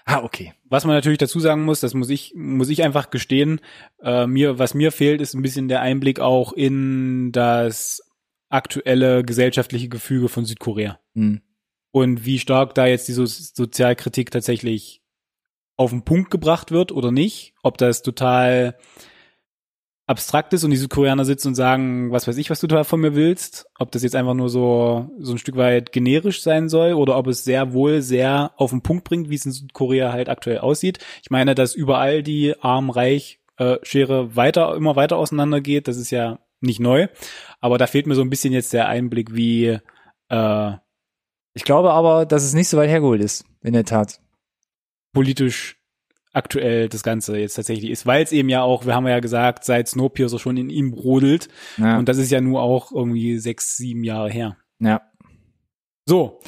ah, 0.06 0.22
okay. 0.22 0.54
Was 0.64 0.86
man 0.86 0.94
natürlich 0.94 1.18
dazu 1.18 1.40
sagen 1.40 1.64
muss, 1.66 1.80
das 1.80 1.92
muss 1.92 2.08
ich, 2.08 2.32
muss 2.34 2.70
ich 2.70 2.82
einfach 2.82 3.10
gestehen, 3.10 3.60
äh, 4.02 4.26
mir, 4.26 4.58
was 4.58 4.72
mir 4.72 4.92
fehlt, 4.92 5.20
ist 5.20 5.34
ein 5.34 5.42
bisschen 5.42 5.68
der 5.68 5.82
Einblick 5.82 6.18
auch 6.18 6.54
in 6.54 7.32
das 7.32 8.00
aktuelle 8.48 9.24
gesellschaftliche 9.24 9.90
Gefüge 9.90 10.28
von 10.30 10.46
Südkorea. 10.46 10.98
Hm. 11.14 11.42
und 11.94 12.24
wie 12.24 12.38
stark 12.38 12.74
da 12.74 12.86
jetzt 12.86 13.08
die 13.08 13.12
so 13.12 13.26
Sozialkritik 13.26 14.30
tatsächlich 14.30 15.01
auf 15.82 15.90
den 15.90 16.04
Punkt 16.04 16.30
gebracht 16.30 16.70
wird 16.70 16.92
oder 16.92 17.10
nicht. 17.10 17.54
Ob 17.62 17.78
das 17.78 18.02
total 18.02 18.76
abstrakt 20.06 20.52
ist 20.52 20.64
und 20.64 20.70
die 20.70 20.76
Südkoreaner 20.76 21.24
sitzen 21.24 21.48
und 21.48 21.54
sagen, 21.54 22.10
was 22.10 22.26
weiß 22.26 22.36
ich, 22.36 22.50
was 22.50 22.60
du 22.60 22.66
da 22.66 22.84
von 22.84 23.00
mir 23.00 23.14
willst. 23.14 23.66
Ob 23.78 23.92
das 23.92 24.02
jetzt 24.02 24.16
einfach 24.16 24.34
nur 24.34 24.48
so, 24.48 25.10
so 25.18 25.32
ein 25.32 25.38
Stück 25.38 25.56
weit 25.56 25.92
generisch 25.92 26.42
sein 26.42 26.68
soll 26.68 26.94
oder 26.94 27.16
ob 27.16 27.28
es 27.28 27.44
sehr 27.44 27.72
wohl 27.72 28.02
sehr 28.02 28.52
auf 28.56 28.70
den 28.70 28.82
Punkt 28.82 29.04
bringt, 29.04 29.30
wie 29.30 29.36
es 29.36 29.46
in 29.46 29.52
Südkorea 29.52 30.12
halt 30.12 30.28
aktuell 30.28 30.58
aussieht. 30.58 30.98
Ich 31.22 31.30
meine, 31.30 31.54
dass 31.54 31.74
überall 31.74 32.22
die 32.22 32.54
arm-reich 32.60 33.40
äh, 33.58 33.76
weiter, 33.76 34.74
immer 34.74 34.96
weiter 34.96 35.16
auseinandergeht. 35.16 35.88
Das 35.88 35.96
ist 35.96 36.10
ja 36.10 36.40
nicht 36.60 36.80
neu. 36.80 37.08
Aber 37.60 37.78
da 37.78 37.86
fehlt 37.86 38.06
mir 38.06 38.14
so 38.14 38.22
ein 38.22 38.30
bisschen 38.30 38.52
jetzt 38.52 38.72
der 38.72 38.88
Einblick, 38.88 39.34
wie 39.34 39.78
äh, 40.28 40.72
Ich 41.54 41.64
glaube 41.64 41.92
aber, 41.92 42.26
dass 42.26 42.44
es 42.44 42.54
nicht 42.54 42.68
so 42.68 42.76
weit 42.76 42.90
hergeholt 42.90 43.22
ist, 43.22 43.44
in 43.62 43.72
der 43.72 43.84
Tat. 43.84 44.21
Politisch 45.12 45.76
aktuell 46.32 46.88
das 46.88 47.02
Ganze 47.02 47.36
jetzt 47.38 47.54
tatsächlich 47.54 47.90
ist, 47.90 48.06
weil 48.06 48.22
es 48.22 48.32
eben 48.32 48.48
ja 48.48 48.62
auch, 48.62 48.86
wir 48.86 48.94
haben 48.94 49.06
ja 49.06 49.20
gesagt, 49.20 49.64
seit 49.64 49.86
Snowpiercer 49.88 50.38
schon 50.38 50.56
in 50.56 50.70
ihm 50.70 50.90
brodelt 50.92 51.48
Ja. 51.76 51.98
und 51.98 52.08
das 52.08 52.16
ist 52.18 52.30
ja 52.30 52.40
nur 52.40 52.62
auch 52.62 52.90
irgendwie 52.92 53.38
sechs, 53.38 53.76
sieben 53.76 54.02
Jahre 54.04 54.30
her. 54.30 54.56
ja. 54.78 55.02
So, 56.06 56.40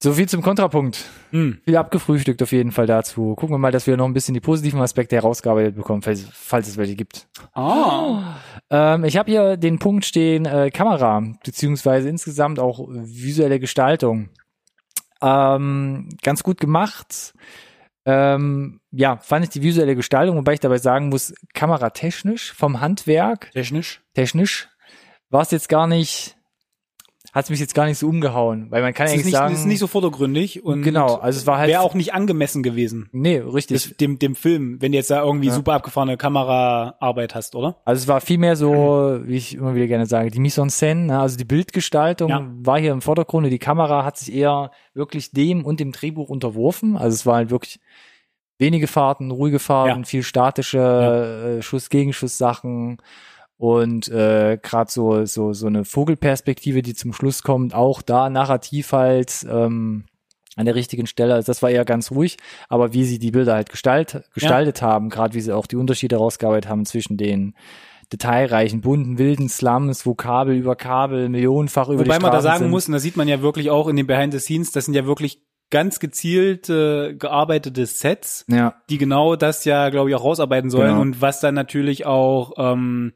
So 0.00 0.12
viel 0.12 0.28
zum 0.28 0.42
Kontrapunkt. 0.42 1.06
hm. 1.30 1.58
Viel 1.64 1.76
abgefrühstückt 1.76 2.40
auf 2.42 2.52
jeden 2.52 2.70
Fall 2.70 2.86
dazu. 2.86 3.34
Gucken 3.34 3.54
wir 3.54 3.58
mal, 3.58 3.72
dass 3.72 3.88
wir 3.88 3.96
noch 3.96 4.04
ein 4.04 4.12
bisschen 4.14 4.34
die 4.34 4.40
positiven 4.40 4.80
Aspekte 4.80 5.16
herausgearbeitet 5.16 5.74
bekommen, 5.74 6.02
falls, 6.02 6.24
falls 6.30 6.68
es 6.68 6.76
welche 6.76 6.94
gibt. 6.94 7.26
ah. 7.54 8.36
Ähm, 8.70 9.02
ich 9.04 9.16
habe 9.16 9.30
hier 9.30 9.56
den 9.56 9.78
Punkt 9.80 10.04
stehen, 10.04 10.44
äh, 10.44 10.70
Kamera, 10.70 11.20
beziehungsweise 11.44 12.08
insgesamt 12.08 12.60
auch 12.60 12.86
visuelle 12.88 13.58
Gestaltung. 13.58 14.28
Ähm, 15.20 16.10
ganz 16.22 16.42
gut 16.44 16.60
gemacht. 16.60 17.34
Ähm, 18.04 18.80
ja, 18.90 19.18
fand 19.18 19.44
ich 19.44 19.50
die 19.50 19.62
visuelle 19.62 19.94
Gestaltung, 19.94 20.36
wobei 20.36 20.54
ich 20.54 20.60
dabei 20.60 20.78
sagen 20.78 21.10
muss, 21.10 21.34
kameratechnisch, 21.52 22.52
vom 22.52 22.80
Handwerk, 22.80 23.50
technisch. 23.52 24.00
technisch, 24.14 24.68
war 25.28 25.42
es 25.42 25.50
jetzt 25.50 25.68
gar 25.68 25.86
nicht, 25.86 26.37
hat 27.32 27.44
es 27.44 27.50
mich 27.50 27.60
jetzt 27.60 27.74
gar 27.74 27.84
nicht 27.84 27.98
so 27.98 28.08
umgehauen, 28.08 28.70
weil 28.70 28.80
man 28.82 28.94
kann 28.94 29.04
Es 29.06 29.12
ist 29.12 29.14
eigentlich 29.16 29.24
nicht, 29.26 29.34
sagen, 29.34 29.52
es 29.54 29.60
ist 29.60 29.66
nicht 29.66 29.78
so 29.80 29.86
vordergründig 29.86 30.64
und 30.64 30.82
genau, 30.82 31.16
also 31.16 31.38
es 31.38 31.46
war 31.46 31.58
halt, 31.58 31.68
wäre 31.68 31.82
auch 31.82 31.94
nicht 31.94 32.14
angemessen 32.14 32.62
gewesen. 32.62 33.08
nee, 33.12 33.36
richtig, 33.38 33.96
dem, 33.98 34.18
dem 34.18 34.34
Film, 34.34 34.80
wenn 34.80 34.92
du 34.92 34.98
jetzt 34.98 35.10
da 35.10 35.22
irgendwie 35.22 35.48
Ja. 35.48 35.54
super 35.54 35.74
abgefahrene 35.74 36.16
Kameraarbeit 36.16 37.34
hast, 37.34 37.54
oder? 37.54 37.76
Also 37.84 38.02
es 38.02 38.08
war 38.08 38.20
vielmehr 38.22 38.56
so, 38.56 39.20
wie 39.24 39.36
ich 39.36 39.54
immer 39.54 39.74
wieder 39.74 39.86
gerne 39.86 40.06
sage, 40.06 40.30
die 40.30 40.40
Mise 40.40 40.62
en 40.62 40.68
scène, 40.70 41.06
ne? 41.06 41.18
also 41.20 41.36
die 41.36 41.44
Bildgestaltung 41.44 42.30
Ja. 42.30 42.46
war 42.62 42.80
hier 42.80 42.92
im 42.92 43.02
Vordergrund 43.02 43.44
und 43.44 43.50
die 43.50 43.58
Kamera 43.58 44.04
hat 44.04 44.16
sich 44.16 44.32
eher 44.34 44.70
wirklich 44.94 45.30
dem 45.32 45.64
und 45.64 45.80
dem 45.80 45.92
Drehbuch 45.92 46.30
unterworfen. 46.30 46.96
Also 46.96 47.14
es 47.14 47.26
war 47.26 47.36
halt 47.36 47.50
wirklich 47.50 47.78
wenige 48.58 48.86
Fahrten, 48.88 49.30
ruhige 49.30 49.58
Fahrten, 49.58 50.00
Ja. 50.00 50.06
viel 50.06 50.22
statische 50.22 51.58
äh, 51.58 51.62
Schuss-Gegenschuss-Sachen 51.62 52.98
und 53.58 54.08
äh, 54.08 54.56
gerade 54.62 54.90
so 54.90 55.24
so 55.26 55.52
so 55.52 55.66
eine 55.66 55.84
Vogelperspektive, 55.84 56.80
die 56.82 56.94
zum 56.94 57.12
Schluss 57.12 57.42
kommt, 57.42 57.74
auch 57.74 58.00
da 58.02 58.30
narrativ 58.30 58.92
halt 58.92 59.44
ähm, 59.50 60.04
an 60.56 60.64
der 60.64 60.74
richtigen 60.74 61.06
Stelle. 61.06 61.34
Also 61.34 61.46
das 61.46 61.62
war 61.62 61.70
eher 61.70 61.84
ganz 61.84 62.10
ruhig, 62.10 62.36
aber 62.68 62.92
wie 62.92 63.04
sie 63.04 63.18
die 63.18 63.30
Bilder 63.30 63.54
halt 63.54 63.68
gestalt, 63.70 64.22
gestaltet 64.34 64.80
haben, 64.82 65.08
gerade 65.10 65.34
wie 65.34 65.40
sie 65.40 65.52
auch 65.54 65.66
die 65.66 65.76
Unterschiede 65.76 66.16
rausgearbeitet 66.16 66.68
haben 66.70 66.84
zwischen 66.86 67.16
den 67.16 67.54
detailreichen, 68.12 68.80
bunten, 68.80 69.18
wilden 69.18 69.48
Slums, 69.48 70.06
wo 70.06 70.14
Kabel 70.14 70.56
über 70.56 70.76
Kabel 70.76 71.28
millionenfach 71.28 71.88
über 71.88 72.00
Wobei 72.04 72.16
die 72.16 72.22
man 72.22 72.32
da 72.32 72.40
sagen 72.40 72.60
sind. 72.60 72.70
muss, 72.70 72.86
und 72.88 72.92
das 72.94 73.02
sieht 73.02 73.16
man 73.16 73.28
ja 73.28 73.42
wirklich 73.42 73.70
auch 73.70 73.86
in 73.86 73.96
den 73.96 74.06
Behind 74.06 74.32
the 74.32 74.38
Scenes, 74.40 74.72
das 74.72 74.86
sind 74.86 74.94
ja 74.94 75.04
wirklich 75.04 75.42
ganz 75.70 76.00
gezielt 76.00 76.70
äh, 76.70 77.14
gearbeitete 77.14 77.84
Sets, 77.84 78.46
Ja, 78.48 78.76
die 78.88 78.96
genau 78.96 79.36
das 79.36 79.66
ja, 79.66 79.90
glaube 79.90 80.08
ich, 80.08 80.16
auch 80.16 80.24
rausarbeiten 80.24 80.70
sollen 80.70 80.88
Genau. 80.92 81.00
und 81.02 81.20
was 81.20 81.40
dann 81.40 81.54
natürlich 81.54 82.06
auch, 82.06 82.52
ähm, 82.56 83.12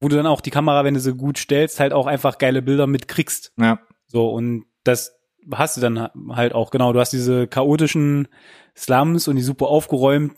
wo 0.00 0.08
du 0.08 0.16
dann 0.16 0.26
auch 0.26 0.40
die 0.40 0.50
Kamera, 0.50 0.84
wenn 0.84 0.94
du 0.94 1.00
sie 1.00 1.14
gut 1.14 1.38
stellst, 1.38 1.80
halt 1.80 1.92
auch 1.92 2.06
einfach 2.06 2.38
geile 2.38 2.62
Bilder 2.62 2.86
mitkriegst. 2.86 3.52
ja. 3.58 3.78
So, 4.10 4.30
und 4.30 4.64
das 4.84 5.14
hast 5.52 5.76
du 5.76 5.80
dann 5.82 6.08
halt 6.30 6.54
auch, 6.54 6.70
genau. 6.70 6.92
Du 6.94 7.00
hast 7.00 7.12
diese 7.12 7.46
chaotischen 7.46 8.28
Slums 8.74 9.28
und 9.28 9.36
die 9.36 9.42
super 9.42 9.66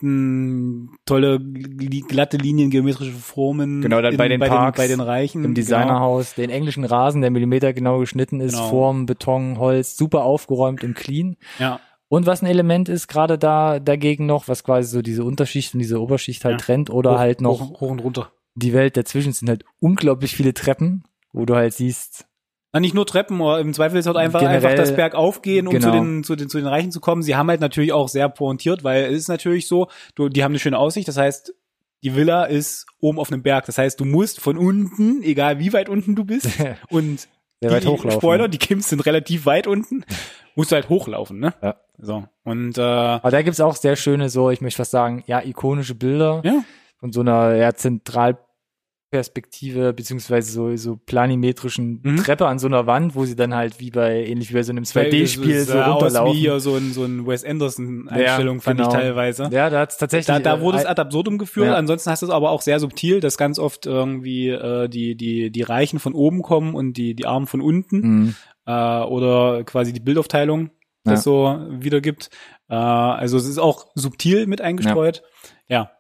aufgeräumten, 0.01 0.91
tolle, 1.05 1.37
gl- 1.37 2.07
glatte 2.07 2.37
Linien, 2.37 2.71
geometrische 2.71 3.13
Formen. 3.13 3.81
Genau, 3.83 4.01
dann 4.03 4.17
bei 4.17 4.29
den 4.29 4.41
bei 4.41 4.49
Parks, 4.49 4.77
den, 4.77 4.83
bei 4.83 4.89
den 4.89 5.01
Reichen. 5.01 5.45
Im 5.45 5.55
Designerhaus, 5.55 6.35
den 6.35 6.51
englischen 6.51 6.85
Rasen, 6.85 7.21
der 7.23 7.31
millimetergenau 7.31 7.99
geschnitten 7.99 8.41
ist, 8.41 8.55
Genau. 8.55 8.69
Form, 8.69 9.07
Beton, 9.07 9.59
Holz, 9.59 9.97
super 9.97 10.25
aufgeräumt 10.25 10.85
und 10.85 10.95
clean. 10.95 11.37
Genau. 11.59 11.71
Ja, 11.71 11.81
Und 12.09 12.27
was 12.27 12.43
ein 12.43 12.47
Element 12.47 12.89
ist, 12.89 13.09
gerade 13.09 13.39
da 13.39 13.79
dagegen 13.81 14.27
noch, 14.27 14.49
was 14.49 14.65
quasi 14.65 14.91
so 14.91 15.03
diese 15.03 15.25
Unterschicht 15.25 15.75
und 15.75 15.81
diese 15.81 16.01
Oberschicht 16.01 16.45
halt 16.45 16.61
Ja. 16.61 16.65
trennt 16.67 16.91
oder 16.91 17.15
hoch, 17.15 17.19
halt 17.19 17.41
noch 17.41 17.61
hoch, 17.61 17.81
hoch 17.81 17.91
und 17.91 18.01
runter. 18.01 18.33
Die 18.55 18.73
Welt 18.73 18.97
dazwischen 18.97 19.33
sind 19.33 19.49
halt 19.49 19.65
unglaublich 19.81 20.35
viele 20.37 20.55
Treppen, 20.55 21.05
wo 21.33 21.45
du 21.47 21.55
halt 21.55 21.73
siehst, 21.75 22.27
Na, 22.73 22.81
nicht 22.81 22.95
nur 22.95 23.07
Treppen, 23.07 23.41
aber 23.41 23.61
im 23.61 23.73
Zweifel 23.75 23.99
ist 23.99 24.07
halt 24.07 24.17
einfach, 24.17 24.41
Generell- 24.41 24.65
einfach 24.65 24.75
das 24.77 24.95
Berg 24.95 25.15
aufgehen, 25.15 25.67
um 25.67 25.73
Genau. 25.75 25.87
zu, 25.87 25.93
den, 25.93 26.25
zu, 26.25 26.37
den, 26.37 26.49
zu 26.49 26.59
den 26.59 26.67
Reichen 26.67 26.93
zu 26.93 27.01
kommen. 27.01 27.23
Sie 27.23 27.35
haben 27.37 27.49
halt 27.49 27.61
natürlich 27.61 27.93
auch 27.93 28.09
sehr 28.09 28.29
pointiert, 28.29 28.85
weil 28.85 29.05
es 29.07 29.15
ist 29.23 29.29
natürlich 29.29 29.67
so, 29.67 29.89
du, 30.15 30.29
die 30.29 30.45
haben 30.45 30.53
eine 30.53 30.59
schöne 30.61 30.79
Aussicht, 30.79 31.09
das 31.09 31.17
heißt, 31.17 31.55
die 32.03 32.15
Villa 32.17 32.45
ist 32.45 32.87
oben 33.01 33.19
auf 33.19 33.31
einem 33.33 33.43
Berg. 33.43 33.67
Das 33.67 33.77
heißt, 33.77 33.99
du 34.01 34.05
musst 34.05 34.41
von 34.41 34.57
unten, 34.57 35.23
egal 35.23 35.59
wie 35.59 35.73
weit 35.73 35.89
unten 35.89 36.15
du 36.17 36.25
bist, 36.25 36.49
und 36.91 37.29
sehr 37.61 37.71
weit 37.73 37.83
die 37.85 37.89
hochlaufen. 37.89 38.21
Spoiler, 38.21 38.49
die 38.49 38.57
Kims 38.59 38.89
sind 38.89 39.05
relativ 39.05 39.47
weit 39.47 39.67
unten, 39.67 40.05
musst 40.55 40.71
du 40.73 40.77
halt 40.77 40.89
hochlaufen, 40.89 41.41
ne? 41.41 41.53
Ja. 41.63 41.77
So. 41.99 42.25
Und 42.45 42.79
äh, 42.79 42.81
Aber 42.81 43.31
da 43.31 43.43
gibt's 43.43 43.61
auch 43.61 43.77
sehr 43.77 43.97
schöne, 43.97 44.31
so, 44.31 44.49
ich 44.51 44.63
möchte 44.63 44.79
fast 44.79 44.93
sagen, 44.93 45.23
ja, 45.27 45.43
ikonische 45.45 45.95
Bilder 45.95 46.41
ja, 46.45 46.63
von 47.01 47.13
so 47.13 47.21
einer 47.21 47.55
ja, 47.57 47.75
Zentralperspektive, 47.75 49.93
beziehungsweise 49.93 50.53
so, 50.53 50.75
so 50.77 50.97
planimetrischen 50.97 52.01
Mhm. 52.03 52.17
Treppe 52.19 52.47
an 52.47 52.59
so 52.59 52.67
einer 52.69 52.87
Wand, 52.87 53.15
wo 53.15 53.25
sie 53.25 53.37
dann 53.37 53.55
halt 53.55 53.81
wie 53.81 53.91
bei, 53.91 54.25
ähnlich 54.25 54.51
wie 54.51 54.55
bei 54.55 54.63
so 54.63 54.73
einem 54.73 54.85
2D-Spiel 54.85 55.59
das 55.61 55.69
so 55.69 55.81
aus 55.81 56.03
runterlaufen. 56.03 56.35
wie 56.35 56.39
hier 56.41 56.61
so 56.61 56.77
ein, 56.77 56.93
so 56.93 57.05
ein 57.05 57.27
Wes 57.27 57.45
Anderson-Einstellung, 57.45 58.57
Ja, 58.59 58.63
fand 58.63 58.79
genau. 58.79 58.91
ich 58.91 58.95
teilweise. 58.95 59.49
Ja, 59.51 59.71
da 59.71 59.81
hat's 59.81 59.97
tatsächlich. 59.99 60.27
Da, 60.27 60.39
da 60.39 60.61
wurde 60.61 60.79
es 60.79 60.85
äh, 60.85 60.89
ad 60.89 61.01
absurdum 61.01 61.39
geführt. 61.39 61.67
Ja. 61.69 61.75
Ansonsten 61.75 62.11
hast 62.11 62.23
du 62.23 62.27
es 62.27 62.33
aber 62.33 62.51
auch 62.51 62.63
sehr 62.63 62.79
subtil, 62.79 63.21
dass 63.21 63.37
ganz 63.37 63.59
oft 63.59 63.87
irgendwie 63.87 64.49
äh, 64.51 64.89
die 64.89 65.17
die 65.17 65.51
die 65.51 65.63
Reichen 65.63 65.99
von 65.99 66.13
oben 66.15 66.43
kommen 66.43 66.75
und 66.75 66.95
die 66.99 67.15
die 67.15 67.27
Armen 67.27 67.47
von 67.47 67.61
unten 67.61 68.37
mh, 68.67 69.03
äh, 69.03 69.07
oder 69.07 69.65
quasi 69.65 69.93
die 69.93 70.01
Bildaufteilung 70.01 70.71
das 71.03 71.25
so 71.25 71.59
wiedergibt. 71.71 72.29
Äh, 72.69 72.75
also 72.75 73.39
es 73.39 73.47
ist 73.47 73.59
auch 73.59 73.87
subtil 73.95 74.47
mit 74.47 74.61
eingestreut. 74.61 75.23
Ja. 75.67 75.91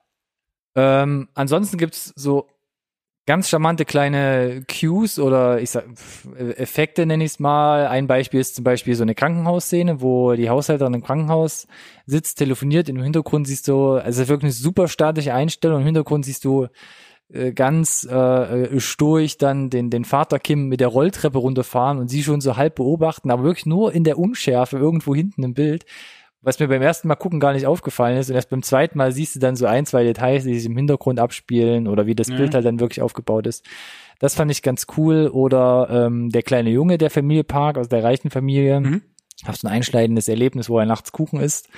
Ähm, 0.74 1.28
ansonsten 1.34 1.78
gibt's 1.78 2.12
so 2.16 2.48
ganz 3.26 3.48
charmante 3.48 3.84
kleine 3.84 4.64
Cues 4.68 5.18
oder 5.18 5.60
ich 5.60 5.70
sag 5.70 5.84
pf, 5.94 6.26
Effekte 6.56 7.06
nenne 7.06 7.24
ich 7.24 7.32
es 7.32 7.38
mal. 7.38 7.86
Ein 7.86 8.06
Beispiel 8.06 8.40
ist 8.40 8.56
zum 8.56 8.64
Beispiel 8.64 8.94
so 8.94 9.02
eine 9.02 9.14
Krankenhausszene, 9.14 10.00
wo 10.00 10.32
die 10.34 10.50
Haushälterin 10.50 10.94
im 10.94 11.04
Krankenhaus 11.04 11.66
sitzt, 12.06 12.38
telefoniert. 12.38 12.88
Im 12.88 13.02
Hintergrund 13.02 13.46
siehst 13.46 13.68
du, 13.68 13.92
also 13.92 14.26
wirklich 14.26 14.44
eine 14.46 14.52
super 14.52 14.88
statische 14.88 15.34
Einstellung. 15.34 15.80
Im 15.80 15.86
Hintergrund 15.86 16.24
siehst 16.24 16.44
du 16.44 16.66
äh, 17.32 17.52
ganz 17.52 18.06
äh, 18.10 18.62
äh, 18.62 18.80
stoisch 18.80 19.38
dann 19.38 19.70
den, 19.70 19.90
den 19.90 20.04
Vater 20.04 20.40
Kim 20.40 20.66
mit 20.66 20.80
der 20.80 20.88
Rolltreppe 20.88 21.38
runterfahren 21.38 21.98
und 21.98 22.08
sie 22.08 22.24
schon 22.24 22.40
so 22.40 22.56
halb 22.56 22.74
beobachten, 22.76 23.30
aber 23.30 23.44
wirklich 23.44 23.66
nur 23.66 23.92
in 23.92 24.02
der 24.02 24.18
Unschärfe 24.18 24.78
irgendwo 24.78 25.14
hinten 25.14 25.44
im 25.44 25.54
Bild. 25.54 25.84
Was 26.42 26.58
mir 26.58 26.68
beim 26.68 26.80
ersten 26.80 27.06
Mal 27.08 27.16
gucken 27.16 27.38
gar 27.38 27.52
nicht 27.52 27.66
aufgefallen 27.66 28.16
ist. 28.16 28.30
Und 28.30 28.36
erst 28.36 28.48
beim 28.50 28.62
zweiten 28.62 28.96
Mal 28.96 29.12
siehst 29.12 29.36
du 29.36 29.40
dann 29.40 29.56
so 29.56 29.66
ein, 29.66 29.84
zwei 29.84 30.04
Details, 30.04 30.44
die 30.44 30.54
sich 30.58 30.66
im 30.66 30.76
Hintergrund 30.76 31.20
abspielen 31.20 31.86
oder 31.86 32.06
wie 32.06 32.14
das 32.14 32.28
Ja. 32.28 32.36
Bild 32.36 32.54
halt 32.54 32.64
dann 32.64 32.80
wirklich 32.80 33.02
aufgebaut 33.02 33.46
ist. 33.46 33.64
Das 34.20 34.34
fand 34.34 34.50
ich 34.50 34.62
ganz 34.62 34.86
cool. 34.96 35.28
Oder 35.28 35.88
ähm, 35.90 36.30
der 36.30 36.42
kleine 36.42 36.70
Junge 36.70 36.96
der 36.96 37.10
Familie 37.10 37.44
Park 37.44 37.76
aus 37.76 37.88
der 37.88 38.02
reichen 38.02 38.30
Familie. 38.30 38.80
Mhm. 38.80 39.02
Hab 39.44 39.56
so 39.56 39.68
ein 39.68 39.72
einschneidendes 39.72 40.28
Erlebnis, 40.28 40.68
wo 40.68 40.78
er 40.78 40.86
nachts 40.86 41.12
Kuchen 41.12 41.40
isst. 41.40 41.68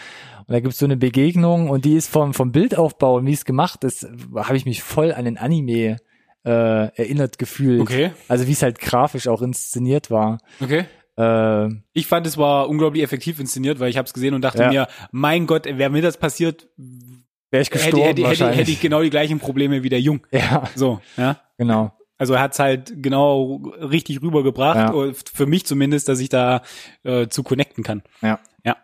Und 0.46 0.52
da 0.52 0.60
gibt's 0.60 0.78
so 0.78 0.84
eine 0.84 0.96
Begegnung 0.96 1.70
und 1.70 1.84
die 1.84 1.94
ist 1.94 2.08
vom, 2.08 2.34
vom 2.34 2.50
Bildaufbau 2.50 3.16
und 3.16 3.26
wie 3.26 3.32
es 3.32 3.44
gemacht 3.44 3.84
ist, 3.84 4.08
habe 4.34 4.56
ich 4.56 4.64
mich 4.64 4.82
voll 4.82 5.12
an 5.12 5.24
den 5.24 5.38
Anime 5.38 5.98
äh, 6.44 6.50
erinnert 6.96 7.38
gefühlt. 7.38 7.80
Okay. 7.80 8.10
Also 8.26 8.48
wie 8.48 8.52
es 8.52 8.62
halt 8.62 8.80
grafisch 8.80 9.28
auch 9.28 9.42
inszeniert 9.42 10.10
war. 10.10 10.38
Okay. 10.60 10.86
Äh, 11.16 11.68
Ich 11.92 12.06
fand 12.06 12.26
es 12.26 12.36
war 12.38 12.68
unglaublich 12.68 13.02
effektiv 13.02 13.38
inszeniert, 13.40 13.80
weil 13.80 13.90
ich 13.90 13.96
habe 13.98 14.06
es 14.06 14.14
gesehen 14.14 14.34
und 14.34 14.42
dachte 14.42 14.62
Ja. 14.62 14.68
mir, 14.70 14.88
mein 15.10 15.46
Gott, 15.46 15.66
wäre 15.66 15.90
mir 15.90 16.02
das 16.02 16.16
passiert, 16.16 16.68
Wäre 16.76 17.62
ich 17.62 17.68
hätte, 17.68 17.70
gestorben 17.78 17.96
hätte, 17.98 18.08
hätte, 18.22 18.22
wahrscheinlich. 18.28 18.58
hätte 18.60 18.70
ich 18.70 18.80
genau 18.80 19.02
die 19.02 19.10
gleichen 19.10 19.38
Probleme 19.38 19.82
wie 19.82 19.88
der 19.90 20.00
Jung. 20.00 20.26
ja, 20.32 20.64
So, 20.74 21.00
ja. 21.16 21.38
genau. 21.58 21.92
Also 22.18 22.34
er 22.34 22.40
hat's 22.40 22.58
halt 22.60 22.92
genau 23.02 23.62
richtig 23.80 24.22
rübergebracht, 24.22 24.76
Ja. 24.76 24.90
und 24.92 25.16
für 25.32 25.44
mich 25.46 25.66
zumindest, 25.66 26.08
dass 26.08 26.20
ich 26.20 26.28
da 26.28 26.62
äh, 27.02 27.26
zu 27.28 27.42
connecten 27.42 27.82
kann. 27.84 28.02
Ja. 28.22 28.38
Ja. 28.64 28.76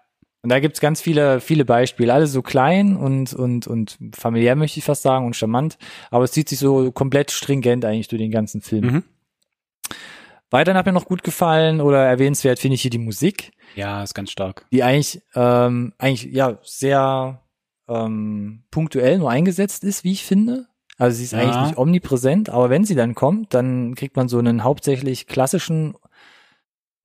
Und 0.43 0.51
da 0.51 0.59
gibt's 0.61 0.81
ganz 0.81 1.01
viele, 1.01 1.41
viele 1.41 1.65
Beispiele, 1.65 2.13
alle 2.13 2.27
so 2.27 2.43
klein 2.43 2.97
und, 2.97 3.33
und, 3.35 3.67
und 3.67 3.97
familiär 4.13 4.55
möchte 4.57 4.79
ich 4.81 4.85
fast 4.85 5.03
sagen 5.03 5.25
und 5.25 5.35
charmant, 5.37 5.79
aber 6.11 6.25
es 6.25 6.33
zieht 6.33 6.49
sich 6.49 6.59
so 6.59 6.91
komplett 6.93 7.31
stringent 7.31 7.85
eigentlich 7.85 8.09
durch 8.09 8.21
den 8.21 8.31
ganzen 8.33 8.61
Film. 8.61 8.85
Mhm. 8.85 9.05
Weiterhin 10.51 10.79
hat 10.79 10.87
mir 10.87 10.93
noch 10.93 11.05
gut 11.07 11.23
gefallen 11.23 11.81
oder 11.81 12.05
erwähnenswert 12.05 12.59
finde 12.59 12.75
ich 12.77 12.83
hier 12.83 12.91
die 12.91 12.99
Musik, 12.99 13.53
Ja, 13.75 14.03
ist 14.03 14.15
ganz 14.15 14.31
stark. 14.31 14.67
die 14.73 14.83
eigentlich, 14.83 15.21
ähm, 15.35 15.93
eigentlich, 15.99 16.33
ja, 16.33 16.59
sehr 16.63 17.43
ähm, 17.89 18.65
punktuell 18.71 19.19
nur 19.19 19.31
eingesetzt 19.31 19.85
ist, 19.85 20.05
wie 20.05 20.13
ich 20.13 20.25
finde. 20.25 20.67
Also 20.99 21.19
sie 21.19 21.25
ist 21.25 21.33
Ja. 21.33 21.39
eigentlich 21.41 21.61
nicht 21.61 21.79
omnipräsent, 21.79 22.51
aber 22.51 22.71
wenn 22.71 22.85
sie 22.85 22.95
dann 22.95 23.15
kommt, 23.15 23.55
dann 23.55 23.95
kriegt 23.95 24.17
man 24.17 24.29
so 24.29 24.39
einen 24.39 24.65
hauptsächlich 24.65 25.27
klassischen 25.27 25.95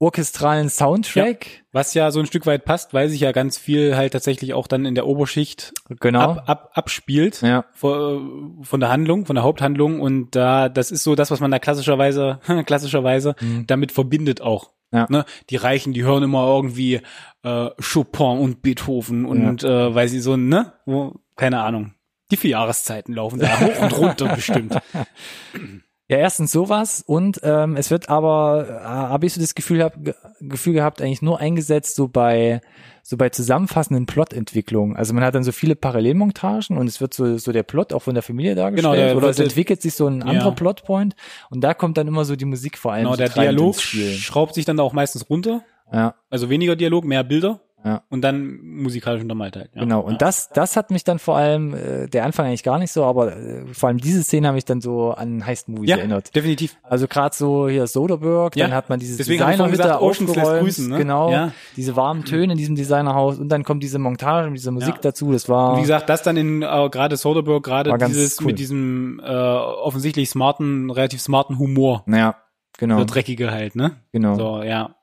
orchestralen 0.04 0.70
Soundtrack. 0.70 1.64
Was 1.72 1.94
ja 1.96 2.12
so 2.12 2.20
ein 2.20 2.26
Stück 2.26 2.46
weit 2.46 2.66
passt, 2.66 2.94
weil 2.94 3.10
sich 3.10 3.20
ja 3.22 3.32
ganz 3.32 3.58
viel 3.58 3.96
halt 3.96 4.14
tatsächlich 4.14 4.54
auch 4.54 4.68
dann 4.68 4.86
in 4.86 4.94
der 4.96 5.08
Oberschicht 5.08 5.74
Genau. 6.00 6.20
ab, 6.20 6.44
ab, 6.48 6.70
abspielt 6.74 7.42
Ja. 7.42 7.66
von, 7.74 8.60
von 8.64 8.80
der 8.80 8.90
Handlung, 8.90 9.26
von 9.26 9.36
der 9.36 9.44
Haupthandlung 9.44 10.00
und 10.00 10.36
da 10.36 10.70
das 10.70 10.92
ist 10.92 11.04
so 11.04 11.16
das, 11.16 11.32
was 11.32 11.40
man 11.40 11.50
da 11.52 11.60
klassischerweise 11.60 12.40
klassischerweise 12.66 13.36
Mhm. 13.42 13.66
damit 13.68 13.92
verbindet 13.92 14.42
auch. 14.42 14.72
Ja. 14.92 15.08
Ne? 15.10 15.26
Die 15.50 15.56
Reichen, 15.56 15.94
die 15.94 16.04
hören 16.04 16.22
immer 16.22 16.46
irgendwie 16.46 17.02
äh, 17.44 17.70
Chopin 17.82 18.38
und 18.38 18.62
Beethoven 18.62 19.26
und 19.26 19.64
äh, 19.64 19.96
weil 19.96 20.08
sie 20.08 20.20
so 20.20 20.38
ne, 20.38 20.74
wo, 20.86 21.16
keine 21.36 21.62
Ahnung, 21.62 21.94
die 22.30 22.38
vier 22.38 22.52
Jahreszeiten 22.52 23.14
laufen 23.16 23.40
da 23.40 23.60
hoch 23.60 23.82
und 23.82 23.98
runter 23.98 24.28
bestimmt. 24.36 24.78
Ja, 26.10 26.18
erstens 26.18 26.52
sowas 26.52 27.02
und 27.06 27.40
ähm, 27.44 27.78
es 27.78 27.90
wird 27.90 28.10
aber, 28.10 28.68
äh, 28.70 28.84
habe 28.84 29.26
ich 29.26 29.34
so 29.34 29.40
das 29.42 29.56
Gefühl, 29.56 29.82
hab, 29.82 30.04
ge 30.04 30.14
Gefühl 30.42 30.74
gehabt, 30.74 31.02
eigentlich 31.02 31.22
nur 31.22 31.40
eingesetzt 31.40 31.96
so 31.96 32.10
bei 32.10 32.60
so 33.04 33.16
bei 33.16 33.30
zusammenfassenden 33.30 34.06
Plotentwicklungen. 34.06 34.98
Also 34.98 35.14
man 35.14 35.24
hat 35.24 35.34
dann 35.34 35.44
so 35.44 35.54
viele 35.54 35.76
Parallelmontagen 35.76 36.78
und 36.78 36.88
es 36.88 37.00
wird 37.00 37.14
so 37.14 37.38
so 37.38 37.54
der 37.54 37.64
Plot 37.64 37.94
auch 37.94 38.02
von 38.02 38.14
der 38.16 38.24
Familie 38.24 38.54
dargestellt 38.56 38.94
Genau, 38.94 39.06
der 39.08 39.16
oder 39.16 39.30
es 39.30 39.40
entwickelt 39.40 39.82
sich 39.82 39.94
so 39.94 40.08
ein 40.08 40.20
Ja. 40.20 40.26
anderer 40.26 40.52
Plotpoint 40.52 41.16
und 41.50 41.62
da 41.64 41.74
kommt 41.74 41.98
dann 41.98 42.08
immer 42.08 42.26
so 42.26 42.36
die 42.36 42.46
Musik 42.46 42.78
vor 42.78 42.92
allem 42.92 43.06
Genau, 43.06 43.16
der 43.16 43.30
Dialog 43.30 43.80
schraubt 43.80 44.56
sich 44.56 44.66
dann 44.66 44.80
auch 44.82 44.92
meistens 44.94 45.30
runter. 45.30 45.64
Ja, 45.92 46.16
Also 46.30 46.50
weniger 46.50 46.76
Dialog, 46.76 47.06
mehr 47.06 47.24
Bilder. 47.24 47.62
Ja. 47.86 48.04
Und 48.10 48.22
dann 48.22 48.60
musikalisch 48.62 49.22
untermalt 49.22 49.56
halt. 49.56 49.70
Ja. 49.76 49.82
genau. 49.82 50.00
Und 50.02 50.14
ja. 50.14 50.18
das 50.20 50.50
das 50.50 50.78
hat 50.78 50.90
mich 50.92 51.04
dann 51.04 51.20
vor 51.20 51.36
allem 51.36 51.74
äh, 51.74 52.08
der 52.08 52.24
Anfang 52.26 52.46
eigentlich 52.46 52.64
gar 52.64 52.80
nicht 52.80 52.92
so, 52.92 53.04
aber 53.04 53.36
äh, 53.36 53.66
vor 53.74 53.90
allem 53.90 53.98
diese 53.98 54.24
Szene 54.24 54.48
habe 54.48 54.56
mich 54.56 54.66
dann 54.66 54.80
so 54.80 55.12
an 55.12 55.46
Heist 55.46 55.68
Movies 55.68 55.90
ja, 55.90 55.98
erinnert. 55.98 56.36
definitiv. 56.36 56.78
Also 56.84 57.08
gerade 57.08 57.36
so 57.36 57.68
hier 57.68 57.86
Soderbergh, 57.88 58.58
Ja, 58.58 58.68
dann 58.68 58.76
hat 58.76 58.90
man 58.90 59.00
dieses 59.00 59.18
deswegen 59.18 59.42
ich 59.42 59.48
Designer 59.48 59.64
mit 59.70 59.78
gesagt, 59.78 60.02
aufgeräumt, 60.02 60.62
grüßen, 60.62 60.90
ne? 60.90 60.98
genau, 60.98 61.32
Ja. 61.32 61.52
diese 61.76 61.96
warmen 61.96 62.24
Töne 62.24 62.54
in 62.54 62.58
diesem 62.58 62.76
Designerhaus 62.76 63.38
und 63.38 63.50
dann 63.50 63.64
kommt 63.64 63.84
diese 63.84 64.00
Montage 64.00 64.50
mit 64.50 64.60
dieser 64.60 64.72
Musik 64.72 65.02
dazu, 65.02 65.32
das 65.32 65.50
war 65.50 65.72
Und 65.72 65.78
wie 65.80 65.82
gesagt, 65.82 66.10
das 66.10 66.24
dann 66.24 66.38
in 66.38 66.62
äh, 66.62 66.90
gerade 66.90 67.18
Soderbergh, 67.18 67.62
gerade 67.62 67.94
dieses 68.08 68.40
cool. 68.40 68.48
mit 68.48 68.60
diesem 68.60 69.20
äh, 69.24 69.28
offensichtlich 69.30 70.30
smarten, 70.30 70.90
relativ 70.90 71.22
smarten 71.22 71.60
Humor. 71.60 72.04
ja, 72.08 72.36
genau, 72.78 72.98
Der 72.98 73.06
dreckige 73.06 73.52
halt, 73.52 73.76
ne? 73.76 73.98
genau. 74.12 74.36
So, 74.36 74.64
ja. 74.64 74.96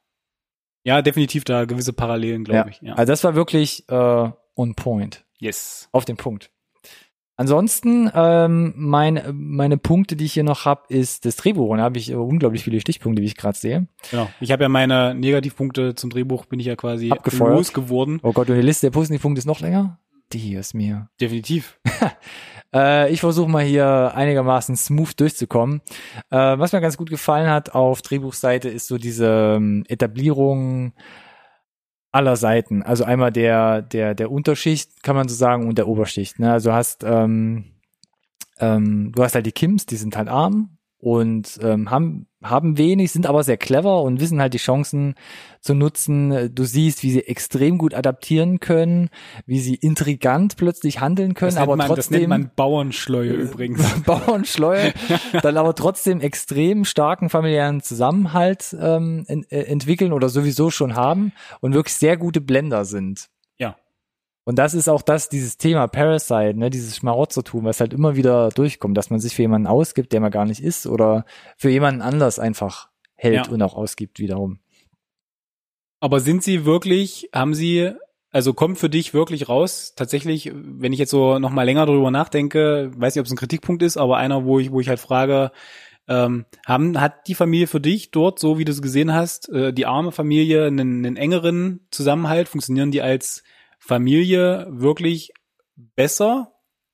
Ja, 0.85 1.03
definitiv 1.03 1.45
da 1.45 1.65
gewisse 1.65 1.93
Parallelen, 1.93 2.45
ja. 2.45 2.53
glaube 2.53 2.71
ich. 2.71 2.81
Ja. 2.81 2.95
Also 2.95 3.13
das 3.13 3.23
war 3.25 3.35
wirklich 3.35 3.85
äh, 3.89 4.31
on 4.57 4.75
point, 4.75 5.25
Yes. 5.39 5.89
auf 5.93 6.05
den 6.05 6.17
Punkt. 6.17 6.51
Ansonsten, 7.37 8.11
ähm, 8.15 8.75
mein, 8.77 9.23
meine 9.33 9.79
Punkte, 9.79 10.15
die 10.15 10.27
ich 10.27 10.35
hier 10.35 10.45
noch 10.45 10.67
habe, 10.67 10.83
ist 10.89 11.25
das 11.25 11.37
Drehbuch. 11.37 11.71
Und 11.71 11.79
da 11.79 11.85
habe 11.85 11.97
ich 11.97 12.15
unglaublich 12.15 12.65
viele 12.65 12.79
Stichpunkte, 12.83 13.23
wie 13.23 13.27
ich 13.27 13.37
gerade 13.37 13.57
sehe. 13.57 13.87
Genau. 14.11 14.29
Ich 14.41 14.53
habe 14.53 14.63
ja 14.65 14.69
meine 14.69 15.15
Negativpunkte 15.15 15.95
zum 15.95 16.11
Drehbuch, 16.11 16.45
bin 16.45 16.61
ich 16.61 16.67
ja 16.67 16.77
quasi 16.77 17.11
Abgefeuert. 17.11 17.55
losgeworden. 17.57 18.21
Oh 18.23 18.33
Gott, 18.33 18.51
und 18.51 18.57
die 18.57 18.63
Liste 18.63 18.89
der 18.89 18.91
Positivpunkte 18.93 19.39
ist 19.39 19.47
noch 19.47 19.61
länger? 19.61 19.99
Die 20.33 20.55
ist 20.55 20.75
mir. 20.75 21.09
Definitiv. 21.21 21.79
Äh, 22.73 23.13
ich 23.13 23.19
versuche 23.19 23.51
mal 23.51 23.65
hier 23.65 24.13
einigermaßen 24.15 24.77
smooth 24.77 25.19
durchzukommen. 25.19 25.81
Äh, 26.31 26.37
was 26.37 26.71
mir 26.71 26.81
ganz 26.81 26.97
gut 26.97 27.11
gefallen 27.11 27.51
hat 27.51 27.75
auf 27.75 28.01
Drehbuchseite 28.01 28.69
ist 28.69 28.87
so 28.87 28.97
diese 28.97 29.55
ähm, 29.57 29.83
Etablierung 29.89 30.93
aller 32.13 32.37
Seiten. 32.37 32.85
Also 32.85 33.03
einmal 33.03 33.33
der, 33.33 33.83
der, 33.83 34.15
der 34.15 34.31
Unterschicht, 34.31 35.03
kann 35.03 35.17
man 35.17 35.29
so 35.29 35.35
sagen, 35.35 35.67
und 35.67 35.79
der 35.79 35.89
Oberschicht. 35.89 36.39
Ne? 36.39 36.53
Also 36.53 36.73
hast, 36.73 37.03
ähm, 37.03 37.73
ähm, 38.61 39.11
du 39.17 39.23
hast 39.25 39.35
halt 39.35 39.47
die 39.47 39.53
Kims, 39.53 39.87
die 39.87 39.97
sind 39.97 40.17
halt 40.17 40.29
arm 40.29 40.79
und 41.01 41.59
ähm, 41.63 41.91
haben, 41.91 42.27
haben 42.43 42.77
wenig, 42.77 43.11
sind 43.11 43.27
aber 43.27 43.43
sehr 43.43 43.57
clever 43.57 44.03
und 44.03 44.21
wissen 44.21 44.41
halt 44.41 44.53
die 44.53 44.59
Chancen 44.59 45.15
zu 45.61 45.75
nutzen. 45.75 46.55
Du 46.55 46.65
siehst, 46.65 47.03
wie 47.03 47.11
sie 47.11 47.27
extrem 47.27 47.79
gut 47.79 47.95
adaptieren 47.95 48.61
können, 48.61 49.09
wie 49.47 49.61
sie 49.61 49.75
intrigant 49.75 50.57
plötzlich 50.57 51.01
handeln 51.01 51.33
können, 51.33 51.57
aber 51.57 51.77
man, 51.77 51.87
trotzdem 51.87 52.13
das 52.13 52.21
nennt 52.21 52.29
man 52.29 52.51
Bauernschleue 52.55 53.33
übrigens. 53.33 53.83
Bauernschleue, 54.07 54.93
dann 55.43 55.57
aber 55.57 55.75
trotzdem 55.75 56.21
extrem 56.21 56.85
starken 56.85 57.31
familiären 57.31 57.81
Zusammenhalt 57.81 58.77
ähm, 58.79 59.25
en 59.27 59.45
äh, 59.45 59.63
entwickeln 59.63 60.13
oder 60.13 60.29
sowieso 60.29 60.71
schon 60.71 60.95
haben 60.95 61.33
und 61.61 61.73
wirklich 61.73 61.97
sehr 61.97 62.19
gute 62.19 62.43
Blender 62.43 62.85
sind. 62.85 63.31
Und 64.51 64.57
das 64.57 64.75
ist 64.75 64.89
auch 64.89 65.03
das, 65.03 65.29
dieses 65.29 65.59
Thema 65.59 65.87
Parasite, 65.87 66.59
ne, 66.59 66.71
dieses 66.71 66.97
Schmarotzertum, 66.97 67.63
was 67.67 67.79
halt 67.79 67.93
immer 67.93 68.17
wieder 68.17 68.49
durchkommt, 68.49 68.99
dass 68.99 69.09
man 69.09 69.21
sich 69.21 69.37
für 69.37 69.43
jemanden 69.43 69.69
ausgibt, 69.69 70.13
der 70.13 70.19
man 70.21 70.33
gar 70.33 70.45
nicht 70.45 70.61
ist, 70.61 70.89
oder 70.89 71.25
für 71.57 71.71
jemanden 71.71 72.03
anders 72.03 72.41
einfach 72.41 72.89
hält 73.15 73.47
Ja. 73.47 73.53
und 73.53 73.63
auch 73.63 73.77
ausgibt 73.77 74.19
wiederum. 74.19 74.59
Aber 76.01 76.19
sind 76.19 76.43
sie 76.43 76.65
wirklich, 76.65 77.31
haben 77.33 77.55
sie, 77.55 77.93
also 78.33 78.53
kommt 78.53 78.79
für 78.79 78.91
dich 78.91 79.15
wirklich 79.15 79.49
raus, 79.49 79.95
tatsächlich, 79.95 80.51
wenn 80.53 80.93
ich 80.93 80.99
jetzt 80.99 81.13
so 81.13 81.39
nochmal 81.39 81.65
länger 81.65 81.87
drüber 81.87 82.11
nachdenke, 82.11 82.91
weiß 82.97 83.15
nicht, 83.15 83.21
ob 83.21 83.27
es 83.27 83.33
ein 83.33 83.37
Kritikpunkt 83.39 83.85
ist, 83.85 83.99
aber 83.99 84.17
einer, 84.17 84.45
wo 84.47 84.59
ich, 84.59 84.73
wo 84.73 84.81
ich 84.81 84.89
halt 84.89 84.99
frage, 84.99 85.53
ähm, 86.09 86.45
haben, 86.67 87.01
hat 87.01 87.29
die 87.29 87.37
Familie 87.37 87.69
für 87.69 87.81
dich 87.81 88.11
dort, 88.11 88.41
so 88.41 88.59
wie 88.59 88.65
du 88.65 88.73
es 88.73 88.83
gesehen 88.83 89.15
hast, 89.15 89.49
äh, 89.51 89.73
die 89.73 89.87
arme 89.87 90.11
Familie 90.11 90.67
einen, 90.67 91.07
einen 91.07 91.17
engeren 91.17 91.87
Zusammenhalt? 91.93 92.49
Funktionieren 92.49 92.91
die 92.91 93.01
als 93.01 93.45
Familie 93.81 94.69
wirklich 94.71 95.33
besser 95.75 96.53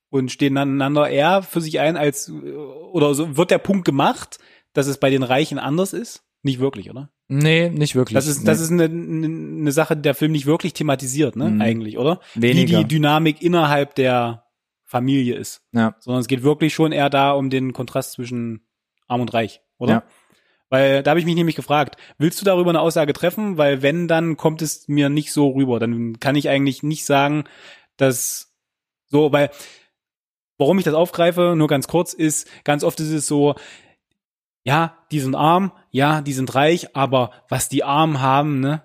und 0.09 0.31
stehen 0.33 0.57
einander 0.57 1.11
eher 1.11 1.43
für 1.43 1.61
sich 1.61 1.81
ein 1.81 1.97
als, 1.97 2.31
oder 2.31 3.13
so, 3.15 3.37
wird 3.37 3.51
der 3.51 3.59
Punkt 3.59 3.85
gemacht, 3.85 4.39
dass 4.73 4.87
es 4.87 4.99
bei 4.99 5.11
den 5.11 5.23
Reichen 5.23 5.59
anders 5.59 5.93
ist? 5.93 6.23
Nicht 6.43 6.61
wirklich, 6.61 6.89
oder? 6.89 7.11
Nee, 7.29 7.71
nicht 7.71 7.97
wirklich. 7.97 8.15
Das 8.15 8.29
ist, 8.29 8.41
nee. 8.41 8.45
das 8.47 8.61
ist 8.61 8.71
eine, 8.71 8.85
eine 8.85 9.27
eine 9.27 9.73
Sache, 9.73 9.97
die 9.97 10.03
der 10.03 10.15
Film 10.15 10.31
nicht 10.33 10.47
wirklich 10.47 10.75
thematisiert, 10.75 11.35
ne? 11.35 11.51
Mhm. 11.51 11.61
Eigentlich, 11.61 11.99
oder? 11.99 12.21
Weniger. 12.35 12.79
Wie 12.79 12.85
die 12.85 12.89
Dynamik 12.89 13.43
innerhalb 13.43 13.97
der 13.97 14.45
Familie 14.85 15.35
ist. 15.35 15.63
ja. 15.73 15.97
Sondern 15.99 16.21
es 16.21 16.29
geht 16.29 16.45
wirklich 16.45 16.73
schon 16.73 16.93
eher 16.93 17.11
da 17.11 17.33
um 17.33 17.51
den 17.51 17.73
Kontrast 17.73 18.13
zwischen 18.13 18.65
Arm 19.09 19.21
und 19.21 19.35
Reich, 19.35 19.61
oder? 19.79 19.93
Ja. 19.93 20.03
Weil 20.69 21.03
da 21.03 21.11
habe 21.11 21.21
ich 21.21 21.27
mich 21.27 21.37
nämlich 21.37 21.57
gefragt, 21.57 21.97
willst 22.19 22.41
du 22.41 22.45
darüber 22.45 22.71
eine 22.71 22.81
Aussage 22.81 23.13
treffen? 23.13 23.57
Weil 23.57 23.83
wenn, 23.83 24.09
dann 24.09 24.37
kommt 24.37 24.63
es 24.63 24.89
mir 24.89 25.09
nicht 25.09 25.33
so 25.33 25.51
rüber. 25.51 25.79
Dann 25.79 26.19
kann 26.19 26.35
ich 26.35 26.49
eigentlich 26.49 26.83
nicht 26.83 27.05
sagen, 27.05 27.45
dass 27.97 28.53
so, 29.07 29.33
weil 29.33 29.51
warum 30.59 30.79
ich 30.79 30.85
das 30.85 30.95
aufgreife, 30.95 31.55
nur 31.57 31.69
ganz 31.69 31.87
kurz, 31.87 32.13
ist, 32.13 32.49
ganz 32.65 32.83
oft 32.83 32.99
ist 33.01 33.11
es 33.11 33.27
so, 33.27 33.55
ja, 34.65 34.99
die 35.13 35.21
sind 35.21 35.35
arm, 35.35 35.73
ja, 35.91 36.23
die 36.23 36.33
sind 36.33 36.55
reich, 36.55 36.97
aber 36.97 37.31
was 37.49 37.69
die 37.69 37.85
Armen 37.85 38.21
haben, 38.21 38.61
ne, 38.61 38.83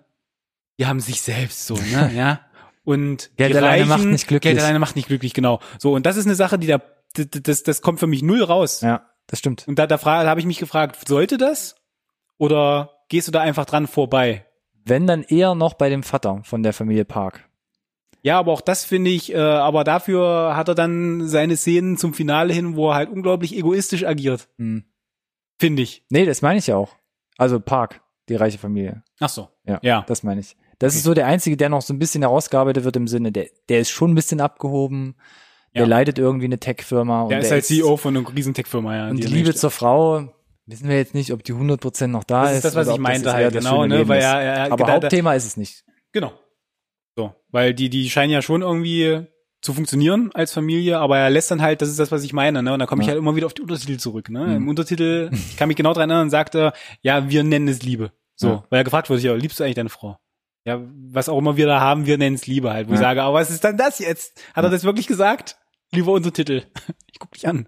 die 0.77 0.86
haben 0.86 0.99
sich 0.99 1.21
selbst 1.21 1.65
so, 1.65 1.75
ne, 1.75 2.11
ja. 2.15 2.41
Und 2.84 3.32
Geld 3.38 3.55
alleine 3.55 3.86
macht 3.86 4.05
nicht 4.05 4.27
glücklich. 4.27 4.53
Geld 4.53 4.63
alleine 4.63 4.79
macht 4.79 4.95
nicht 4.95 5.07
glücklich, 5.07 5.34
genau. 5.34 5.59
So, 5.77 5.93
und 5.93 6.05
das 6.05 6.17
ist 6.17 6.25
eine 6.25 6.36
Sache, 6.36 6.57
die 6.57 6.67
da, 6.67 6.82
das, 7.13 7.63
das 7.63 7.82
kommt 7.82 7.99
für 7.99 8.07
mich 8.07 8.23
null 8.23 8.43
raus. 8.43 8.82
Ja, 8.82 9.11
das 9.32 9.39
stimmt. 9.39 9.67
Und 9.67 9.79
da, 9.79 9.88
da, 9.88 9.97
da 9.97 10.25
habe 10.29 10.39
ich 10.39 10.45
mich 10.45 10.59
gefragt, 10.59 11.07
sollte 11.07 11.38
das? 11.38 11.75
Oder 12.38 12.91
gehst 13.09 13.27
du 13.27 13.32
da 13.32 13.41
einfach 13.41 13.65
dran 13.65 13.88
vorbei? 13.88 14.45
Wenn 14.86 15.07
dann 15.07 15.23
eher 15.23 15.55
noch 15.55 15.73
bei 15.73 15.89
dem 15.89 16.03
Vater 16.03 16.41
von 16.43 16.61
der 16.63 16.73
Familie 16.73 17.05
Park. 17.05 17.47
Ja, 18.23 18.38
aber 18.38 18.51
auch 18.51 18.61
das 18.61 18.84
finde 18.86 19.09
ich, 19.09 19.34
äh, 19.34 19.38
aber 19.38 19.84
dafür 19.84 20.55
hat 20.55 20.67
er 20.67 20.75
dann 20.75 21.27
seine 21.27 21.57
Szenen 21.57 21.97
zum 21.97 22.13
Finale 22.13 22.53
hin, 22.53 22.75
wo 22.75 22.89
er 22.89 22.95
halt 22.95 23.09
unglaublich 23.09 23.55
egoistisch 23.55 24.05
agiert. 24.05 24.47
Hm. 24.57 24.84
Finde 25.59 25.82
ich. 25.82 26.03
Nee, 26.09 26.25
das 26.25 26.41
meine 26.43 26.59
ich 26.59 26.67
ja 26.67 26.75
auch. 26.75 26.95
Also 27.38 27.59
Park, 27.59 28.01
die 28.29 28.36
reiche 28.36 28.57
Familie. 28.59 29.03
Ach 29.19 29.29
so. 29.29 29.49
Ja, 29.65 29.79
Ja. 29.82 30.03
das 30.07 30.21
meine 30.23 30.41
ich. 30.41 30.55
Das 30.77 30.95
ist 30.95 31.03
so 31.03 31.13
der 31.13 31.27
einzige, 31.27 31.57
der 31.57 31.69
noch 31.69 31.82
so 31.84 31.93
ein 31.93 31.99
bisschen 31.99 32.23
herausgearbeitet 32.23 32.84
wird 32.84 32.95
im 32.95 33.07
Sinne, 33.07 33.32
der, 33.32 33.47
der 33.69 33.79
ist 33.79 33.91
schon 33.91 34.11
ein 34.11 34.15
bisschen 34.15 34.41
abgehoben. 34.41 35.15
Der 35.74 35.84
Ja. 35.84 35.88
leitet 35.88 36.19
irgendwie 36.19 36.45
eine 36.45 36.59
Tech-Firma. 36.59 37.24
und 37.24 37.30
Der 37.30 37.39
ist 37.39 37.51
halt 37.51 37.63
CEO 37.65 37.95
von 37.97 38.15
einer 38.17 38.28
riesen 38.36 38.53
Tech-Firma, 38.53 38.95
ja. 38.95 39.09
Und 39.09 39.17
die 39.17 39.24
in 39.24 39.32
Liebe 39.32 39.45
der 39.51 39.55
zur 39.55 39.72
Frau, 39.72 40.34
wissen 40.65 40.89
wir 40.89 40.97
jetzt 40.97 41.13
nicht, 41.13 41.32
ob 41.32 41.43
die 41.43 41.53
100% 41.53 42.11
noch 42.11 42.24
da 42.26 42.43
Das 42.43 42.51
ist. 42.51 42.57
ist 42.57 42.63
das, 42.65 42.76
was 42.76 42.88
ich 42.89 42.97
meinte 42.99 43.32
halt, 43.34 43.53
genau, 43.53 43.86
ne, 43.86 44.07
weil 44.07 44.19
ist. 44.19 44.26
er, 44.26 44.41
er 44.41 44.65
Aber 44.72 44.78
da- 44.78 44.86
da- 44.86 44.93
Hauptthema 44.93 45.34
ist 45.34 45.45
es 45.45 45.55
nicht. 45.57 45.84
Genau. 46.11 46.34
So, 47.15 47.34
weil 47.49 47.74
die, 47.74 47.89
die 47.89 48.09
scheinen 48.09 48.32
ja 48.32 48.41
schon 48.41 48.61
irgendwie 48.61 49.26
zu 49.61 49.74
funktionieren 49.74 50.32
als 50.34 50.51
Familie, 50.53 50.97
aber 50.99 51.19
er 51.19 51.30
lässt 51.30 51.51
dann 51.51 51.61
halt, 51.61 51.82
das 51.82 51.89
ist 51.89 51.99
das, 51.99 52.11
was 52.11 52.24
ich 52.24 52.34
meine, 52.34 52.63
ne? 52.63 52.74
Und 52.74 52.80
da 52.80 52.86
komme 52.86 53.01
ich 53.03 53.07
Ja. 53.07 53.11
halt 53.11 53.19
immer 53.19 53.36
wieder 53.36 53.45
auf 53.45 53.53
die 53.53 53.61
Untertitel 53.61 53.97
zurück, 53.97 54.30
ne? 54.30 54.45
Mhm. 54.47 54.55
Im 54.55 54.67
Untertitel, 54.69 55.30
ich 55.32 55.55
kann 55.55 55.67
mich 55.67 55.78
genau 55.78 55.93
dran 55.93 56.09
erinnern, 56.09 56.30
sagt 56.30 56.55
er, 56.55 56.74
ja, 57.01 57.30
wir 57.30 57.43
nennen 57.43 57.67
es 57.67 57.82
Liebe. 57.84 58.11
So, 58.36 58.47
Ja. 58.47 58.63
weil 58.69 58.80
er 58.80 58.84
gefragt 58.84 59.09
wurde, 59.09 59.22
ja, 59.22 59.34
liebst 59.36 59.59
du 59.59 59.63
eigentlich 59.63 59.76
deine 59.76 59.89
Frau? 59.89 60.17
Ja, 60.65 60.80
was 61.11 61.30
auch 61.30 61.38
immer 61.38 61.57
wir 61.57 61.67
da 61.67 61.80
haben, 61.80 62.05
wir 62.07 62.17
nennen 62.17 62.36
es 62.36 62.47
Liebe 62.47 62.72
halt. 62.72 62.88
Wo 62.88 62.93
ich 62.93 62.99
Ja. 62.99 63.07
sage, 63.07 63.24
aber 63.24 63.36
was 63.36 63.49
ist 63.51 63.63
dann 63.63 63.78
das 63.78 63.99
jetzt? 63.99 64.41
Hat 64.53 64.63
er 64.63 64.69
das 64.69 64.84
wirklich 64.84 65.05
gesagt? 65.07 65.57
Lieber 65.94 66.14
Untertitel. 66.14 66.64
Ich 67.12 67.20
guck 67.20 67.34
dich 67.34 67.48
an. 67.48 67.68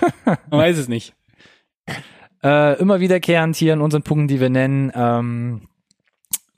Man 0.24 0.60
weiß 0.60 0.78
es 0.78 0.86
nicht. 0.86 1.14
Äh, 2.44 2.78
immer 2.78 3.00
wiederkehrend 3.00 3.56
hier 3.56 3.72
in 3.72 3.80
unseren 3.80 4.02
Punkten, 4.02 4.28
die 4.28 4.38
wir 4.38 4.50
nennen, 4.50 4.92
ähm, 4.94 5.68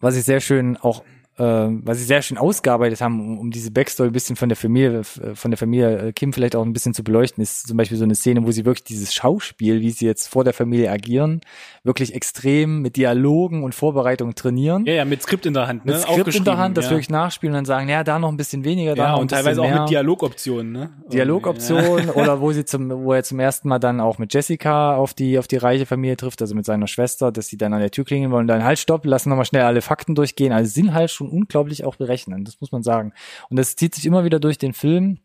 was 0.01 0.17
ich 0.17 0.25
sehr 0.25 0.41
schön 0.41 0.77
auch, 0.77 1.05
was 1.37 1.99
sie 1.99 2.05
sehr 2.05 2.23
schön 2.23 2.39
ausgearbeitet 2.39 3.01
haben, 3.01 3.21
um, 3.21 3.39
um 3.39 3.51
diese 3.51 3.71
Backstory 3.73 4.11
ein 4.11 4.13
bisschen 4.13 4.37
von 4.37 4.49
der 4.49 4.57
Familie, 4.57 5.01
äh, 5.01 5.35
von 5.35 5.51
der 5.51 5.59
Familie 5.59 5.99
äh, 5.99 6.13
Kim 6.13 6.33
vielleicht 6.33 6.55
auch 6.55 6.65
ein 6.65 6.73
bisschen 6.73 6.95
zu 6.95 7.03
beleuchten, 7.03 7.43
ist 7.43 7.67
zum 7.67 7.77
Beispiel 7.77 7.99
so 7.99 8.05
eine 8.05 8.15
Szene, 8.15 8.47
wo 8.47 8.53
sie 8.53 8.65
wirklich 8.65 8.85
dieses 8.85 9.15
Schauspiel, 9.15 9.81
wie 9.81 9.91
sie 9.91 10.07
jetzt 10.07 10.29
vor 10.29 10.45
der 10.45 10.53
Familie 10.53 10.91
agieren, 10.91 11.41
wirklich 11.83 12.15
extrem 12.15 12.83
mit 12.83 12.97
Dialogen 12.97 13.65
und 13.65 13.75
Vorbereitungen 13.75 14.35
trainieren. 14.35 14.87
Ja, 14.87 14.95
ja, 14.95 15.05
mit 15.05 15.23
Skript 15.23 15.45
in 15.47 15.55
der 15.55 15.67
Hand, 15.67 15.85
ne? 15.85 15.93
mit 15.93 16.03
Skript 16.03 16.35
in 16.35 16.45
der 16.45 16.57
Hand, 16.57 16.77
das 16.77 16.87
ja. 16.87 16.91
wirklich 16.93 17.11
nachspielen 17.11 17.53
und 17.53 17.59
dann 17.59 17.65
sagen, 17.65 17.89
ja, 17.89 18.05
da 18.05 18.19
noch 18.19 18.29
ein 18.31 18.37
bisschen 18.37 18.65
weniger, 18.65 18.95
da 18.95 19.03
Ja, 19.03 19.11
noch 19.11 19.17
ein 19.17 19.23
und 19.23 19.31
teilweise 19.31 19.61
auch 19.61 19.69
mehr. 19.69 19.81
mit 19.81 19.91
Dialogoptionen, 19.91 20.73
ne? 20.73 20.91
Dialogoption 21.13 22.11
oder 22.11 22.41
wo 22.41 22.53
sie 22.53 22.65
zum, 22.65 22.91
wo 22.91 23.13
er 23.13 23.25
zum 23.25 23.41
ersten 23.41 23.69
Mal 23.69 23.81
dann 23.81 24.01
auch 24.01 24.19
mit 24.19 24.33
Jessica 24.33 24.95
auf 24.95 25.15
die, 25.15 25.39
auf 25.39 25.49
die 25.49 25.57
reiche 25.57 25.87
Familie 25.87 26.17
trifft, 26.17 26.41
also 26.43 26.55
mit 26.55 26.65
seiner 26.65 26.87
Schwester, 26.87 27.33
dass 27.33 27.49
sie 27.49 27.57
dann 27.57 27.73
an 27.73 27.81
der 27.81 27.91
Tür 27.91 28.05
klingeln 28.05 28.31
wollen 28.31 28.47
dann 28.47 28.65
halt 28.65 28.79
stopp, 28.79 29.05
lassen 29.05 29.31
nochmal 29.31 29.45
schnell 29.45 29.63
alle 29.63 29.83
Fakten 29.83 30.15
durchgehen. 30.15 30.53
Also 30.53 30.71
sind 30.71 30.95
halt 30.95 31.11
schon 31.11 31.24
unglaublich 31.29 31.85
auch 31.85 31.97
berechnen, 31.97 32.45
das 32.45 32.61
muss 32.61 32.73
man 32.73 32.83
sagen. 32.83 33.13
Und 33.51 33.59
das 33.59 33.77
zieht 33.77 33.95
sich 33.95 34.07
immer 34.07 34.25
wieder 34.25 34.41
durch 34.41 34.59
den 34.59 34.73
Film, 34.73 35.19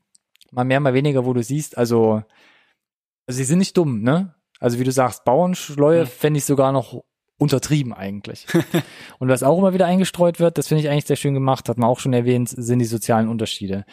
mal 0.52 0.66
mehr, 0.66 0.80
mal 0.80 0.94
weniger, 0.94 1.26
wo 1.26 1.34
du 1.34 1.44
siehst, 1.44 1.78
also, 1.78 2.24
also 3.28 3.38
sie 3.38 3.44
sind 3.44 3.60
nicht 3.60 3.78
dumm, 3.78 4.02
ne? 4.02 4.36
Also 4.60 4.80
wie 4.80 4.84
du 4.84 4.92
sagst, 4.92 5.24
Bauernschleue 5.26 6.00
Ja. 6.00 6.06
fände 6.06 6.38
ich 6.40 6.46
sogar 6.46 6.72
noch 6.72 7.02
untertrieben 7.38 7.94
eigentlich. 7.94 8.46
und 9.20 9.30
was 9.30 9.44
auch 9.44 9.58
immer 9.58 9.74
wieder 9.74 9.86
eingestreut 9.86 10.40
wird, 10.40 10.58
das 10.58 10.68
finde 10.68 10.84
ich 10.84 10.90
eigentlich 10.90 11.06
sehr 11.06 11.16
schön 11.16 11.34
gemacht, 11.34 11.70
hat 11.70 11.78
man 11.78 11.90
auch 11.90 12.00
schon 12.00 12.14
erwähnt, 12.14 12.50
sind 12.50 12.80
die 12.80 12.86
sozialen 12.86 13.30
Unterschiede 13.30 13.86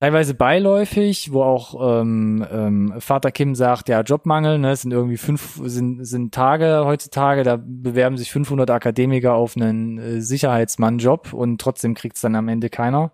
teilweise 0.00 0.32
beiläufig, 0.34 1.30
wo 1.32 1.42
auch 1.42 2.00
ähm, 2.00 2.44
ähm, 2.50 2.94
Vater 2.98 3.30
Kim 3.30 3.54
sagt, 3.54 3.90
ja, 3.90 4.00
Jobmangel, 4.00 4.58
ne, 4.58 4.70
es 4.72 4.82
sind 4.82 4.92
irgendwie 4.92 5.18
fünf, 5.18 5.60
sind, 5.62 6.04
sind 6.06 6.32
Tage 6.34 6.82
heutzutage, 6.86 7.42
da 7.42 7.58
bewerben 7.62 8.16
sich 8.16 8.32
500 8.32 8.70
Akademiker 8.70 9.34
auf 9.34 9.56
einen 9.56 9.98
äh, 9.98 10.20
Sicherheitsmann-Job 10.22 11.34
und 11.34 11.60
trotzdem 11.60 11.94
kriegt's 11.94 12.22
dann 12.22 12.34
am 12.34 12.48
Ende 12.48 12.70
keiner. 12.70 13.12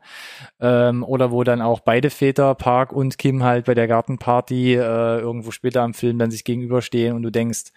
Ähm, 0.61 1.03
oder 1.03 1.33
wo 1.33 1.43
dann 1.43 1.61
auch 1.61 1.81
beide 1.81 2.09
Väter, 2.09 2.55
Park 2.55 2.93
und 2.93 3.19
Kim 3.19 3.43
halt 3.43 3.67
bei 3.67 3.75
der 3.75 3.89
Gartenparty 3.89 4.75
äh, 4.75 5.19
irgendwo 5.19 5.51
später 5.51 5.83
am 5.83 5.93
Film 5.93 6.19
dann 6.19 6.31
sich 6.31 6.45
gegenüberstehen 6.45 7.17
und 7.17 7.23
du 7.23 7.31
denkst, 7.31 7.73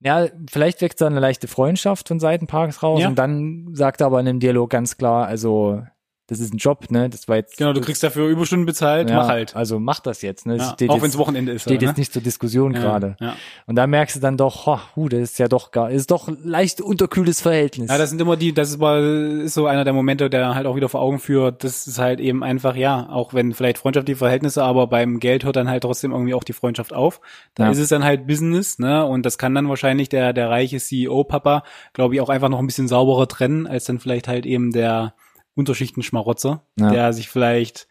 ja, 0.00 0.26
vielleicht 0.50 0.80
wächst 0.80 1.00
da 1.00 1.06
eine 1.06 1.20
leichte 1.20 1.48
Freundschaft 1.48 2.08
von 2.08 2.20
Seiten 2.20 2.46
Parks 2.48 2.82
raus 2.82 3.00
Ja. 3.02 3.08
und 3.08 3.18
dann 3.18 3.70
sagt 3.74 4.00
er 4.00 4.06
aber 4.08 4.20
in 4.20 4.26
dem 4.26 4.40
Dialog 4.40 4.70
ganz 4.70 4.96
klar, 4.96 5.26
also 5.26 5.82
das 6.28 6.40
ist 6.40 6.52
ein 6.52 6.58
Job, 6.58 6.90
ne? 6.90 7.08
Das 7.08 7.26
war 7.26 7.36
jetzt. 7.36 7.56
Genau, 7.56 7.72
du 7.72 7.80
kriegst 7.80 8.02
dafür 8.02 8.28
Überstunden 8.28 8.66
bezahlt, 8.66 9.08
ja, 9.08 9.16
mach 9.16 9.28
halt. 9.28 9.56
Also 9.56 9.80
mach 9.80 9.98
das 10.00 10.20
jetzt, 10.20 10.44
ne? 10.46 10.58
Das 10.58 10.74
Ja, 10.78 10.88
auch 10.90 11.00
wenn 11.00 11.08
es 11.08 11.16
Wochenende 11.16 11.52
ist. 11.52 11.62
steht 11.62 11.78
aber, 11.78 11.86
jetzt 11.86 11.96
nicht 11.96 12.12
zur 12.12 12.20
Diskussion 12.20 12.72
ne? 12.72 12.80
gerade. 12.80 13.16
Ja, 13.18 13.28
ja. 13.28 13.36
Und 13.66 13.76
da 13.76 13.86
merkst 13.86 14.16
du 14.16 14.20
dann 14.20 14.36
doch, 14.36 14.66
ho, 14.66 14.78
hu, 14.94 15.08
das 15.08 15.20
ist 15.20 15.38
ja 15.38 15.48
doch 15.48 15.70
gar, 15.70 15.90
ist 15.90 16.10
doch 16.10 16.28
leicht 16.44 16.82
unterkühltes 16.82 17.40
Verhältnis. 17.40 17.90
Ja, 17.90 17.96
das 17.96 18.10
sind 18.10 18.20
immer 18.20 18.36
die, 18.36 18.52
das 18.52 18.68
ist, 18.68 18.78
mal, 18.78 19.40
ist 19.42 19.54
so 19.54 19.66
einer 19.66 19.84
der 19.84 19.94
Momente, 19.94 20.28
der 20.28 20.54
halt 20.54 20.66
auch 20.66 20.76
wieder 20.76 20.90
vor 20.90 21.00
Augen 21.00 21.18
führt, 21.18 21.64
das 21.64 21.86
ist 21.86 21.98
halt 21.98 22.20
eben 22.20 22.44
einfach, 22.44 22.76
ja, 22.76 23.08
auch 23.08 23.32
wenn 23.32 23.54
vielleicht 23.54 23.78
freundschaftliche 23.78 24.18
Verhältnisse, 24.18 24.62
aber 24.62 24.86
beim 24.86 25.20
Geld 25.20 25.44
hört 25.44 25.56
dann 25.56 25.70
halt 25.70 25.82
trotzdem 25.82 26.12
irgendwie 26.12 26.34
auch 26.34 26.44
die 26.44 26.52
Freundschaft 26.52 26.92
auf. 26.92 27.22
Da 27.54 27.64
Ja. 27.64 27.70
ist 27.70 27.78
es 27.78 27.88
dann 27.88 28.04
halt 28.04 28.26
Business, 28.26 28.78
ne, 28.78 29.06
und 29.06 29.24
das 29.24 29.38
kann 29.38 29.54
dann 29.54 29.68
wahrscheinlich 29.70 30.10
der, 30.10 30.34
der 30.34 30.50
reiche 30.50 30.76
CEO-Papa, 30.78 31.62
glaube 31.94 32.14
ich, 32.14 32.20
auch 32.20 32.28
einfach 32.28 32.50
noch 32.50 32.58
ein 32.58 32.66
bisschen 32.66 32.86
sauberer 32.88 33.26
trennen, 33.28 33.66
als 33.66 33.84
dann 33.86 33.98
vielleicht 33.98 34.28
halt 34.28 34.44
eben 34.44 34.72
der 34.72 35.14
Unterschichten-Schmarotzer, 35.58 36.64
Ja. 36.78 36.90
der 36.90 37.12
sich 37.12 37.28
vielleicht 37.28 37.88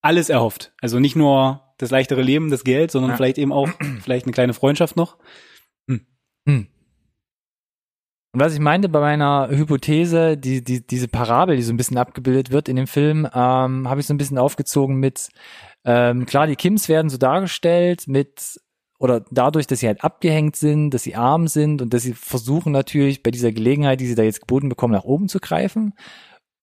alles 0.00 0.28
erhofft. 0.30 0.72
Also 0.80 0.98
nicht 0.98 1.14
nur 1.16 1.62
das 1.78 1.90
leichtere 1.90 2.22
Leben, 2.22 2.50
das 2.50 2.64
Geld, 2.64 2.90
sondern 2.90 3.12
Ja. 3.12 3.16
vielleicht 3.16 3.38
eben 3.38 3.52
auch 3.52 3.68
vielleicht 4.00 4.26
eine 4.26 4.32
kleine 4.32 4.54
Freundschaft 4.54 4.96
noch. 4.96 5.18
Hm. 5.86 6.66
Und 8.32 8.40
was 8.40 8.54
ich 8.54 8.60
meinte 8.60 8.88
bei 8.88 9.00
meiner 9.00 9.48
Hypothese, 9.50 10.36
die, 10.36 10.62
die, 10.62 10.86
diese 10.86 11.08
Parabel, 11.08 11.56
die 11.56 11.62
so 11.62 11.72
ein 11.72 11.76
bisschen 11.76 11.98
abgebildet 11.98 12.50
wird 12.50 12.68
in 12.68 12.76
dem 12.76 12.86
Film, 12.86 13.26
ähm, 13.34 13.88
habe 13.88 14.00
ich 14.00 14.06
so 14.06 14.14
ein 14.14 14.18
bisschen 14.18 14.38
aufgezogen 14.38 14.96
mit, 14.96 15.28
ähm, 15.84 16.26
klar, 16.26 16.46
die 16.46 16.56
Kims 16.56 16.88
werden 16.88 17.08
so 17.10 17.16
dargestellt 17.18 18.04
mit, 18.06 18.60
oder 18.98 19.24
dadurch, 19.30 19.66
dass 19.66 19.80
sie 19.80 19.86
halt 19.86 20.04
abgehängt 20.04 20.56
sind, 20.56 20.90
dass 20.90 21.02
sie 21.04 21.16
arm 21.16 21.48
sind 21.48 21.80
und 21.82 21.92
dass 21.94 22.02
sie 22.02 22.12
versuchen 22.14 22.72
natürlich 22.72 23.22
bei 23.22 23.30
dieser 23.30 23.52
Gelegenheit, 23.52 24.00
die 24.00 24.06
sie 24.06 24.14
da 24.14 24.22
jetzt 24.22 24.40
geboten 24.40 24.68
bekommen, 24.68 24.92
nach 24.94 25.04
oben 25.04 25.28
zu 25.28 25.38
greifen. 25.40 25.94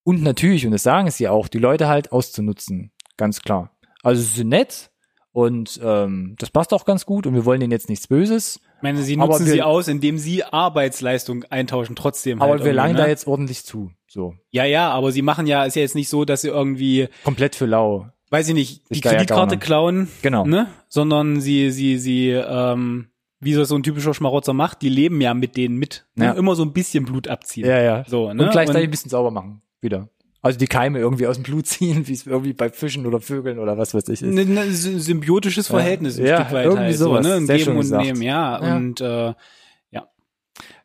Und 0.05 0.21
natürlich, 0.23 0.65
und 0.65 0.71
das 0.71 0.83
sagen 0.83 1.09
sie 1.11 1.27
auch, 1.27 1.47
die 1.49 1.57
Leute 1.57 1.87
halt 1.89 2.11
auszunutzen. 2.13 2.91
Ganz 3.17 3.41
klar. 3.41 3.71
Also 4.03 4.21
sie 4.21 4.27
sind 4.37 4.49
nett 4.49 4.91
und 5.33 5.79
ähm, 5.83 6.35
das 6.39 6.49
passt 6.51 6.71
auch 6.73 6.85
ganz 6.85 7.05
gut 7.05 7.25
und 7.27 7.33
wir 7.33 7.43
wollen 7.43 7.59
denen 7.59 7.71
jetzt 7.71 7.89
nichts 7.89 8.07
Böses. 8.07 8.61
Ich 8.77 8.83
meine, 8.83 9.01
sie 9.01 9.17
Aber 9.17 9.27
nutzen 9.33 9.47
wir- 9.47 9.53
sie 9.53 9.61
aus, 9.63 9.87
indem 9.87 10.17
sie 10.19 10.43
Arbeitsleistung 10.43 11.43
eintauschen 11.45 11.95
trotzdem. 11.95 12.41
Aber 12.41 12.51
halt 12.51 12.59
wir 12.61 12.67
irgendwie, 12.67 12.75
langen 12.75 12.93
ne? 12.93 12.99
da 13.01 13.07
jetzt 13.07 13.25
ordentlich 13.25 13.65
zu. 13.65 13.91
So. 14.07 14.35
Ja, 14.51 14.63
ja, 14.63 14.91
aber 14.91 15.11
sie 15.11 15.23
machen 15.23 15.47
ja, 15.47 15.65
ist 15.65 15.75
ja 15.75 15.81
jetzt 15.81 15.95
nicht 15.95 16.07
so, 16.09 16.23
dass 16.23 16.41
sie 16.41 16.49
irgendwie, 16.49 17.09
Komplett 17.23 17.55
für 17.55 17.65
lau. 17.65 18.07
weiß 18.29 18.47
ich 18.49 18.53
nicht, 18.53 18.83
die 18.91 18.99
ja 18.99 19.09
Kreditkarte 19.11 19.57
klauen, 19.57 20.07
Genau. 20.21 20.45
ne? 20.45 20.67
Sondern 20.87 21.41
sie, 21.41 21.71
sie, 21.71 21.97
sie, 21.97 22.29
ähm, 22.29 23.07
wie 23.39 23.53
so 23.53 23.75
ein 23.75 23.83
typischer 23.83 24.13
Schmarotzer 24.13 24.53
macht, 24.53 24.81
die 24.81 24.89
leben 24.89 25.19
ja 25.21 25.33
mit 25.33 25.57
denen 25.57 25.77
mit. 25.77 26.05
Ne? 26.15 26.25
Ja. 26.25 26.31
Immer 26.33 26.55
so 26.55 26.63
ein 26.63 26.73
bisschen 26.73 27.05
Blut 27.05 27.27
abziehen. 27.27 27.67
Ja, 27.67 27.81
ja. 27.81 28.03
So, 28.07 28.31
ne? 28.33 28.43
Und 28.43 28.51
gleichzeitig 28.51 28.83
ein 28.83 28.85
Und- 28.85 28.91
bisschen 28.91 29.09
sauber 29.11 29.31
machen. 29.31 29.61
Wieder. 29.85 30.09
Also 30.41 30.59
die 30.59 30.67
Keime 30.67 30.99
irgendwie 30.99 31.25
aus 31.27 31.35
dem 31.37 31.43
Blut 31.43 31.65
ziehen, 31.73 32.07
wie 32.07 32.13
es 32.13 32.27
irgendwie 32.27 32.53
bei 32.53 32.69
Fischen 32.69 33.05
oder 33.05 33.19
Vögeln 33.21 33.57
oder 33.59 33.77
was 33.77 33.93
weiß 33.93 34.09
ich 34.09 34.21
ist. 34.21 34.37
ein 34.37 34.57
ein 34.57 34.71
sy- 34.73 34.99
symbiotisches 34.99 35.67
Verhältnis 35.67 36.19
ein 36.19 36.25
Ja, 36.25 36.41
Stück 36.41 36.51
weit 36.53 36.65
irgendwie 36.65 36.83
halt 36.85 36.97
sowas. 36.97 37.25
so, 37.25 37.29
ne? 37.31 37.35
Ein 37.37 37.47
Geben 37.47 37.71
und 37.71 37.77
gesagt. 37.81 38.05
Nehmen, 38.05 38.21
ja. 38.21 38.61
Ja. 38.61 38.75
Und 38.75 39.01
äh, 39.01 39.33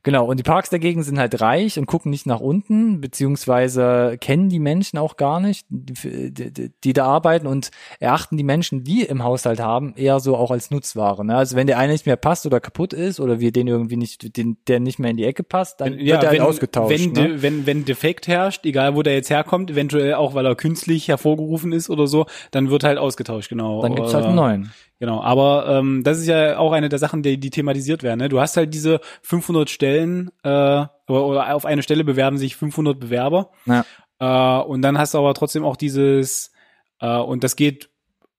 Genau. 0.02 0.24
Und 0.24 0.38
die 0.38 0.44
Parks 0.44 0.70
dagegen 0.70 1.02
sind 1.02 1.18
halt 1.18 1.42
reich 1.42 1.78
und 1.78 1.84
gucken 1.84 2.10
nicht 2.10 2.24
nach 2.24 2.40
unten, 2.40 3.02
beziehungsweise 3.02 4.16
kennen 4.18 4.48
die 4.48 4.58
Menschen 4.58 4.98
auch 4.98 5.16
gar 5.16 5.40
nicht, 5.40 5.66
die, 5.68 6.32
die, 6.32 6.72
die 6.82 6.92
da 6.94 7.04
arbeiten 7.04 7.46
und 7.46 7.70
erachten 7.98 8.38
die 8.38 8.42
Menschen, 8.42 8.82
die 8.82 9.02
im 9.02 9.22
Haushalt 9.22 9.60
haben, 9.60 9.94
eher 9.96 10.18
so 10.20 10.36
auch 10.36 10.50
als 10.50 10.70
Nutzware. 10.70 11.24
Ne? 11.24 11.36
Also 11.36 11.54
wenn 11.54 11.66
der 11.66 11.78
eine 11.78 11.92
nicht 11.92 12.06
mehr 12.06 12.16
passt 12.16 12.46
oder 12.46 12.60
kaputt 12.60 12.94
ist 12.94 13.20
oder 13.20 13.40
wir 13.40 13.52
den 13.52 13.66
irgendwie 13.66 13.96
nicht, 13.96 14.38
den, 14.38 14.56
der 14.68 14.80
nicht 14.80 14.98
mehr 14.98 15.10
in 15.10 15.18
die 15.18 15.24
Ecke 15.24 15.42
passt, 15.42 15.82
dann 15.82 15.98
wird 15.98 16.22
er 16.22 16.30
halt 16.30 16.40
ausgetauscht. 16.40 16.90
Wenn, 16.90 17.12
ne? 17.12 17.28
de, 17.28 17.42
wenn, 17.42 17.66
wenn 17.66 17.84
Defekt 17.84 18.26
herrscht, 18.26 18.64
egal 18.64 18.94
wo 18.94 19.02
der 19.02 19.14
jetzt 19.14 19.28
herkommt, 19.28 19.70
eventuell 19.70 20.14
auch, 20.14 20.32
weil 20.32 20.46
er 20.46 20.54
künstlich 20.54 21.08
hervorgerufen 21.08 21.72
ist 21.72 21.90
oder 21.90 22.06
so, 22.06 22.24
dann 22.52 22.70
wird 22.70 22.84
halt 22.84 22.96
ausgetauscht, 22.96 23.50
genau. 23.50 23.82
Dann 23.82 23.94
gibt's 23.94 24.14
halt 24.14 24.24
einen 24.24 24.36
neuen. 24.36 24.72
Genau, 25.00 25.22
aber 25.22 25.66
ähm, 25.66 26.04
das 26.04 26.18
ist 26.18 26.26
ja 26.26 26.58
auch 26.58 26.72
eine 26.72 26.88
der 26.90 26.98
Sachen, 26.98 27.22
die, 27.22 27.38
die 27.40 27.48
thematisiert 27.50 28.02
werden. 28.02 28.18
Ne? 28.20 28.28
Du 28.28 28.38
hast 28.38 28.56
halt 28.58 28.74
diese 28.74 29.00
500 29.22 29.68
Stellen 29.70 30.30
äh, 30.42 30.48
oder, 30.50 30.90
oder 31.08 31.54
auf 31.54 31.64
eine 31.64 31.82
Stelle 31.82 32.04
bewerben 32.04 32.36
sich 32.36 32.54
500 32.54 33.00
Bewerber 33.00 33.50
Ja. 33.64 33.84
äh, 34.18 34.62
und 34.62 34.82
dann 34.82 34.98
hast 34.98 35.14
du 35.14 35.18
aber 35.18 35.32
trotzdem 35.32 35.64
auch 35.64 35.76
dieses 35.76 36.52
äh, 37.00 37.16
und 37.18 37.42
das 37.44 37.56
geht 37.56 37.88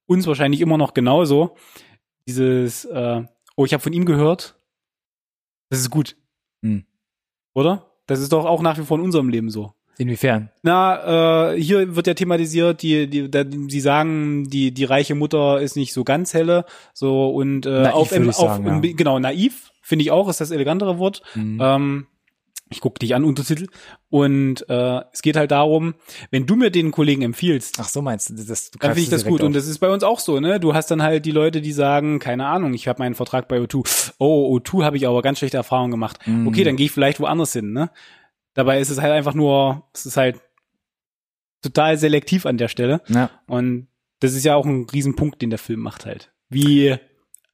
uns 0.06 0.26
wahrscheinlich 0.28 0.60
immer 0.60 0.78
noch 0.78 0.94
genauso. 0.94 1.56
Dieses, 2.28 2.84
äh, 2.84 3.22
oh, 3.56 3.64
ich 3.64 3.72
habe 3.72 3.82
von 3.82 3.92
ihm 3.92 4.04
gehört, 4.04 4.54
das 5.68 5.80
ist 5.80 5.90
gut, 5.90 6.16
Hm. 6.62 6.84
oder? 7.54 7.90
Das 8.06 8.20
ist 8.20 8.32
doch 8.32 8.44
auch 8.44 8.62
nach 8.62 8.78
wie 8.78 8.84
vor 8.84 8.98
in 8.98 9.04
unserem 9.04 9.28
Leben 9.30 9.50
so. 9.50 9.72
Inwiefern? 10.02 10.50
Na, 10.62 11.52
äh, 11.52 11.62
hier 11.62 11.94
wird 11.94 12.08
ja 12.08 12.14
thematisiert, 12.14 12.82
die, 12.82 13.06
die, 13.06 13.30
da, 13.30 13.44
die 13.44 13.80
sagen, 13.80 14.50
die, 14.50 14.72
die 14.72 14.84
reiche 14.84 15.14
Mutter 15.14 15.60
ist 15.60 15.76
nicht 15.76 15.92
so 15.92 16.02
ganz 16.02 16.34
helle, 16.34 16.64
so 16.92 17.30
und 17.30 17.66
äh, 17.66 17.82
Naiv, 17.82 17.94
auf, 17.94 18.12
auf 18.12 18.34
sagen, 18.34 18.82
ja. 18.82 18.92
genau 18.96 19.20
naiv 19.20 19.70
finde 19.80 20.02
ich 20.02 20.10
auch, 20.10 20.28
ist 20.28 20.40
das 20.40 20.50
elegantere 20.50 20.98
Wort. 20.98 21.22
Mhm. 21.36 21.58
Ähm, 21.62 22.06
ich 22.72 22.80
guck 22.80 22.98
dich 22.98 23.14
an, 23.14 23.22
Untertitel. 23.22 23.68
Und 24.10 24.68
äh, 24.68 25.02
es 25.12 25.22
geht 25.22 25.36
halt 25.36 25.52
darum, 25.52 25.94
wenn 26.30 26.46
du 26.46 26.56
mir 26.56 26.70
den 26.70 26.90
Kollegen 26.90 27.22
empfiehlst, 27.22 27.76
Ach 27.78 27.88
so 27.88 28.02
meinst 28.02 28.30
du, 28.30 28.34
das, 28.34 28.70
du 28.70 28.78
dann 28.78 28.90
finde 28.90 29.02
ich 29.02 29.10
das 29.10 29.24
gut. 29.24 29.42
Und 29.42 29.48
auf. 29.48 29.54
das 29.54 29.68
ist 29.68 29.78
bei 29.78 29.90
uns 29.90 30.02
auch 30.02 30.18
so, 30.18 30.40
ne? 30.40 30.58
Du 30.58 30.74
hast 30.74 30.90
dann 30.90 31.02
halt 31.02 31.24
die 31.26 31.30
Leute, 31.30 31.60
die 31.60 31.72
sagen, 31.72 32.18
keine 32.18 32.46
Ahnung, 32.46 32.74
ich 32.74 32.88
habe 32.88 33.00
meinen 33.00 33.14
Vertrag 33.14 33.46
bei 33.46 33.58
O2. 33.58 34.14
Oh, 34.18 34.58
O2 34.58 34.82
habe 34.82 34.96
ich 34.96 35.06
aber 35.06 35.22
ganz 35.22 35.38
schlechte 35.38 35.58
Erfahrungen 35.58 35.92
gemacht. 35.92 36.18
Mhm. 36.26 36.48
Okay, 36.48 36.64
dann 36.64 36.76
gehe 36.76 36.86
ich 36.86 36.92
vielleicht 36.92 37.20
woanders 37.20 37.52
hin, 37.52 37.72
ne? 37.72 37.90
Dabei 38.54 38.80
ist 38.80 38.90
es 38.90 39.00
halt 39.00 39.12
einfach 39.12 39.34
nur, 39.34 39.88
es 39.94 40.06
ist 40.06 40.16
halt 40.16 40.40
total 41.62 41.96
selektiv 41.96 42.46
an 42.46 42.58
der 42.58 42.68
Stelle. 42.68 43.00
ja. 43.08 43.30
Und 43.46 43.88
das 44.20 44.34
ist 44.34 44.44
ja 44.44 44.54
auch 44.54 44.66
ein 44.66 44.86
Riesenpunkt, 44.92 45.42
den 45.42 45.50
der 45.50 45.58
Film 45.58 45.80
macht 45.80 46.06
halt. 46.06 46.32
Wie 46.48 46.96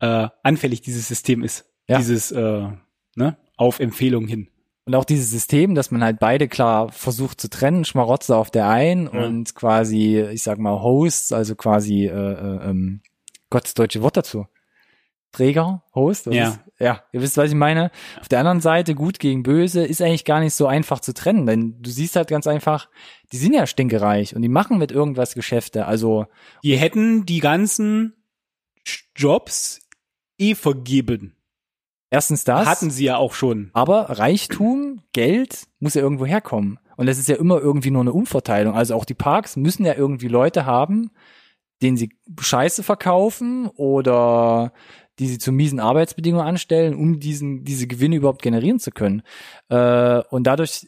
äh, 0.00 0.28
anfällig 0.42 0.82
dieses 0.82 1.08
System 1.08 1.42
ist. 1.42 1.64
Ja. 1.88 1.96
Dieses, 1.96 2.30
äh, 2.30 2.68
ne, 3.16 3.36
auf 3.56 3.80
Empfehlung 3.80 4.26
hin. 4.26 4.48
Und 4.84 4.94
auch 4.94 5.04
dieses 5.06 5.30
System, 5.30 5.74
dass 5.74 5.90
man 5.90 6.02
halt 6.04 6.18
beide 6.18 6.46
klar 6.48 6.90
versucht 6.92 7.40
zu 7.40 7.48
trennen, 7.48 7.84
Schmarotzer 7.84 8.36
auf 8.36 8.50
der 8.50 8.68
einen 8.68 9.04
Ja. 9.06 9.24
und 9.24 9.54
quasi, 9.54 10.20
ich 10.20 10.42
sag 10.42 10.58
mal, 10.58 10.80
Hosts, 10.82 11.32
also 11.32 11.54
quasi, 11.56 12.06
äh, 12.06 12.10
äh, 12.10 12.68
ähm, 12.70 13.00
Gott, 13.50 13.64
das 13.64 13.74
deutsche 13.74 14.02
Wort 14.02 14.16
dazu. 14.18 14.46
Träger, 15.32 15.82
Host, 15.94 16.26
Ja. 16.26 16.48
Ist, 16.48 16.60
ja, 16.78 17.02
ihr 17.12 17.20
wisst, 17.20 17.36
was 17.36 17.48
ich 17.50 17.54
meine. 17.54 17.90
Auf 18.20 18.28
der 18.28 18.38
anderen 18.38 18.60
Seite, 18.60 18.94
gut 18.94 19.18
gegen 19.18 19.42
böse, 19.42 19.84
ist 19.84 20.00
eigentlich 20.00 20.24
gar 20.24 20.40
nicht 20.40 20.54
so 20.54 20.66
einfach 20.66 21.00
zu 21.00 21.12
trennen, 21.12 21.46
denn 21.46 21.82
du 21.82 21.90
siehst 21.90 22.16
halt 22.16 22.28
ganz 22.28 22.46
einfach, 22.46 22.88
die 23.32 23.36
sind 23.36 23.52
ja 23.54 23.66
stinkereich 23.66 24.34
und 24.34 24.42
die 24.42 24.48
machen 24.48 24.78
mit 24.78 24.90
irgendwas 24.92 25.34
Geschäfte, 25.34 25.86
also, 25.86 26.26
Die 26.62 26.76
hätten 26.76 27.26
die 27.26 27.40
ganzen 27.40 28.14
Jobs 29.16 29.80
eh 30.38 30.54
vergeben. 30.54 31.34
erstens 32.10 32.44
das. 32.44 32.66
Hatten 32.66 32.90
sie 32.90 33.04
ja 33.04 33.16
auch 33.18 33.34
schon. 33.34 33.70
Aber 33.74 34.18
Reichtum, 34.18 35.02
Geld 35.12 35.66
muss 35.78 35.94
ja 35.94 36.00
irgendwo 36.00 36.24
herkommen. 36.26 36.78
Und 36.96 37.06
das 37.06 37.18
ist 37.18 37.28
ja 37.28 37.36
immer 37.36 37.58
irgendwie 37.58 37.90
nur 37.90 38.00
eine 38.00 38.12
Umverteilung. 38.12 38.74
Also 38.74 38.94
auch 38.94 39.04
die 39.04 39.14
Parks 39.14 39.56
müssen 39.56 39.84
ja 39.84 39.94
irgendwie 39.94 40.28
Leute 40.28 40.64
haben, 40.64 41.10
denen 41.82 41.96
sie 41.96 42.16
Scheiße 42.40 42.82
verkaufen 42.82 43.66
oder 43.68 44.72
die 45.18 45.28
sie 45.28 45.38
zu 45.38 45.52
miesen 45.52 45.80
Arbeitsbedingungen 45.80 46.46
anstellen, 46.46 46.94
um 46.94 47.20
diesen, 47.20 47.64
diese 47.64 47.86
Gewinne 47.86 48.16
überhaupt 48.16 48.42
generieren 48.42 48.78
zu 48.78 48.90
können. 48.90 49.22
Äh, 49.68 50.22
und 50.30 50.46
dadurch 50.46 50.86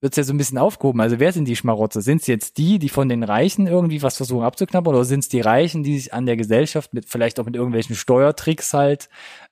wird 0.00 0.12
es 0.12 0.16
ja 0.16 0.24
so 0.24 0.34
ein 0.34 0.38
bisschen 0.38 0.58
aufgehoben. 0.58 1.00
Also 1.00 1.18
wer 1.18 1.32
sind 1.32 1.46
die 1.46 1.56
Schmarotzer? 1.56 2.02
Sind 2.02 2.20
es 2.20 2.26
jetzt 2.26 2.58
die, 2.58 2.78
die 2.78 2.88
von 2.88 3.08
den 3.08 3.22
Reichen 3.22 3.66
irgendwie 3.66 4.02
was 4.02 4.16
versuchen 4.16 4.44
abzuknappen 4.44 4.88
oder 4.88 5.04
sind 5.04 5.20
es 5.20 5.28
die 5.28 5.40
Reichen, 5.40 5.82
die 5.82 5.98
sich 5.98 6.12
an 6.12 6.26
der 6.26 6.36
Gesellschaft 6.36 6.92
mit 6.92 7.06
vielleicht 7.06 7.40
auch 7.40 7.46
mit 7.46 7.56
irgendwelchen 7.56 7.96
Steuertricks 7.96 8.74
halt 8.74 9.08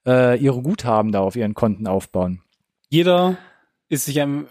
äh, 0.07 0.39
ihre 0.39 0.62
Guthaben 0.62 1.12
da 1.12 1.21
auf 1.21 1.37
ihren 1.37 1.55
Konten 1.55 1.87
aufbauen? 1.87 2.43
Jeder 2.91 3.39
ist 3.89 4.05
sich 4.05 4.21
am, 4.21 4.47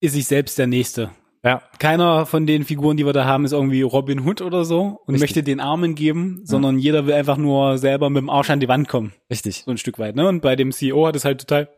ist 0.00 0.14
sich 0.14 0.26
selbst 0.26 0.58
der 0.58 0.66
Nächste. 0.66 1.10
Ja. 1.48 1.62
Keiner 1.78 2.26
von 2.26 2.46
den 2.46 2.64
Figuren, 2.64 2.98
die 2.98 3.06
wir 3.06 3.14
da 3.14 3.24
haben, 3.24 3.46
ist 3.46 3.52
irgendwie 3.52 3.80
Robin 3.80 4.20
Hood 4.20 4.42
oder 4.42 4.66
so 4.66 5.00
und 5.06 5.14
Richtig. 5.14 5.20
möchte 5.20 5.42
den 5.42 5.60
Armen 5.60 5.94
geben, 5.94 6.42
sondern 6.44 6.78
jeder 6.78 7.06
will 7.06 7.14
einfach 7.14 7.38
nur 7.38 7.78
selber 7.78 8.10
mit 8.10 8.20
dem 8.20 8.28
Arsch 8.28 8.50
an 8.50 8.60
die 8.60 8.68
Wand 8.68 8.86
kommen. 8.86 9.14
Richtig. 9.30 9.62
So 9.64 9.70
ein 9.70 9.78
Stück 9.78 9.98
weit, 9.98 10.14
ne? 10.14 10.28
Und 10.28 10.42
bei 10.42 10.56
dem 10.56 10.72
CEO 10.72 11.06
hat 11.06 11.16
es 11.16 11.24
halt 11.24 11.40
total 11.40 11.70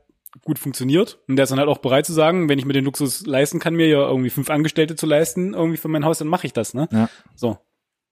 gut 0.45 0.59
funktioniert. 0.59 1.19
Und 1.29 1.37
der 1.37 1.45
ist 1.45 1.51
dann 1.51 1.61
halt 1.61 1.69
auch 1.69 1.79
bereit 1.79 2.05
zu 2.05 2.13
sagen, 2.13 2.49
wenn 2.49 2.59
ich 2.59 2.65
mir 2.65 2.73
den 2.73 2.85
Luxus 2.85 3.25
leisten 3.27 3.61
kann, 3.61 3.75
mir 3.75 3.87
ja 3.87 4.09
irgendwie 4.09 4.31
fünf 4.31 4.51
Angestellte 4.51 4.97
zu 4.97 5.07
leisten, 5.07 5.55
irgendwie 5.55 5.77
für 5.77 5.89
mein 5.89 6.05
Haus, 6.05 6.19
dann 6.19 6.29
mache 6.29 6.47
ich 6.47 6.53
das, 6.53 6.75
ne? 6.75 6.89
Ja. 6.91 7.09
So. 7.37 7.59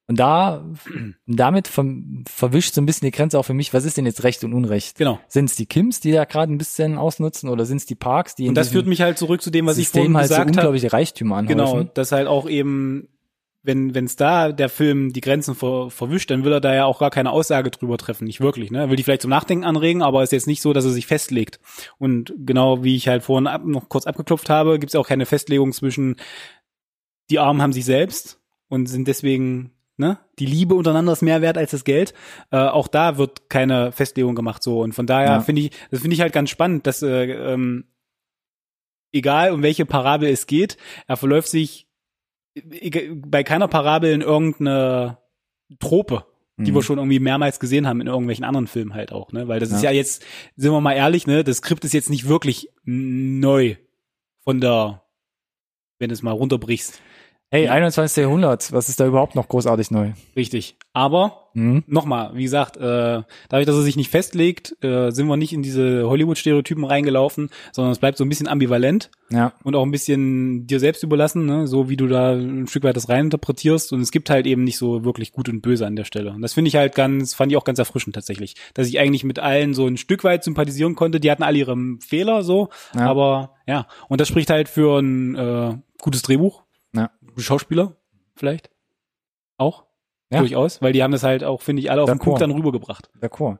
Und 0.08 0.18
da, 0.18 0.64
damit 1.26 1.68
ver 1.68 1.84
verwischt 2.26 2.72
so 2.72 2.80
ein 2.80 2.86
bisschen 2.86 3.06
die 3.06 3.12
Grenze 3.12 3.38
auch 3.38 3.42
für 3.42 3.52
mich, 3.52 3.74
was 3.74 3.84
ist 3.84 3.98
denn 3.98 4.06
jetzt 4.06 4.24
Recht 4.24 4.42
und 4.42 4.54
Unrecht? 4.54 4.96
Genau. 4.96 5.20
Sind 5.28 5.50
es 5.50 5.56
die 5.56 5.66
Kims, 5.66 6.00
die 6.00 6.12
da 6.12 6.24
gerade 6.24 6.50
ein 6.50 6.56
bisschen 6.56 6.96
ausnutzen 6.96 7.50
oder 7.50 7.66
sind 7.66 7.76
es 7.76 7.86
die 7.86 7.94
Parks, 7.94 8.34
die 8.34 8.44
in 8.44 8.48
Und 8.50 8.54
das 8.54 8.70
führt 8.70 8.86
mich 8.86 9.02
halt 9.02 9.18
zurück 9.18 9.42
zu 9.42 9.50
dem, 9.50 9.66
was 9.66 9.76
ich 9.76 9.84
System 9.84 10.00
vorhin 10.00 10.16
halt 10.16 10.28
so 10.28 10.34
gesagt 10.34 10.48
habe. 10.48 10.58
unglaubliche 10.60 10.92
Reichtümer 10.94 11.36
anhäufen? 11.36 11.58
Genau, 11.58 11.82
dass 11.92 12.12
halt 12.12 12.26
auch 12.26 12.48
eben, 12.48 13.08
wenn 13.62 13.92
es 13.94 14.16
da 14.16 14.50
der 14.50 14.70
Film 14.70 15.12
die 15.12 15.20
Grenzen 15.20 15.54
ver, 15.54 15.90
verwischt, 15.90 16.30
dann 16.30 16.42
will 16.42 16.54
er 16.54 16.62
da 16.62 16.74
ja 16.74 16.86
auch 16.86 17.00
gar 17.00 17.10
keine 17.10 17.30
Aussage 17.30 17.70
drüber 17.70 17.98
treffen, 17.98 18.24
nicht 18.24 18.40
wirklich. 18.40 18.70
Ne? 18.70 18.78
Er 18.78 18.88
will 18.88 18.96
die 18.96 19.02
vielleicht 19.02 19.22
zum 19.22 19.30
Nachdenken 19.30 19.64
anregen, 19.64 20.00
aber 20.00 20.22
ist 20.22 20.32
jetzt 20.32 20.46
nicht 20.46 20.62
so, 20.62 20.72
dass 20.72 20.86
er 20.86 20.90
sich 20.90 21.06
festlegt. 21.06 21.60
Und 21.98 22.32
genau 22.38 22.82
wie 22.82 22.96
ich 22.96 23.08
halt 23.08 23.24
vorhin 23.24 23.46
ab, 23.46 23.66
noch 23.66 23.90
kurz 23.90 24.06
abgeklopft 24.06 24.48
habe, 24.48 24.78
gibt 24.78 24.88
es 24.88 24.96
auch 24.96 25.06
keine 25.06 25.26
Festlegung 25.26 25.74
zwischen 25.74 26.16
die 27.28 27.38
Armen 27.38 27.60
haben 27.60 27.74
sich 27.74 27.84
selbst 27.84 28.40
und 28.68 28.86
sind 28.86 29.06
deswegen 29.06 29.72
ne, 29.98 30.18
die 30.38 30.46
Liebe 30.46 30.74
untereinander 30.74 31.12
ist 31.12 31.22
mehr 31.22 31.42
wert 31.42 31.58
als 31.58 31.72
das 31.72 31.84
Geld. 31.84 32.14
Äh, 32.50 32.56
auch 32.58 32.88
da 32.88 33.18
wird 33.18 33.50
keine 33.50 33.92
Festlegung 33.92 34.34
gemacht 34.34 34.62
so 34.62 34.80
und 34.80 34.92
von 34.94 35.06
daher 35.06 35.28
Ja. 35.32 35.40
finde 35.40 35.62
ich, 35.62 35.70
das 35.90 36.00
finde 36.00 36.14
ich 36.14 36.20
halt 36.20 36.32
ganz 36.32 36.50
spannend, 36.50 36.86
dass 36.86 37.02
äh, 37.02 37.24
ähm, 37.52 37.84
egal 39.12 39.52
um 39.52 39.62
welche 39.62 39.86
Parabel 39.86 40.28
es 40.30 40.46
geht, 40.46 40.76
er 41.06 41.16
verläuft 41.16 41.48
sich 41.48 41.86
egal- 42.54 43.14
bei 43.16 43.42
keiner 43.44 43.68
Parabel 43.68 44.12
in 44.12 44.20
irgendeine 44.20 45.18
Trope, 45.80 46.24
die 46.56 46.70
Mhm. 46.70 46.74
wir 46.76 46.82
schon 46.82 46.98
irgendwie 46.98 47.20
mehrmals 47.20 47.60
gesehen 47.60 47.86
haben 47.86 48.00
in 48.00 48.06
irgendwelchen 48.06 48.44
anderen 48.44 48.66
Filmen 48.66 48.94
halt 48.94 49.12
auch, 49.12 49.32
ne? 49.32 49.48
Weil 49.48 49.60
das 49.60 49.70
ist 49.70 49.82
Ja. 49.82 49.90
ja 49.90 49.96
jetzt, 49.96 50.24
sind 50.56 50.72
wir 50.72 50.80
mal 50.80 50.94
ehrlich, 50.94 51.26
ne, 51.26 51.44
das 51.44 51.58
Skript 51.58 51.84
ist 51.84 51.92
jetzt 51.94 52.10
nicht 52.10 52.26
wirklich 52.28 52.68
neu 52.84 53.76
von 54.44 54.60
der, 54.60 55.02
wenn 55.98 56.08
du 56.08 56.14
es 56.14 56.22
mal 56.22 56.32
runterbrichst. 56.32 57.00
Hey, 57.50 57.66
21. 57.68 58.24
Jahrhundert, 58.24 58.72
was 58.72 58.90
ist 58.90 59.00
da 59.00 59.06
überhaupt 59.06 59.34
noch 59.34 59.48
großartig 59.48 59.90
neu? 59.90 60.10
Richtig. 60.36 60.76
Aber 60.92 61.48
Mhm. 61.54 61.82
nochmal, 61.86 62.32
wie 62.34 62.42
gesagt, 62.42 62.76
äh, 62.76 63.22
dadurch, 63.48 63.64
dass 63.66 63.74
er 63.74 63.82
sich 63.82 63.96
nicht 63.96 64.10
festlegt, 64.10 64.76
äh, 64.84 65.10
sind 65.12 65.26
wir 65.28 65.38
nicht 65.38 65.54
in 65.54 65.62
diese 65.62 66.06
Hollywood-Stereotypen 66.06 66.84
reingelaufen, 66.84 67.48
sondern 67.72 67.92
es 67.92 67.98
bleibt 68.00 68.18
so 68.18 68.24
ein 68.24 68.28
bisschen 68.28 68.48
ambivalent 68.48 69.10
Ja, 69.30 69.54
und 69.64 69.74
auch 69.76 69.82
ein 69.82 69.90
bisschen 69.90 70.66
dir 70.66 70.78
selbst 70.78 71.02
überlassen, 71.02 71.46
ne? 71.46 71.66
so 71.66 71.88
wie 71.88 71.96
du 71.96 72.06
da 72.06 72.32
ein 72.34 72.66
Stück 72.66 72.84
weit 72.84 72.96
das 72.96 73.08
reininterpretierst. 73.08 73.94
Und 73.94 74.02
es 74.02 74.10
gibt 74.12 74.28
halt 74.28 74.46
eben 74.46 74.62
nicht 74.64 74.76
so 74.76 75.04
wirklich 75.04 75.32
gut 75.32 75.48
und 75.48 75.62
böse 75.62 75.86
an 75.86 75.96
der 75.96 76.04
Stelle. 76.04 76.32
Und 76.32 76.42
das 76.42 76.52
finde 76.52 76.68
ich 76.68 76.76
halt 76.76 76.94
ganz, 76.94 77.32
fand 77.34 77.50
ich 77.50 77.56
auch 77.56 77.64
ganz 77.64 77.78
erfrischend 77.78 78.14
tatsächlich, 78.14 78.56
dass 78.74 78.88
ich 78.88 78.98
eigentlich 79.00 79.24
mit 79.24 79.38
allen 79.38 79.72
so 79.72 79.86
ein 79.86 79.96
Stück 79.96 80.22
weit 80.22 80.44
sympathisieren 80.44 80.94
konnte. 80.96 81.18
Die 81.18 81.30
hatten 81.30 81.42
alle 81.42 81.56
ihre 81.58 81.76
Fehler 82.06 82.42
so, 82.42 82.68
Ja. 82.94 83.06
aber 83.08 83.54
ja. 83.66 83.86
Und 84.08 84.20
das 84.20 84.28
spricht 84.28 84.50
halt 84.50 84.68
für 84.68 84.98
ein 85.00 85.34
äh, 85.34 85.74
gutes 86.00 86.20
Drehbuch, 86.22 86.62
ja. 86.62 86.66
Schauspieler 87.42 87.96
vielleicht 88.34 88.70
auch. 89.56 89.84
Ja. 90.30 90.40
Durchaus, 90.40 90.82
weil 90.82 90.92
die 90.92 91.02
haben 91.02 91.12
das 91.12 91.22
halt 91.22 91.42
auch, 91.42 91.62
finde 91.62 91.80
ich, 91.80 91.90
alle 91.90 92.02
auf 92.02 92.10
den. 92.10 92.18
Punkt 92.18 92.40
dann 92.40 92.50
rübergebracht. 92.50 93.08
D'accord. 93.20 93.58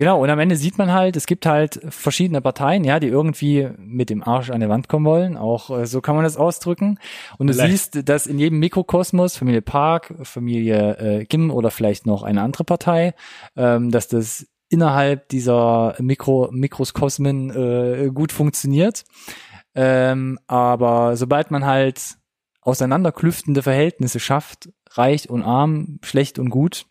Genau, 0.00 0.20
und 0.20 0.28
am 0.28 0.40
Ende 0.40 0.56
sieht 0.56 0.76
man 0.76 0.92
halt, 0.92 1.16
es 1.16 1.26
gibt 1.26 1.46
halt 1.46 1.80
verschiedene 1.88 2.40
Parteien, 2.40 2.82
ja, 2.82 2.98
die 2.98 3.06
irgendwie 3.06 3.68
mit 3.78 4.10
dem 4.10 4.24
Arsch 4.24 4.50
an 4.50 4.58
der 4.58 4.68
Wand 4.68 4.88
kommen 4.88 5.06
wollen, 5.06 5.36
auch 5.36 5.70
äh, 5.70 5.86
so 5.86 6.00
kann 6.00 6.16
man 6.16 6.24
das 6.24 6.36
ausdrücken. 6.36 6.98
Und 7.38 7.46
du 7.46 7.54
Vielleicht. 7.54 7.92
siehst, 7.92 8.08
dass 8.08 8.26
in 8.26 8.40
jedem 8.40 8.58
Mikrokosmos, 8.58 9.36
Familie 9.36 9.62
Park, 9.62 10.12
Familie 10.22 10.96
äh, 10.96 11.24
Kim 11.26 11.52
oder 11.52 11.70
vielleicht 11.70 12.06
noch 12.06 12.24
eine 12.24 12.42
andere 12.42 12.64
Partei, 12.64 13.14
ähm, 13.56 13.92
dass 13.92 14.08
das 14.08 14.48
innerhalb 14.68 15.28
dieser 15.28 15.94
Mikro 16.00 16.48
Mikroskosmen 16.50 17.50
äh, 17.50 18.10
gut 18.12 18.32
funktioniert. 18.32 19.04
Ähm, 19.76 20.40
aber 20.48 21.16
sobald 21.16 21.52
man 21.52 21.64
halt 21.64 22.16
auseinanderklüftende 22.64 23.62
Verhältnisse 23.62 24.18
schafft, 24.20 24.70
reich 24.90 25.30
und 25.30 25.42
arm, 25.42 25.98
schlecht 26.02 26.38
und 26.38 26.50
gut, 26.50 26.86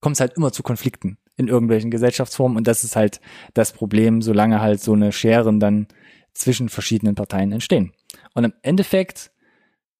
kommt 0.00 0.16
es 0.16 0.20
halt 0.20 0.34
immer 0.36 0.52
zu 0.52 0.62
Konflikten 0.62 1.18
in 1.36 1.48
irgendwelchen 1.48 1.90
Gesellschaftsformen 1.90 2.56
und 2.56 2.66
das 2.66 2.82
ist 2.82 2.96
halt 2.96 3.20
das 3.54 3.72
Problem, 3.72 4.22
solange 4.22 4.60
halt 4.60 4.80
so 4.80 4.92
eine 4.94 5.12
Scheren 5.12 5.60
dann 5.60 5.86
zwischen 6.34 6.68
verschiedenen 6.68 7.14
Parteien 7.14 7.52
entstehen. 7.52 7.92
Und 8.34 8.44
im 8.44 8.52
Endeffekt, 8.62 9.30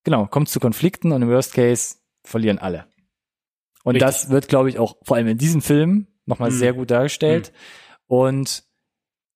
genau, 0.05 0.26
kommt 0.26 0.49
es 0.49 0.53
zu 0.53 0.61
Konflikten 0.61 1.12
und 1.12 1.22
im 1.22 1.28
Worst 1.28 1.53
Case 1.55 1.97
verlieren 2.24 2.59
alle. 2.59 2.86
Und 3.84 3.95
Richtig. 3.95 4.07
das 4.07 4.30
wird, 4.30 4.49
glaube 4.49 4.68
ich, 4.68 4.78
auch 4.78 4.97
vor 5.05 5.16
allem 5.16 5.28
in 5.28 5.39
diesem 5.39 5.62
Film 5.62 6.09
nochmal 6.26 6.51
Mhm. 6.51 6.55
sehr 6.57 6.72
gut 6.72 6.91
dargestellt. 6.91 7.53
Und 8.07 8.64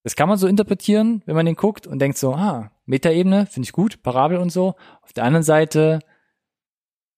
das 0.03 0.17
kann 0.17 0.29
man 0.29 0.39
so 0.39 0.49
interpretieren, 0.49 1.23
wenn 1.27 1.37
man 1.37 1.47
den 1.47 1.55
guckt 1.55 1.87
und 1.87 2.01
denkt 2.01 2.19
so, 2.19 2.35
ah, 2.35 2.72
Metaebene, 2.85 3.47
finde 3.47 3.67
ich 3.67 3.73
gut, 3.73 4.03
Parabel 4.03 4.39
und 4.39 4.51
so. 4.51 4.75
Auf 5.03 5.13
der 5.13 5.25
anderen 5.25 5.45
Seite 5.45 6.01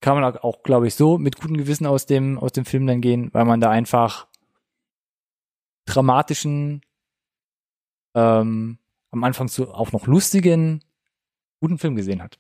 kann 0.01 0.21
man 0.21 0.37
auch, 0.37 0.63
glaube 0.63 0.87
ich, 0.87 0.95
so 0.95 1.17
mit 1.17 1.41
gutem 1.41 1.57
Gewissen 1.57 1.87
aus 1.87 2.07
dem, 2.07 2.39
aus 2.39 2.53
dem 2.53 2.67
Film 2.67 2.87
dann 2.87 3.01
gehen, 3.01 3.31
weil 3.33 3.47
man 3.47 3.61
da 3.61 3.71
einfach 3.71 4.29
dramatischen, 5.87 6.83
ähm, 8.15 8.79
am 9.11 9.25
Anfang 9.25 9.49
so 9.49 9.73
auch 9.73 9.93
noch 9.93 10.07
lustigen, 10.07 10.85
guten 11.61 11.79
Film 11.79 11.97
gesehen 11.97 12.23
hat. 12.23 12.39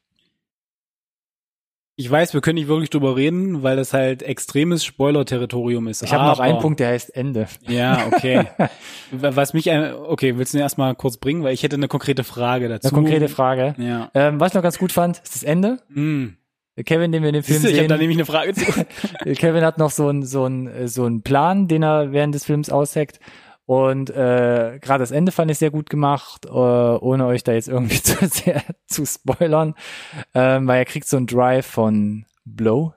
Ich 1.96 2.10
weiß, 2.10 2.34
wir 2.34 2.40
können 2.40 2.56
nicht 2.56 2.66
wirklich 2.66 2.90
drüber 2.90 3.14
reden, 3.14 3.62
weil 3.62 3.76
das 3.76 3.92
halt 3.92 4.24
extremes 4.24 4.84
Spoiler-Territorium 4.84 5.86
ist. 5.86 6.02
Ich 6.02 6.12
habe 6.12 6.24
noch 6.24 6.40
einen 6.40 6.58
Punkt, 6.58 6.80
der 6.80 6.88
heißt 6.88 7.14
Ende. 7.14 7.46
Ja, 7.68 8.08
okay. 8.08 8.46
Was 9.12 9.54
mich, 9.54 9.70
okay, 9.70 10.36
willst 10.36 10.54
du 10.54 10.58
den 10.58 10.62
erstmal 10.62 10.96
kurz 10.96 11.18
bringen, 11.18 11.44
weil 11.44 11.54
ich 11.54 11.62
hätte 11.62 11.76
eine 11.76 11.86
konkrete 11.86 12.24
Frage 12.24 12.68
dazu. 12.68 12.88
Eine 12.88 12.94
konkrete 12.96 13.28
Frage. 13.28 13.76
Ja. 13.78 14.10
Ähm, 14.14 14.40
was 14.40 14.50
ich 14.50 14.54
noch 14.54 14.62
ganz 14.62 14.78
gut 14.78 14.90
fand, 14.90 15.18
ist 15.18 15.36
das 15.36 15.42
Ende. 15.44 15.78
Hm. 15.92 16.36
Kevin, 16.84 17.12
den 17.12 17.22
wir 17.22 17.28
in 17.28 17.34
dem 17.34 17.44
Film 17.44 17.60
Siehst 17.60 17.64
du, 17.64 17.68
ich 17.68 17.74
habe 17.74 17.82
sehen, 17.84 17.88
da 17.88 17.96
nämlich 17.96 18.16
eine 18.16 18.26
Frage 18.26 18.54
zu. 18.54 18.64
Kevin 19.36 19.62
hat 19.62 19.78
noch 19.78 19.92
so 19.92 20.08
einen 20.08 20.24
so 20.24 20.44
einen 20.44 20.88
so 20.88 21.04
einen 21.04 21.22
Plan, 21.22 21.68
den 21.68 21.84
er 21.84 22.10
während 22.10 22.34
des 22.34 22.44
Films 22.44 22.70
ausheckt. 22.70 23.20
Und 23.66 24.10
äh, 24.10 24.78
gerade 24.80 24.98
das 25.02 25.10
Ende 25.10 25.32
fand 25.32 25.50
ich 25.50 25.58
sehr 25.58 25.70
gut 25.70 25.88
gemacht, 25.88 26.44
äh, 26.44 26.48
ohne 26.50 27.24
euch 27.26 27.44
da 27.44 27.52
jetzt 27.52 27.68
irgendwie 27.68 28.02
zu 28.02 28.26
sehr 28.26 28.62
zu 28.86 29.06
spoilern, 29.06 29.74
ähm, 30.34 30.66
weil 30.66 30.78
er 30.78 30.84
kriegt 30.84 31.08
so 31.08 31.16
einen 31.16 31.26
Drive 31.26 31.66
von 31.66 32.26
Blow, 32.44 32.92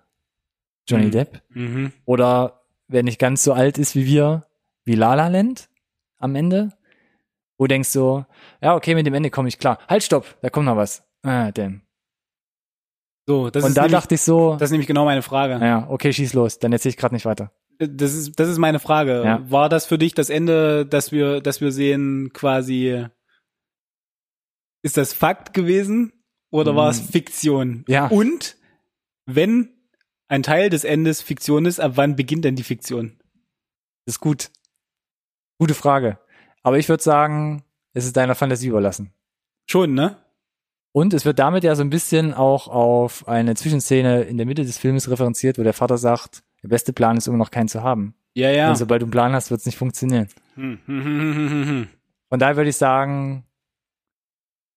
Johnny 0.88 1.06
Mhm. 1.06 1.12
Depp, 1.12 1.42
mhm. 1.50 1.94
oder 2.06 2.62
wer 2.90 3.04
nicht 3.04 3.18
ganz 3.20 3.44
so 3.44 3.54
alt 3.54 3.78
ist 3.78 3.96
wie 3.96 4.06
wir, 4.06 4.46
wie 4.84 4.96
La 4.96 5.14
La 5.14 5.28
Land 5.30 5.70
am 6.20 6.36
Ende, 6.36 6.74
wo 7.58 7.66
du 7.66 7.70
denkst 7.70 7.90
so, 7.90 8.26
ja 8.62 8.76
okay, 8.76 8.94
mit 8.94 9.06
dem 9.06 9.14
Ende 9.14 9.30
komme 9.30 9.48
ich 9.48 9.60
klar. 9.60 9.80
Halt, 9.88 10.04
stopp, 10.04 10.26
da 10.42 10.50
kommt 10.50 10.66
noch 10.66 10.76
was. 10.78 11.04
Ah, 11.24 11.52
damn. 11.52 11.82
So, 13.26 13.50
das 13.50 13.64
Und 13.64 13.70
ist 13.70 13.78
da 13.78 13.82
nämlich, 13.84 14.00
dachte 14.00 14.16
ich 14.16 14.22
so, 14.22 14.54
das 14.54 14.64
ist 14.68 14.72
nämlich 14.72 14.88
genau 14.88 15.06
meine 15.06 15.22
Frage. 15.22 15.54
ja, 15.66 15.86
okay, 15.90 16.12
schieß 16.14 16.34
los, 16.34 16.60
dann 16.60 16.72
erzähl 16.74 16.90
ich 16.90 16.98
gerade 16.98 17.16
nicht 17.16 17.26
weiter. 17.26 17.52
Das 17.80 18.14
ist, 18.14 18.40
das 18.40 18.50
ist 18.50 18.58
meine 18.58 18.80
Frage. 18.80 19.24
Ja. 19.24 19.52
War 19.52 19.70
das 19.70 19.86
für 19.86 19.98
dich 19.98 20.14
das 20.14 20.30
Ende, 20.30 20.86
dass 20.86 21.12
wir, 21.12 21.42
dass 21.42 21.62
wir 21.62 21.72
sehen, 21.72 22.32
quasi, 22.34 23.06
ist 24.84 24.98
das 24.98 25.14
Fakt 25.14 25.54
gewesen 25.54 26.14
oder 26.50 26.76
war 26.76 26.90
es 26.90 27.00
Hm. 27.00 27.08
Fiktion? 27.08 27.86
Ja. 27.88 28.08
Und 28.08 28.58
wenn 29.26 29.70
ein 30.28 30.44
Teil 30.44 30.70
des 30.70 30.84
Endes 30.84 31.22
Fiktion 31.22 31.66
ist, 31.66 31.80
ab 31.80 31.94
wann 31.96 32.16
beginnt 32.16 32.46
denn 32.46 32.56
die 32.56 32.64
Fiktion? 32.64 33.18
Das 34.06 34.16
ist 34.16 34.20
gut. 34.20 34.50
Gute 35.60 35.74
Frage. 35.74 36.20
Aber 36.64 36.78
ich 36.78 36.90
würde 36.90 37.04
sagen, 37.04 37.64
es 37.94 38.06
ist 38.06 38.18
deiner 38.18 38.36
Fantasie 38.36 38.68
überlassen. 38.68 39.14
Schon, 39.70 39.94
ne? 39.94 40.18
Und 40.94 41.14
es 41.14 41.26
wird 41.26 41.40
damit 41.40 41.64
ja 41.64 41.76
so 41.76 41.84
ein 41.84 41.90
bisschen 41.90 42.34
auch 42.34 42.68
auf 42.68 43.28
eine 43.28 43.56
Zwischenszene 43.56 44.24
in 44.24 44.38
der 44.38 44.46
Mitte 44.46 44.64
des 44.66 44.78
Filmes 44.78 45.10
referenziert, 45.10 45.60
wo 45.60 45.64
der 45.64 45.74
Vater 45.74 45.98
sagt, 45.98 46.44
der 46.68 46.76
beste 46.76 46.94
Plan 46.94 47.18
ist 47.18 47.28
immer 47.28 47.38
noch 47.38 47.52
keinen 47.52 47.68
zu 47.68 47.82
haben. 47.84 48.14
Ja, 48.34 48.52
ja. 48.52 48.68
Denn 48.68 48.76
sobald 48.76 49.02
du 49.02 49.06
einen 49.06 49.12
Plan 49.12 49.34
hast, 49.34 49.50
wird 49.50 49.62
es 49.62 49.66
nicht 49.66 49.78
funktionieren. 49.78 50.28
Hm, 50.56 50.80
hm, 50.86 51.04
hm, 51.04 51.20
hm, 51.20 51.50
hm, 51.50 51.68
hm. 51.68 51.88
Von 52.30 52.40
daher 52.40 52.58
würde 52.58 52.70
ich 52.70 52.78
sagen, 52.78 53.46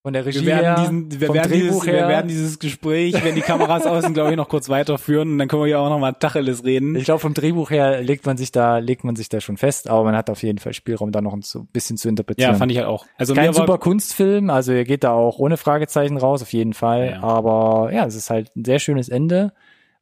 von 0.03 0.15
der 0.15 0.25
Regie 0.25 0.41
Wir 0.41 0.47
werden, 0.47 0.65
her, 0.65 0.77
diesen, 0.77 1.21
wir, 1.21 1.27
vom 1.27 1.35
werden 1.35 1.51
Drehbuch 1.51 1.69
dieses, 1.69 1.87
wir 1.87 1.93
her, 1.93 2.09
werden 2.09 2.29
dieses 2.29 2.59
Gespräch, 2.59 3.23
wenn 3.23 3.35
die 3.35 3.43
Kameras 3.43 3.85
aus 3.87 4.03
sind, 4.03 4.15
glaube 4.15 4.31
ich, 4.31 4.37
noch 4.37 4.49
kurz 4.49 4.71
weiterführen 4.71 5.33
und 5.33 5.39
dann 5.39 5.47
können 5.47 5.63
wir 5.63 5.69
ja 5.69 5.79
auch 5.79 5.91
noch 5.91 5.99
mal 5.99 6.13
Tacheles 6.13 6.65
reden. 6.65 6.97
ich 6.97 7.05
glaube, 7.05 7.21
vom 7.21 7.35
Drehbuch 7.35 7.71
her 7.71 8.01
legt 8.01 8.25
man 8.25 8.39
sich 8.39 8.51
da, 8.51 8.79
legt 8.79 9.05
man 9.05 9.15
sich 9.15 9.29
da 9.29 9.43
schon 9.43 9.59
fest, 9.59 9.91
aber 9.91 10.05
man 10.05 10.17
hat 10.17 10.31
auf 10.31 10.43
jeden 10.43 10.59
Fall 10.59 10.73
Spielraum, 10.73 11.13
da 11.13 11.21
noch 11.21 11.35
ein 11.35 11.43
bisschen 11.73 11.99
zu 11.99 12.09
interpretieren. 12.09 12.53
ja, 12.53 12.57
fand 12.57 12.73
ich 12.73 12.79
halt 12.79 12.87
auch. 12.87 13.05
Also 13.19 13.35
Kein 13.35 13.53
super 13.53 13.77
Kunstfilm, 13.77 14.49
also 14.49 14.73
ihr 14.73 14.85
geht 14.85 15.05
da 15.05 15.13
auch 15.13 15.39
ohne 15.39 15.59
Fragezeichen 15.59 16.17
raus, 16.17 16.41
auf 16.41 16.53
jeden 16.55 16.73
Fall. 16.73 17.19
Ja. 17.21 17.23
Aber 17.23 17.93
ja, 17.93 18.07
es 18.07 18.15
ist 18.15 18.31
halt 18.31 18.57
ein 18.57 18.65
sehr 18.65 18.79
schönes 18.79 19.11
Ende, 19.11 19.53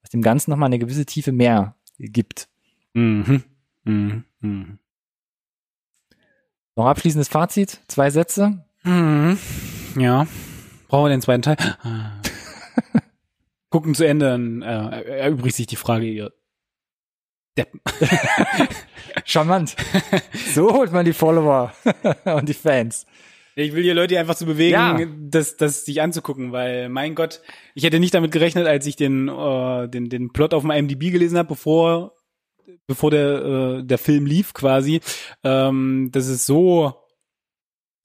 was 0.02 0.10
dem 0.10 0.22
Ganzen 0.22 0.52
nochmal 0.52 0.68
eine 0.68 0.78
gewisse 0.78 1.06
Tiefe 1.06 1.32
mehr 1.32 1.74
gibt. 1.98 2.48
Mhm. 2.94 3.44
Mhm. 3.84 4.24
Mhm. 4.40 4.78
Noch 6.76 6.86
abschließendes 6.86 7.28
Fazit, 7.28 7.80
zwei 7.88 8.10
Sätze. 8.10 8.64
Mhm. 8.84 9.38
Ja. 9.96 10.26
Brauchen 10.88 11.06
wir 11.06 11.10
den 11.10 11.22
zweiten 11.22 11.42
Teil? 11.42 11.56
Gucken 13.70 13.94
zu 13.94 14.04
Ende, 14.04 14.26
dann 14.26 14.62
äh, 14.62 15.02
erübrigt 15.18 15.56
sich 15.56 15.66
die 15.66 15.76
Frage, 15.76 16.06
ihr 16.06 16.32
Deppen. 17.58 17.80
Charmant. 19.24 19.74
so 20.54 20.72
holt 20.72 20.92
man 20.92 21.04
die 21.04 21.12
Follower 21.12 21.72
und 22.24 22.48
die 22.48 22.54
Fans. 22.54 23.04
Ich 23.60 23.74
will 23.74 23.82
die 23.82 23.90
Leute 23.90 24.18
einfach 24.18 24.36
zu 24.36 24.46
bewegen, 24.46 24.72
Ja. 24.72 24.98
das, 25.30 25.56
das 25.56 25.84
sich 25.84 26.00
anzugucken, 26.00 26.52
weil 26.52 26.88
mein 26.88 27.14
Gott, 27.16 27.40
ich 27.74 27.82
hätte 27.84 27.98
nicht 27.98 28.14
damit 28.14 28.30
gerechnet, 28.30 28.66
als 28.66 28.86
ich 28.86 28.94
den, 28.96 29.28
äh, 29.28 29.88
den, 29.88 30.08
den 30.08 30.32
Plot 30.32 30.54
auf 30.54 30.62
dem 30.62 30.70
IMDb 30.70 31.10
gelesen 31.10 31.36
habe, 31.38 31.48
bevor, 31.48 32.12
bevor 32.86 33.10
der, 33.10 33.78
äh, 33.80 33.84
der 33.84 33.98
Film 33.98 34.26
lief 34.26 34.54
quasi, 34.54 35.00
ähm, 35.42 36.10
dass 36.12 36.28
es 36.28 36.46
so 36.46 36.94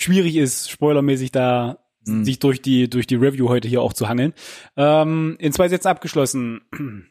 schwierig 0.01 0.36
ist, 0.38 0.70
spoilermäßig 0.72 1.32
da 1.32 1.80
Mhm. 2.06 2.26
sich 2.26 2.39
durch 2.39 2.62
die, 2.62 2.89
durch 2.89 3.08
die 3.08 3.16
Review 3.16 3.47
heute 3.47 3.70
hier 3.70 3.82
auch 3.82 3.93
zu 3.93 4.10
hangeln. 4.10 4.34
Ähm, 4.76 5.38
in 5.39 5.54
zwei 5.54 5.70
Sätzen 5.70 5.88
abgeschlossen. 5.88 6.62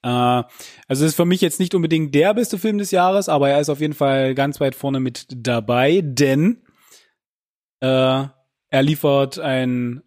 Äh, 0.00 0.08
also 0.08 0.44
es 0.88 1.00
ist 1.00 1.16
für 1.16 1.24
mich 1.24 1.40
jetzt 1.40 1.58
nicht 1.58 1.74
unbedingt 1.74 2.14
der 2.14 2.32
beste 2.32 2.56
Film 2.56 2.78
des 2.78 2.92
Jahres, 2.92 3.28
aber 3.28 3.50
er 3.50 3.60
ist 3.60 3.68
auf 3.68 3.80
jeden 3.80 3.94
Fall 3.94 4.36
ganz 4.36 4.60
weit 4.60 4.76
vorne 4.76 5.00
mit 5.00 5.26
dabei, 5.28 6.02
denn 6.04 6.62
äh, 7.80 8.24
er 8.70 8.82
liefert 8.82 9.38
ein 9.38 10.02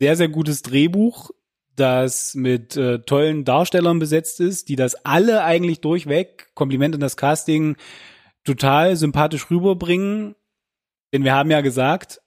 sehr, 0.00 0.16
sehr 0.16 0.28
gutes 0.28 0.62
Drehbuch, 0.62 1.30
das 1.76 2.34
mit 2.34 2.76
äh, 2.76 3.00
tollen 3.00 3.44
Darstellern 3.44 3.98
besetzt 3.98 4.40
ist, 4.40 4.68
die 4.68 4.76
das 4.76 4.94
alle 5.04 5.42
eigentlich 5.44 5.80
durchweg, 5.80 6.54
Kompliment 6.54 6.94
in 6.94 7.00
das 7.00 7.16
Casting, 7.16 7.76
total 8.44 8.96
sympathisch 8.96 9.50
rüberbringen. 9.50 10.34
Denn 11.12 11.24
wir 11.24 11.34
haben 11.34 11.50
ja 11.50 11.60
gesagt, 11.60 12.20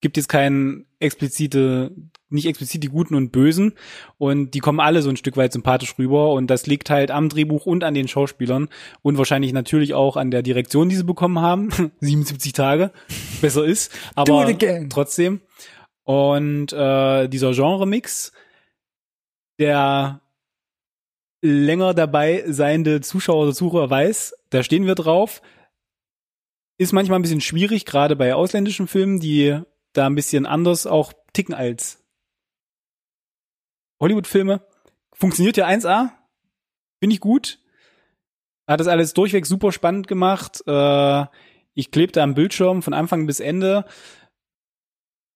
gibt 0.00 0.18
es 0.18 0.28
keinen 0.28 0.86
explizite, 0.98 1.92
nicht 2.28 2.46
explizit 2.46 2.82
die 2.82 2.88
Guten 2.88 3.14
und 3.14 3.32
Bösen 3.32 3.74
und 4.18 4.52
die 4.52 4.60
kommen 4.60 4.80
alle 4.80 5.02
so 5.02 5.10
ein 5.10 5.16
Stück 5.16 5.36
weit 5.36 5.52
sympathisch 5.52 5.94
rüber 5.98 6.32
und 6.32 6.48
das 6.48 6.66
liegt 6.66 6.90
halt 6.90 7.10
am 7.10 7.28
Drehbuch 7.28 7.66
und 7.66 7.84
an 7.84 7.94
den 7.94 8.08
Schauspielern 8.08 8.68
und 9.02 9.18
wahrscheinlich 9.18 9.52
natürlich 9.52 9.94
auch 9.94 10.16
an 10.16 10.30
der 10.30 10.42
Direktion, 10.42 10.88
die 10.88 10.96
sie 10.96 11.04
bekommen 11.04 11.40
haben. 11.40 11.70
77 12.00 12.52
Tage, 12.52 12.90
besser 13.40 13.64
ist, 13.64 13.92
aber 14.14 14.56
trotzdem. 14.88 15.40
Und 16.02 16.72
äh, 16.72 17.28
dieser 17.28 17.52
Genre-Mix, 17.52 18.32
der 19.58 20.20
länger 21.40 21.94
dabei 21.94 22.44
seiende 22.46 23.00
Zuschauer 23.00 23.44
oder 23.44 23.54
Zuhörer 23.54 23.90
weiß, 23.90 24.34
da 24.50 24.62
stehen 24.62 24.86
wir 24.86 24.94
drauf. 24.94 25.42
Ist 26.76 26.92
manchmal 26.92 27.18
ein 27.18 27.22
bisschen 27.22 27.40
schwierig, 27.40 27.84
gerade 27.84 28.16
bei 28.16 28.34
ausländischen 28.34 28.88
Filmen, 28.88 29.20
die 29.20 29.60
da 29.92 30.06
ein 30.06 30.14
bisschen 30.14 30.46
anders 30.46 30.86
auch 30.86 31.12
ticken 31.32 31.54
als 31.54 32.03
Hollywood-Filme. 34.04 34.60
Funktioniert 35.12 35.56
ja 35.56 35.66
1A. 35.66 36.10
Finde 37.00 37.14
ich 37.14 37.20
gut. 37.20 37.58
Hat 38.66 38.80
das 38.80 38.86
alles 38.86 39.14
durchweg 39.14 39.46
super 39.46 39.72
spannend 39.72 40.08
gemacht. 40.08 40.62
Äh, 40.66 41.24
ich 41.74 41.90
klebte 41.90 42.22
am 42.22 42.34
Bildschirm 42.34 42.82
von 42.82 42.94
Anfang 42.94 43.26
bis 43.26 43.40
Ende. 43.40 43.84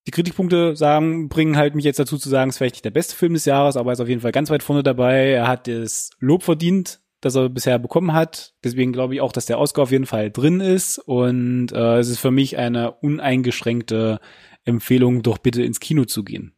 Die 0.07 0.11
Kritikpunkte 0.11 0.77
sagen, 0.77 1.29
bringen 1.29 1.57
halt 1.57 1.75
mich 1.75 1.85
jetzt 1.85 1.99
dazu 1.99 2.17
zu 2.17 2.29
sagen, 2.29 2.49
es 2.49 2.55
ist 2.55 2.59
vielleicht 2.59 2.77
nicht 2.77 2.85
der 2.85 2.91
beste 2.91 3.15
Film 3.15 3.35
des 3.35 3.45
Jahres, 3.45 3.77
aber 3.77 3.91
er 3.91 3.93
ist 3.95 4.01
auf 4.01 4.09
jeden 4.09 4.21
Fall 4.21 4.33
ganz 4.33 4.49
weit 4.51 4.63
vorne 4.63 4.83
dabei. 4.83 5.31
Er 5.31 5.49
hat 5.49 5.67
das 5.67 6.11
Lob 6.19 6.43
verdient, 6.43 7.01
das 7.21 7.35
er 7.35 7.49
bisher 7.49 7.79
bekommen 7.79 8.13
hat. 8.13 8.55
Deswegen 8.65 8.93
glaube 8.93 9.15
ich 9.15 9.21
auch, 9.21 9.33
dass 9.33 9.47
der 9.47 9.59
Oscar 9.59 9.83
auf 9.83 9.91
jeden 9.91 10.07
Fall 10.07 10.31
drin 10.31 10.61
ist. 10.61 10.99
Und 10.99 11.73
äh, 11.73 11.99
es 11.99 12.09
ist 12.09 12.21
für 12.21 12.31
mich 12.31 12.57
eine 12.57 12.93
uneingeschränkte 12.93 14.21
Empfehlung, 14.65 15.23
doch 15.23 15.39
bitte 15.39 15.63
ins 15.63 15.81
Kino 15.81 16.05
zu 16.05 16.25
gehen. 16.25 16.58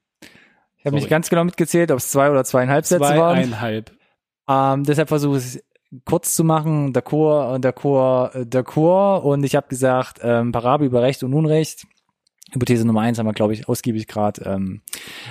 Ich 0.80 0.86
habe 0.86 0.96
nicht 0.96 1.10
ganz 1.10 1.28
genau 1.28 1.44
mitgezählt, 1.44 1.90
ob 1.90 1.98
es 1.98 2.10
zwei 2.10 2.30
oder 2.30 2.42
zweieinhalb 2.44 2.86
Sätze 2.86 3.02
waren. 3.02 3.36
Zweieinhalb. 3.36 3.92
Ähm, 4.48 4.84
deshalb 4.84 5.08
versuche 5.08 5.38
ich 5.38 5.44
es 5.44 5.64
kurz 6.04 6.34
zu 6.34 6.42
machen, 6.42 6.92
der 6.92 7.02
Chor, 7.02 7.58
der 7.58 7.72
Chor, 7.72 8.32
der 8.34 8.64
Chor. 8.64 9.24
Und 9.24 9.44
ich 9.44 9.56
habe 9.56 9.68
gesagt, 9.68 10.20
ähm, 10.22 10.52
Parabel 10.52 10.86
über 10.86 11.02
Recht 11.02 11.22
und 11.22 11.34
Unrecht. 11.34 11.86
Hypothese 12.52 12.86
Nummer 12.86 13.02
eins 13.02 13.18
haben 13.18 13.26
wir, 13.26 13.32
glaube 13.32 13.52
ich, 13.52 13.68
ausgiebig 13.68 14.06
gerade 14.06 14.42
ähm, 14.44 14.80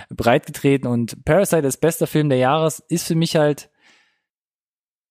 breitgetreten. 0.09 0.87
Und 0.87 1.25
Parasite 1.25 1.67
ist 1.67 1.81
bester 1.81 2.07
Film 2.07 2.29
der 2.29 2.37
Jahres 2.37 2.79
ist 2.87 3.07
für 3.07 3.15
mich 3.15 3.35
halt 3.35 3.69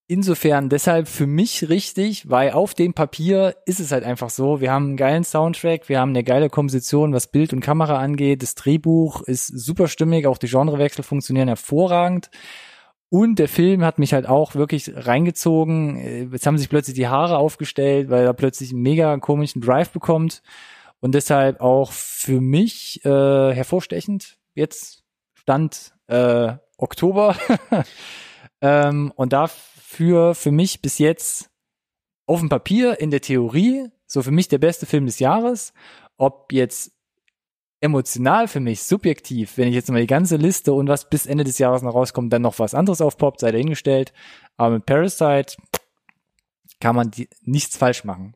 insofern 0.08 0.70
deshalb 0.70 1.06
für 1.06 1.26
mich 1.26 1.68
richtig, 1.68 2.28
weil 2.28 2.52
auf 2.52 2.74
dem 2.74 2.94
Papier 2.94 3.54
ist 3.66 3.78
es 3.78 3.92
halt 3.92 4.04
einfach 4.04 4.30
so. 4.30 4.60
Wir 4.60 4.72
haben 4.72 4.86
einen 4.86 4.96
geilen 4.96 5.22
Soundtrack, 5.22 5.88
wir 5.88 6.00
haben 6.00 6.10
eine 6.10 6.24
geile 6.24 6.48
Komposition, 6.48 7.12
was 7.12 7.30
Bild 7.30 7.52
und 7.52 7.60
Kamera 7.60 7.98
angeht. 7.98 8.42
Das 8.42 8.54
Drehbuch 8.54 9.22
ist 9.22 9.46
super 9.46 9.86
stimmig, 9.86 10.26
auch 10.26 10.38
die 10.38 10.48
Genrewechsel 10.48 11.04
funktionieren 11.04 11.48
hervorragend. 11.48 12.30
Und 13.10 13.38
der 13.38 13.48
Film 13.48 13.84
hat 13.84 13.98
mich 13.98 14.12
halt 14.12 14.26
auch 14.26 14.54
wirklich 14.54 14.90
reingezogen. 14.94 16.30
Jetzt 16.32 16.46
haben 16.46 16.58
sich 16.58 16.68
plötzlich 16.68 16.96
die 16.96 17.08
Haare 17.08 17.38
aufgestellt, 17.38 18.10
weil 18.10 18.24
er 18.24 18.34
plötzlich 18.34 18.72
einen 18.72 18.82
mega 18.82 19.16
komischen 19.18 19.62
Drive 19.62 19.90
bekommt. 19.90 20.42
Und 21.00 21.14
deshalb 21.14 21.60
auch 21.60 21.92
für 21.92 22.40
mich 22.40 23.04
äh, 23.04 23.08
hervorstechend. 23.54 24.38
Jetzt 24.54 25.04
stand 25.34 25.92
äh, 26.08 26.54
Oktober. 26.76 27.36
ähm, 28.60 29.12
und 29.16 29.32
da 29.32 29.46
für, 29.46 30.34
für 30.34 30.50
mich 30.50 30.82
bis 30.82 30.98
jetzt 30.98 31.50
auf 32.26 32.40
dem 32.40 32.48
Papier, 32.48 33.00
in 33.00 33.10
der 33.10 33.20
Theorie, 33.20 33.88
so 34.06 34.22
für 34.22 34.30
mich 34.30 34.48
der 34.48 34.58
beste 34.58 34.86
Film 34.86 35.06
des 35.06 35.18
Jahres. 35.18 35.72
Ob 36.16 36.52
jetzt 36.52 36.92
emotional 37.80 38.48
für 38.48 38.60
mich, 38.60 38.82
subjektiv, 38.82 39.56
wenn 39.56 39.68
ich 39.68 39.74
jetzt 39.74 39.90
mal 39.90 40.00
die 40.00 40.06
ganze 40.06 40.36
Liste 40.36 40.72
und 40.72 40.88
was 40.88 41.08
bis 41.08 41.26
Ende 41.26 41.44
des 41.44 41.58
Jahres 41.58 41.82
noch 41.82 41.94
rauskommt, 41.94 42.32
dann 42.32 42.42
noch 42.42 42.58
was 42.58 42.74
anderes 42.74 43.00
aufpoppt, 43.00 43.40
sei 43.40 43.52
dahingestellt. 43.52 44.12
Aber 44.56 44.74
mit 44.74 44.86
Parasite 44.86 45.56
kann 46.80 46.96
man 46.96 47.10
die, 47.10 47.28
nichts 47.42 47.76
falsch 47.76 48.04
machen. 48.04 48.34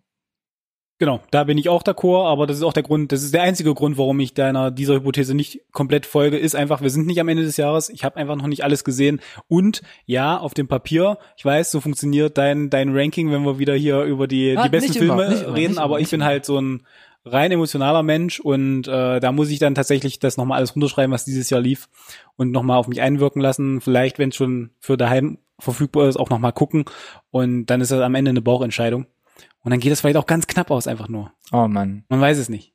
Genau, 1.03 1.21
da 1.33 1.43
bin 1.43 1.59
ich 1.59 1.69
auch 1.69 1.83
d'accord, 1.83 2.29
aber 2.29 2.47
das 2.47 2.59
ist 2.59 2.63
auch 2.63 2.73
der 2.73 2.85
Grund, 2.85 3.11
das 3.11 3.25
ist 3.25 3.35
der 3.35 3.43
einzige 3.43 3.75
Grund, 3.75 3.99
warum 3.99 4.21
ich 4.21 4.35
deiner 4.35 4.71
dieser 4.71 4.95
Hypothese 4.95 5.35
nicht 5.35 5.63
komplett 5.73 6.07
folge, 6.07 6.39
ist 6.39 6.55
einfach, 6.55 6.81
wir 6.81 6.91
sind 6.91 7.09
nicht 7.09 7.19
am 7.19 7.27
Ende 7.27 7.43
des 7.43 7.57
Jahres, 7.57 7.89
ich 7.89 8.05
habe 8.05 8.19
einfach 8.19 8.37
noch 8.37 8.47
nicht 8.47 8.63
alles 8.63 8.85
gesehen 8.85 9.21
und 9.49 9.83
ja, 10.07 10.39
auf 10.39 10.55
dem 10.55 10.69
Papier, 10.69 11.19
ich 11.37 11.45
weiß, 11.45 11.73
so 11.73 11.81
funktioniert 11.81 12.39
dein 12.39 12.71
dein 12.71 12.97
Ranking, 12.97 13.33
wenn 13.33 13.43
wir 13.43 13.59
wieder 13.59 13.75
hier 13.75 14.05
über 14.05 14.29
die 14.29 14.57
ah, 14.57 14.63
die 14.63 14.69
besten 14.69 14.93
Filme 14.93 15.25
immer, 15.25 15.43
immer, 15.43 15.57
reden, 15.57 15.79
aber 15.79 15.99
ich 15.99 16.09
bin 16.09 16.23
halt 16.23 16.45
so 16.45 16.61
ein 16.61 16.87
rein 17.25 17.51
emotionaler 17.51 18.05
Mensch 18.05 18.39
und 18.39 18.87
äh, 18.87 19.19
da 19.19 19.33
muss 19.33 19.51
ich 19.51 19.59
dann 19.59 19.75
tatsächlich 19.75 20.21
das 20.21 20.37
nochmal 20.37 20.59
alles 20.59 20.77
runterschreiben, 20.77 21.13
was 21.13 21.25
dieses 21.25 21.51
Jahr 21.51 21.61
lief 21.61 21.89
und 22.37 22.53
nochmal 22.53 22.79
auf 22.79 22.87
mich 22.87 23.01
einwirken 23.01 23.43
lassen, 23.43 23.81
vielleicht, 23.81 24.21
wenn 24.21 24.29
es 24.29 24.37
schon 24.37 24.71
für 24.79 24.97
daheim 24.97 25.39
verfügbar 25.59 26.09
ist, 26.09 26.17
auch 26.17 26.31
nochmal 26.31 26.53
gucken 26.53 26.85
und 27.33 27.67
dann 27.67 27.81
ist 27.81 27.91
das 27.91 28.03
am 28.03 28.15
Ende 28.15 28.29
eine 28.29 28.41
Bauchentscheidung. 28.41 29.07
Und 29.63 29.71
dann 29.71 29.81
geht 29.81 29.93
das 29.93 30.01
vielleicht 30.01 30.17
auch 30.17 30.27
ganz 30.27 30.47
knapp 30.47 30.71
aus, 30.71 30.87
einfach 30.87 31.09
nur. 31.09 31.33
Oh 31.53 31.69
Mann. 31.69 32.05
Man 32.09 32.21
weiß 32.21 32.39
es 32.39 32.49
nicht. 32.49 32.73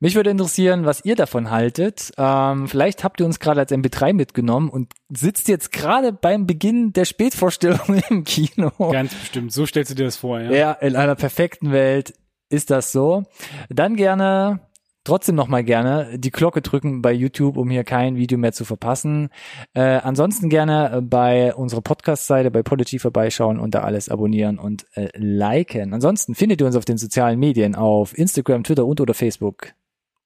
Mich 0.00 0.14
würde 0.14 0.30
interessieren, 0.30 0.84
was 0.84 1.04
ihr 1.04 1.16
davon 1.16 1.50
haltet. 1.50 2.12
Ähm, 2.16 2.68
vielleicht 2.68 3.02
habt 3.02 3.18
ihr 3.18 3.26
uns 3.26 3.40
gerade 3.40 3.60
als 3.60 3.72
MP3 3.72 4.12
mitgenommen 4.12 4.68
und 4.68 4.92
sitzt 5.08 5.48
jetzt 5.48 5.72
gerade 5.72 6.12
beim 6.12 6.46
Beginn 6.46 6.92
der 6.92 7.04
Spätvorstellung 7.04 8.00
im 8.08 8.22
Kino. 8.22 8.70
Ganz 8.92 9.12
bestimmt. 9.14 9.52
So 9.52 9.66
stellst 9.66 9.90
du 9.90 9.96
dir 9.96 10.04
das 10.04 10.16
vor, 10.16 10.40
ja? 10.40 10.52
Ja, 10.52 10.72
in 10.72 10.94
einer 10.94 11.16
perfekten 11.16 11.72
Welt 11.72 12.14
ist 12.48 12.70
das 12.70 12.92
so. 12.92 13.24
Dann 13.68 13.96
gerne 13.96 14.60
trotzdem 15.08 15.34
noch 15.34 15.48
mal 15.48 15.64
gerne 15.64 16.18
die 16.18 16.30
Glocke 16.30 16.62
drücken 16.62 17.02
bei 17.02 17.12
YouTube, 17.12 17.56
um 17.56 17.70
hier 17.70 17.82
kein 17.82 18.16
Video 18.16 18.38
mehr 18.38 18.52
zu 18.52 18.64
verpassen. 18.64 19.30
Äh, 19.74 19.80
ansonsten 19.80 20.48
gerne 20.48 21.02
bei 21.02 21.54
unserer 21.54 21.80
Podcast-Seite 21.80 22.50
bei 22.50 22.62
Podigy 22.62 22.98
vorbeischauen 22.98 23.58
und 23.58 23.74
da 23.74 23.80
alles 23.80 24.08
abonnieren 24.08 24.58
und 24.58 24.86
äh, 24.94 25.08
liken. 25.14 25.94
Ansonsten 25.94 26.34
findet 26.34 26.60
ihr 26.60 26.66
uns 26.66 26.76
auf 26.76 26.84
den 26.84 26.98
sozialen 26.98 27.38
Medien 27.38 27.74
auf 27.74 28.16
Instagram, 28.16 28.64
Twitter 28.64 28.86
und 28.86 29.00
oder 29.00 29.14
Facebook. 29.14 29.72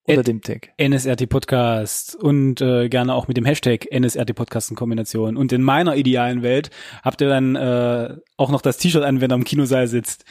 Oder 0.08 0.24
dem 0.24 0.40
Tag. 0.40 0.72
NSRT 0.78 1.28
Podcast 1.28 2.16
und 2.16 2.60
äh, 2.60 2.88
gerne 2.88 3.14
auch 3.14 3.28
mit 3.28 3.36
dem 3.36 3.44
Hashtag 3.44 3.86
NSRT 3.92 4.34
Podcast 4.34 4.70
in 4.70 4.76
Kombination. 4.76 5.36
Und 5.36 5.52
in 5.52 5.62
meiner 5.62 5.94
idealen 5.94 6.42
Welt 6.42 6.70
habt 7.04 7.20
ihr 7.20 7.28
dann 7.28 7.54
äh, 7.54 8.16
auch 8.36 8.50
noch 8.50 8.62
das 8.62 8.78
T-Shirt 8.78 9.04
an, 9.04 9.20
wenn 9.20 9.30
ihr 9.30 9.34
am 9.34 9.44
Kinosaal 9.44 9.86
sitzt. 9.86 10.24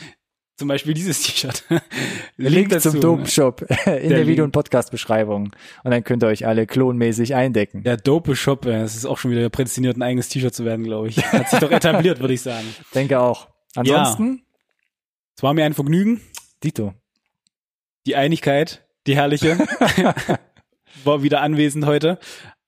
Zum 0.61 0.67
Beispiel 0.67 0.93
dieses 0.93 1.19
T-Shirt. 1.23 1.63
Link, 2.37 2.69
Link 2.71 2.81
zum 2.81 3.01
Dope-Shop 3.01 3.61
in 3.87 4.09
der, 4.09 4.17
der 4.19 4.27
Video- 4.27 4.43
und 4.43 4.51
Podcast-Beschreibung. 4.51 5.45
Und 5.83 5.89
dann 5.89 6.03
könnt 6.03 6.23
ihr 6.23 6.27
euch 6.27 6.45
alle 6.45 6.67
klonmäßig 6.67 7.33
eindecken. 7.33 7.81
Der 7.81 7.97
Dope-Shop, 7.97 8.61
das 8.61 8.95
ist 8.95 9.07
auch 9.07 9.17
schon 9.17 9.31
wieder 9.31 9.49
prädestiniert, 9.49 9.97
ein 9.97 10.03
eigenes 10.03 10.29
T-Shirt 10.29 10.53
zu 10.53 10.63
werden, 10.63 10.85
glaube 10.85 11.07
ich. 11.07 11.17
Hat 11.17 11.49
sich 11.49 11.57
doch 11.57 11.71
etabliert, 11.71 12.19
würde 12.19 12.35
ich 12.35 12.43
sagen. 12.43 12.67
Denke 12.93 13.19
auch. 13.19 13.47
Ansonsten? 13.73 14.35
Ja. 14.35 14.57
Es 15.35 15.41
war 15.41 15.55
mir 15.55 15.65
ein 15.65 15.73
Vergnügen. 15.73 16.21
Dito. 16.63 16.93
Die 18.05 18.15
Einigkeit, 18.15 18.85
die 19.07 19.15
herrliche, 19.15 19.57
war 21.03 21.23
wieder 21.23 21.41
anwesend 21.41 21.87
heute. 21.87 22.19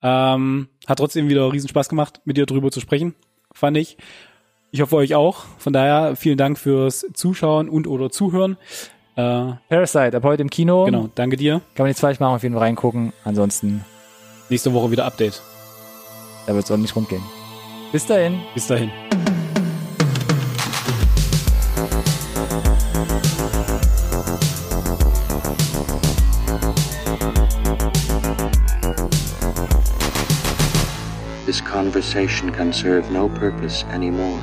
Ähm, 0.02 0.66
hat 0.88 0.98
trotzdem 0.98 1.28
wieder 1.28 1.52
riesen 1.52 1.68
Spaß 1.68 1.88
gemacht, 1.88 2.22
mit 2.24 2.38
dir 2.38 2.46
drüber 2.46 2.72
zu 2.72 2.80
sprechen, 2.80 3.14
fand 3.52 3.76
ich. 3.76 3.98
Ich 4.74 4.80
hoffe 4.80 4.96
euch 4.96 5.14
auch. 5.14 5.44
Von 5.58 5.72
daher 5.72 6.16
vielen 6.16 6.36
Dank 6.36 6.58
fürs 6.58 7.06
Zuschauen 7.14 7.68
und 7.68 7.86
oder 7.86 8.10
Zuhören. 8.10 8.56
Äh, 9.14 9.52
Parasite, 9.68 10.16
ab 10.16 10.24
heute 10.24 10.42
im 10.42 10.50
Kino. 10.50 10.86
Genau, 10.86 11.08
danke 11.14 11.36
dir. 11.36 11.60
Kann 11.76 11.84
man 11.84 11.90
jetzt 11.90 12.00
falsch 12.00 12.18
machen, 12.18 12.34
auf 12.34 12.42
jeden 12.42 12.56
Fall 12.56 12.64
reingucken. 12.64 13.12
Ansonsten. 13.22 13.84
Nächste 14.48 14.74
Woche 14.74 14.90
wieder 14.90 15.04
Update. 15.04 15.40
Da 16.48 16.54
wird 16.56 16.64
es 16.64 16.72
auch 16.72 16.76
nicht 16.76 16.96
rund 16.96 17.08
gehen. 17.08 17.22
Bis 17.92 18.04
dahin. 18.04 18.40
Bis 18.52 18.66
dahin. 18.66 18.90
This 31.46 31.60
conversation 31.60 32.50
can 32.50 32.72
serve 32.72 33.08
no 33.12 33.28
purpose 33.28 33.86
anymore. 33.92 34.42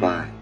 Bye. 0.00 0.35